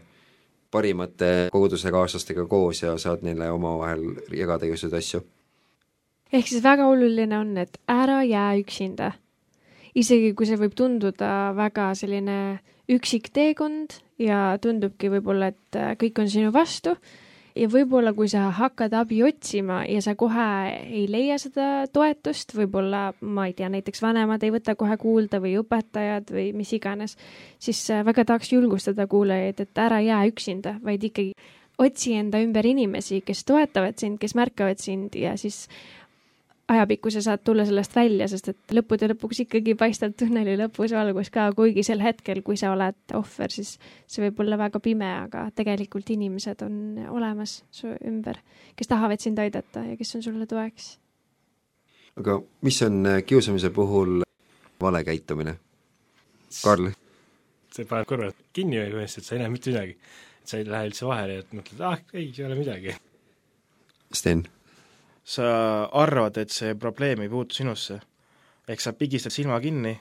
parimate 0.72 1.48
kogudusekaaslastega 1.52 2.46
koos 2.46 2.82
ja 2.82 2.96
saad 2.98 3.22
neile 3.26 3.50
omavahel 3.50 4.04
jagada 4.32 4.66
igasuguseid 4.66 4.98
asju. 4.98 5.20
ehk 6.32 6.46
siis 6.48 6.62
väga 6.64 6.86
oluline 6.86 7.38
on, 7.38 7.56
et 7.58 7.78
ära 7.88 8.22
jää 8.22 8.54
üksinda. 8.62 9.12
Isegi 9.98 10.32
kui 10.36 10.48
see 10.48 10.60
võib 10.60 10.76
tunduda 10.78 11.52
väga 11.56 11.92
selline 11.98 12.38
üksik 12.92 13.30
teekond 13.34 13.98
ja 14.20 14.56
tundubki 14.62 15.10
võib-olla, 15.12 15.52
et 15.52 15.78
äh, 15.78 15.92
kõik 16.00 16.22
on 16.22 16.30
sinu 16.30 16.52
vastu 16.54 16.94
ja 17.58 17.68
võib-olla, 17.68 18.14
kui 18.16 18.30
sa 18.32 18.46
hakkad 18.56 18.94
abi 18.96 19.20
otsima 19.26 19.82
ja 19.88 20.00
sa 20.04 20.14
kohe 20.18 20.48
ei 20.82 21.04
leia 21.10 21.36
seda 21.40 21.86
toetust, 21.92 22.54
võib-olla 22.56 23.10
ma 23.20 23.46
ei 23.48 23.56
tea, 23.56 23.68
näiteks 23.72 24.02
vanemad 24.02 24.42
ei 24.44 24.54
võta 24.54 24.74
kohe 24.78 24.96
kuulda 25.00 25.42
või 25.42 25.58
õpetajad 25.60 26.32
või 26.32 26.50
mis 26.56 26.72
iganes, 26.76 27.16
siis 27.62 27.84
äh, 27.92 28.04
väga 28.06 28.26
tahaks 28.28 28.52
julgustada 28.54 29.06
kuulajaid, 29.10 29.64
et 29.66 29.82
ära 29.82 30.00
jää 30.04 30.24
üksinda, 30.32 30.78
vaid 30.84 31.04
ikkagi 31.10 31.34
otsi 31.82 32.14
enda 32.18 32.40
ümber 32.42 32.66
inimesi, 32.68 33.22
kes 33.26 33.44
toetavad 33.48 33.98
sind, 34.00 34.20
kes 34.22 34.36
märkavad 34.38 34.80
sind 34.82 35.16
ja 35.18 35.36
siis 35.40 35.66
ajapikku 36.68 37.10
sa 37.10 37.22
saad 37.22 37.42
tulla 37.44 37.64
sellest 37.66 37.94
välja, 37.96 38.28
sest 38.30 38.48
et 38.52 38.74
lõppude 38.76 39.08
lõpuks 39.12 39.42
ikkagi 39.44 39.74
paistab 39.78 40.14
tunneli 40.18 40.54
lõpus 40.60 40.94
valgus 40.94 41.30
ka, 41.34 41.48
kuigi 41.56 41.84
sel 41.86 42.02
hetkel, 42.04 42.42
kui 42.46 42.56
sa 42.60 42.72
oled 42.72 43.16
ohver, 43.18 43.52
siis 43.52 43.74
see 44.06 44.24
võib 44.24 44.40
olla 44.44 44.58
väga 44.60 44.80
pime, 44.82 45.10
aga 45.26 45.48
tegelikult 45.56 46.10
inimesed 46.14 46.64
on 46.66 46.76
olemas 47.10 47.60
su 47.74 47.92
ümber, 48.08 48.40
kes 48.78 48.90
tahavad 48.92 49.22
sind 49.22 49.42
aidata 49.42 49.84
ja 49.90 49.98
kes 49.98 50.16
on 50.18 50.26
sulle 50.28 50.46
toeks. 50.46 50.96
aga 52.20 52.40
mis 52.62 52.82
on 52.82 53.06
äh, 53.06 53.22
kiusamise 53.26 53.70
puhul 53.70 54.22
vale 54.80 55.04
käitumine? 55.04 55.56
Karl, 56.62 56.90
see 57.72 57.88
paneb 57.88 58.08
kõrvad 58.08 58.36
kinni 58.52 58.78
või 58.78 58.90
põhimõtteliselt 58.92 59.28
sa 59.28 59.36
ei 59.36 59.42
näe 59.42 59.52
mitte 59.52 59.72
midagi. 59.72 59.96
et 60.42 60.48
sa 60.48 60.58
ei 60.58 60.66
lähe 60.68 60.90
üldse 60.90 61.06
vahele 61.06 61.38
ja 61.38 61.44
mõtled, 61.52 61.80
ah 61.86 61.98
ei, 62.12 62.32
ei 62.38 62.44
ole 62.44 62.58
midagi. 62.58 62.96
Sten, 64.12 64.44
sa 65.24 65.84
arvad, 65.92 66.38
et 66.42 66.50
see 66.50 66.74
probleem 66.74 67.22
ei 67.22 67.30
puutu 67.30 67.54
sinusse. 67.54 68.00
ehk 68.68 68.80
sa 68.80 68.92
pigistad 68.92 69.32
silma 69.34 69.60
kinni, 69.60 69.96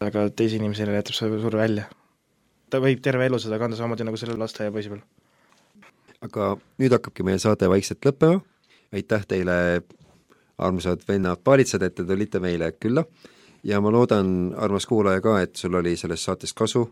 aga 0.00 0.28
teise 0.30 0.56
inimesele 0.58 0.94
jätab 0.98 1.14
see 1.14 1.40
suur 1.40 1.56
välja. 1.56 1.84
ta 2.70 2.80
võib 2.80 3.00
terve 3.02 3.26
elu 3.26 3.38
seda 3.38 3.58
kanda 3.58 3.76
samamoodi 3.76 4.04
nagu 4.04 4.16
selle 4.16 4.36
lasteaiapoisi 4.38 4.88
peal. 4.88 5.02
aga 6.20 6.56
nüüd 6.78 6.92
hakkabki 6.92 7.22
meie 7.22 7.38
saade 7.38 7.68
vaikselt 7.68 8.04
lõppema, 8.04 8.42
aitäh 8.92 9.26
teile, 9.26 9.82
armsad 10.58 11.02
vennad-paalitsad, 11.08 11.82
et 11.82 11.94
te 11.94 12.04
tulite 12.04 12.40
meile 12.40 12.72
külla 12.72 13.04
ja 13.64 13.80
ma 13.80 13.92
loodan, 13.92 14.54
armas 14.56 14.86
kuulaja 14.86 15.22
ka, 15.22 15.38
et 15.42 15.56
sul 15.56 15.74
oli 15.78 15.96
sellest 15.96 16.28
saatest 16.28 16.56
kasu, 16.58 16.84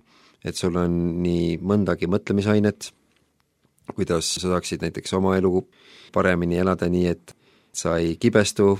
et 0.44 0.56
sul 0.56 0.76
on 0.78 0.96
nii 1.22 1.56
mõndagi 1.62 2.08
mõtlemisainet, 2.10 2.90
kuidas 3.94 4.34
sa 4.34 4.48
saaksid 4.48 4.82
näiteks 4.82 5.12
oma 5.18 5.36
elu 5.36 5.62
paremini 6.14 6.58
elada, 6.58 6.88
nii 6.88 7.06
et 7.10 7.34
sa 7.76 7.96
ei 8.00 8.16
kibestu 8.20 8.76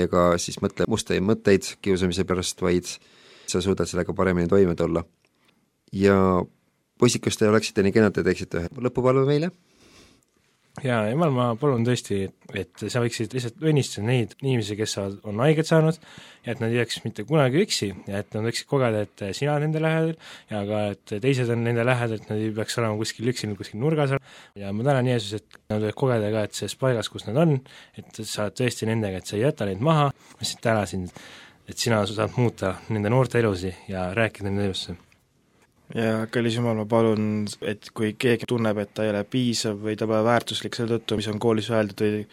ega 0.00 0.32
siis 0.40 0.58
mõtle 0.62 0.86
mustaid 0.88 1.24
mõtteid 1.24 1.74
kiusamise 1.84 2.24
pärast, 2.24 2.62
vaid 2.64 2.88
sa 3.46 3.60
suudad 3.60 3.88
sellega 3.88 4.14
paremini 4.16 4.48
toime 4.48 4.74
tulla. 4.74 5.04
ja 5.92 6.16
poisid, 6.98 7.20
kas 7.20 7.36
te 7.36 7.48
oleksite 7.48 7.82
nii 7.82 7.92
kenad 7.92 8.16
ja 8.16 8.24
teeksite 8.24 8.62
ühe 8.62 8.68
lõpupalve 8.86 9.26
meile? 9.28 9.50
Ja 10.80 11.02
Jumal, 11.10 11.32
ma 11.34 11.46
palun 11.60 11.84
tõesti, 11.84 12.22
et 12.56 12.84
sa 12.88 13.02
võiksid 13.02 13.34
lihtsalt 13.36 13.60
õnnistada 13.60 14.06
neid 14.06 14.32
inimesi, 14.40 14.76
kes 14.78 14.94
sa, 14.96 15.04
on 15.28 15.42
haiget 15.44 15.68
saanud 15.68 15.98
ja 16.46 16.54
et 16.54 16.62
nad 16.62 16.72
ei 16.72 16.80
jääks 16.80 17.02
mitte 17.04 17.26
kunagi 17.28 17.60
üksi 17.66 17.90
ja 18.08 18.22
et 18.22 18.32
nad 18.32 18.46
võiksid 18.48 18.68
kogeda, 18.70 19.02
et 19.04 19.24
sina 19.36 19.52
oled 19.52 19.66
nende 19.66 19.82
lähedal 19.84 20.14
ja 20.48 20.64
ka, 20.70 20.80
et 20.94 21.14
teised 21.26 21.52
on 21.52 21.62
nende 21.66 21.84
lähedal, 21.84 22.16
et 22.16 22.32
nad 22.32 22.40
ei 22.40 22.54
peaks 22.56 22.80
olema 22.80 22.96
kuskil 23.02 23.28
üksinda 23.34 23.58
kuskil 23.60 23.82
nurgas 23.84 24.16
ja 24.16 24.72
ma 24.72 24.88
tänan 24.88 25.12
Jeesus, 25.12 25.42
et 25.42 25.60
nad 25.68 25.84
võivad 25.84 26.00
kogeda 26.06 26.32
ka, 26.38 26.48
et 26.48 26.58
selles 26.62 26.80
paigas, 26.80 27.12
kus 27.12 27.28
nad 27.28 27.44
on, 27.44 27.56
et 28.00 28.24
sa 28.24 28.48
oled 28.48 28.58
tõesti 28.62 28.88
nendega, 28.88 29.20
et 29.20 29.28
sa 29.28 29.36
ei 29.36 29.44
jäta 29.44 29.68
neid 29.68 29.84
maha, 29.84 30.08
ma 30.08 30.40
lihtsalt 30.40 30.64
tänasin, 30.64 31.08
et 31.68 31.78
sina 31.78 32.00
saad 32.08 32.36
muuta 32.40 32.78
nende 32.88 33.12
noorte 33.12 33.44
elusid 33.44 33.92
ja 33.92 34.08
rääkida 34.16 34.48
nende 34.48 34.70
elusse 34.70 34.96
ja 35.94 36.26
kallis 36.32 36.56
Jumal, 36.56 36.78
ma 36.80 36.86
palun, 36.88 37.44
et 37.68 37.90
kui 37.96 38.14
keegi 38.18 38.48
tunneb, 38.48 38.78
et 38.82 38.94
ta 38.94 39.04
ei 39.04 39.12
ole 39.12 39.24
piisav 39.28 39.80
või 39.82 39.96
ta 39.98 40.08
pole 40.08 40.22
väärtuslik 40.26 40.76
selle 40.76 40.96
tõttu, 40.96 41.18
mis 41.20 41.28
on 41.32 41.40
koolis 41.42 41.68
öeldud 41.72 42.00
või 42.04 42.24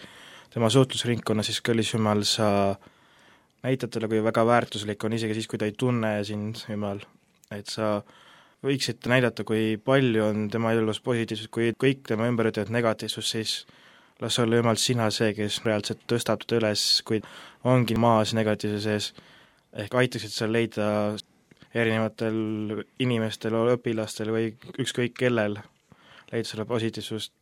tema 0.53 0.69
suhtlusringkonnas, 0.73 1.49
siis 1.49 1.61
kallis 1.65 1.93
Jumal, 1.93 2.23
sa 2.27 2.49
näitad 3.65 3.91
talle, 3.91 4.09
kui 4.11 4.23
väga 4.23 4.45
väärtuslik 4.47 5.03
on, 5.03 5.17
isegi 5.17 5.35
siis, 5.37 5.49
kui 5.51 5.59
ta 5.59 5.67
ei 5.67 5.75
tunne 5.77 6.15
sind, 6.27 6.63
Jumal, 6.69 7.03
et 7.51 7.67
sa 7.71 7.97
võiksid 8.65 9.07
näidata, 9.11 9.45
kui 9.47 9.75
palju 9.83 10.23
on 10.25 10.47
tema 10.51 10.73
elus 10.75 11.01
positiivsust, 11.03 11.51
kui 11.53 11.73
kõik 11.79 12.07
tema 12.07 12.27
ümber 12.31 12.51
ütlevad 12.51 12.71
negatiivsust, 12.75 13.35
siis 13.35 13.53
las 14.23 14.39
olla 14.39 14.59
Jumal 14.59 14.79
sina 14.79 15.07
see, 15.15 15.33
kes 15.35 15.61
reaalselt 15.67 16.03
tõstab 16.07 16.43
teda 16.45 16.63
üles, 16.63 16.85
kui 17.07 17.21
ongi 17.67 17.95
maas 17.99 18.33
negatiivsuse 18.35 18.83
sees, 18.87 19.11
ehk 19.79 19.95
aitaksid 19.95 20.33
seal 20.33 20.55
leida 20.55 20.89
erinevatel 21.73 22.83
inimestel, 22.99 23.55
õpilastel 23.75 24.31
või 24.33 24.53
ükskõik 24.81 25.13
kellel, 25.19 25.59
leida 26.31 26.47
selle 26.47 26.65
positiivsust 26.65 27.33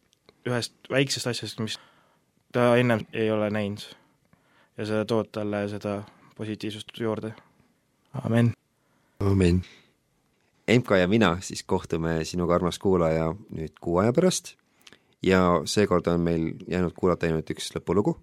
ühest 0.47 0.91
väiksest 0.91 1.27
asjast, 1.27 1.59
mis 1.63 1.77
ta 2.55 2.75
ennem 2.79 3.03
ei 3.13 3.31
ole 3.31 3.49
näinud. 3.49 3.83
ja 4.77 4.85
sa 4.85 5.05
tood 5.05 5.31
talle 5.31 5.67
seda 5.69 6.03
positiivsust 6.37 6.99
juurde. 6.99 7.33
amin. 8.23 8.53
amin. 9.19 9.63
Emka 10.67 10.97
ja 10.97 11.07
mina 11.07 11.37
siis 11.41 11.63
kohtume 11.63 12.25
sinuga, 12.25 12.55
armas 12.55 12.79
kuulaja, 12.79 13.35
nüüd 13.49 13.79
kuu 13.79 13.97
aja 13.97 14.13
pärast 14.13 14.55
ja 15.23 15.61
seekord 15.65 16.07
on 16.07 16.21
meil 16.21 16.51
jäänud 16.67 16.93
kuulata 16.95 17.25
ainult 17.25 17.49
üks 17.49 17.71
lõpulugu. 17.75 18.17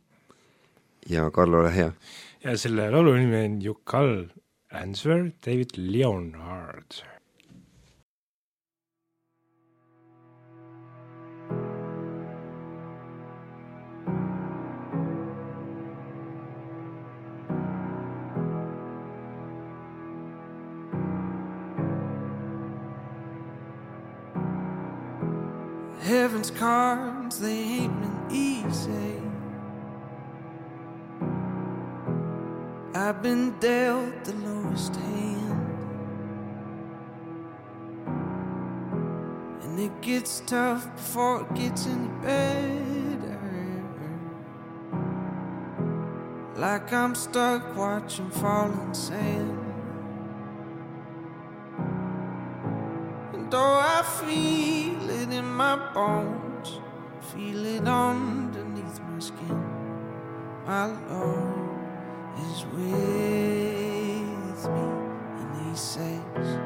ja 1.09 1.31
Karl, 1.31 1.55
ole 1.55 1.75
hea. 1.75 1.93
ja 2.45 2.59
selle 2.59 2.91
laulu 2.91 3.15
nimi 3.15 3.45
on 3.45 3.77
Call 3.87 4.27
Answer 4.75 5.33
David 5.41 5.79
Leonard. 5.79 7.03
Heaven's 26.01 26.51
cards, 26.51 27.39
they 27.39 27.53
ain't 27.53 28.01
been 28.01 28.27
easy. 28.31 29.24
I've 32.97 33.21
been 33.23 33.59
dealt 33.59 34.23
the 34.23 34.35
lowest 34.35 34.95
hand. 34.95 35.67
And 39.65 39.81
it 39.81 40.01
gets 40.01 40.45
tough 40.47 40.95
before 40.95 41.41
it 41.41 41.55
gets 41.57 41.89
any 41.89 42.07
better. 42.23 43.85
Like 46.55 46.93
I'm 46.93 47.17
stuck 47.17 47.77
watching 47.77 48.31
falling 48.31 48.95
sand. 48.95 49.59
And 53.33 53.51
though 53.51 53.59
I 53.59 54.05
feel 54.21 55.11
it 55.11 55.33
in 55.33 55.47
my 55.47 55.75
bones, 55.93 56.79
feel 57.33 57.67
it 57.67 57.89
underneath 57.89 59.01
my 59.01 59.19
skin, 59.19 59.65
my 60.65 60.93
is 60.93 61.64
with 62.77 64.69
me, 64.69 64.75
and 65.41 65.71
He 65.71 65.77
says, 65.77 66.64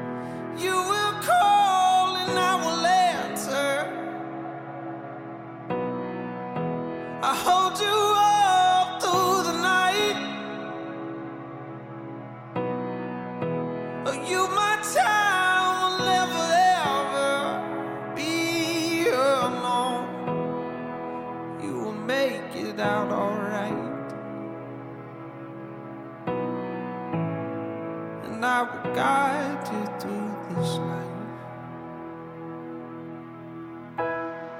guide 28.99 29.65
you 29.71 29.85
through 30.01 30.31
this 30.49 30.71
night. 30.91 31.15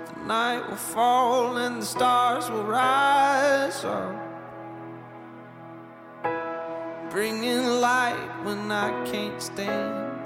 The 0.08 0.16
night 0.26 0.62
will 0.70 0.78
fall 0.78 1.58
and 1.58 1.82
the 1.82 1.86
stars 1.86 2.50
will 2.50 2.64
rise 2.64 3.84
up, 3.84 4.16
bringing 7.12 7.66
light 7.82 8.30
when 8.46 8.72
I 8.72 8.90
can't 9.12 9.42
stand. 9.42 10.22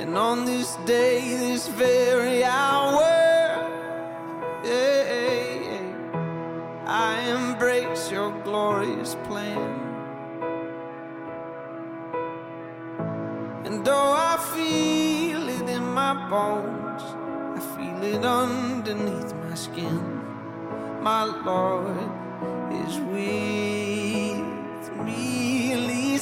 And 0.00 0.16
on 0.16 0.46
this 0.46 0.76
day, 0.86 1.36
this 1.36 1.68
very 1.68 2.42
hour, 2.44 3.12
yeah, 4.64 5.76
I 6.86 7.12
embrace 7.36 8.10
your 8.10 8.30
glorious 8.42 9.16
plan. 9.26 9.75
bones. 16.28 17.02
I 17.56 17.60
feel 17.74 18.02
it 18.02 18.24
underneath 18.24 19.34
my 19.34 19.54
skin. 19.54 20.22
My 21.02 21.24
Lord 21.24 22.10
is 22.82 22.98
with 22.98 24.84
me. 25.04 25.74
Leave 25.76 26.20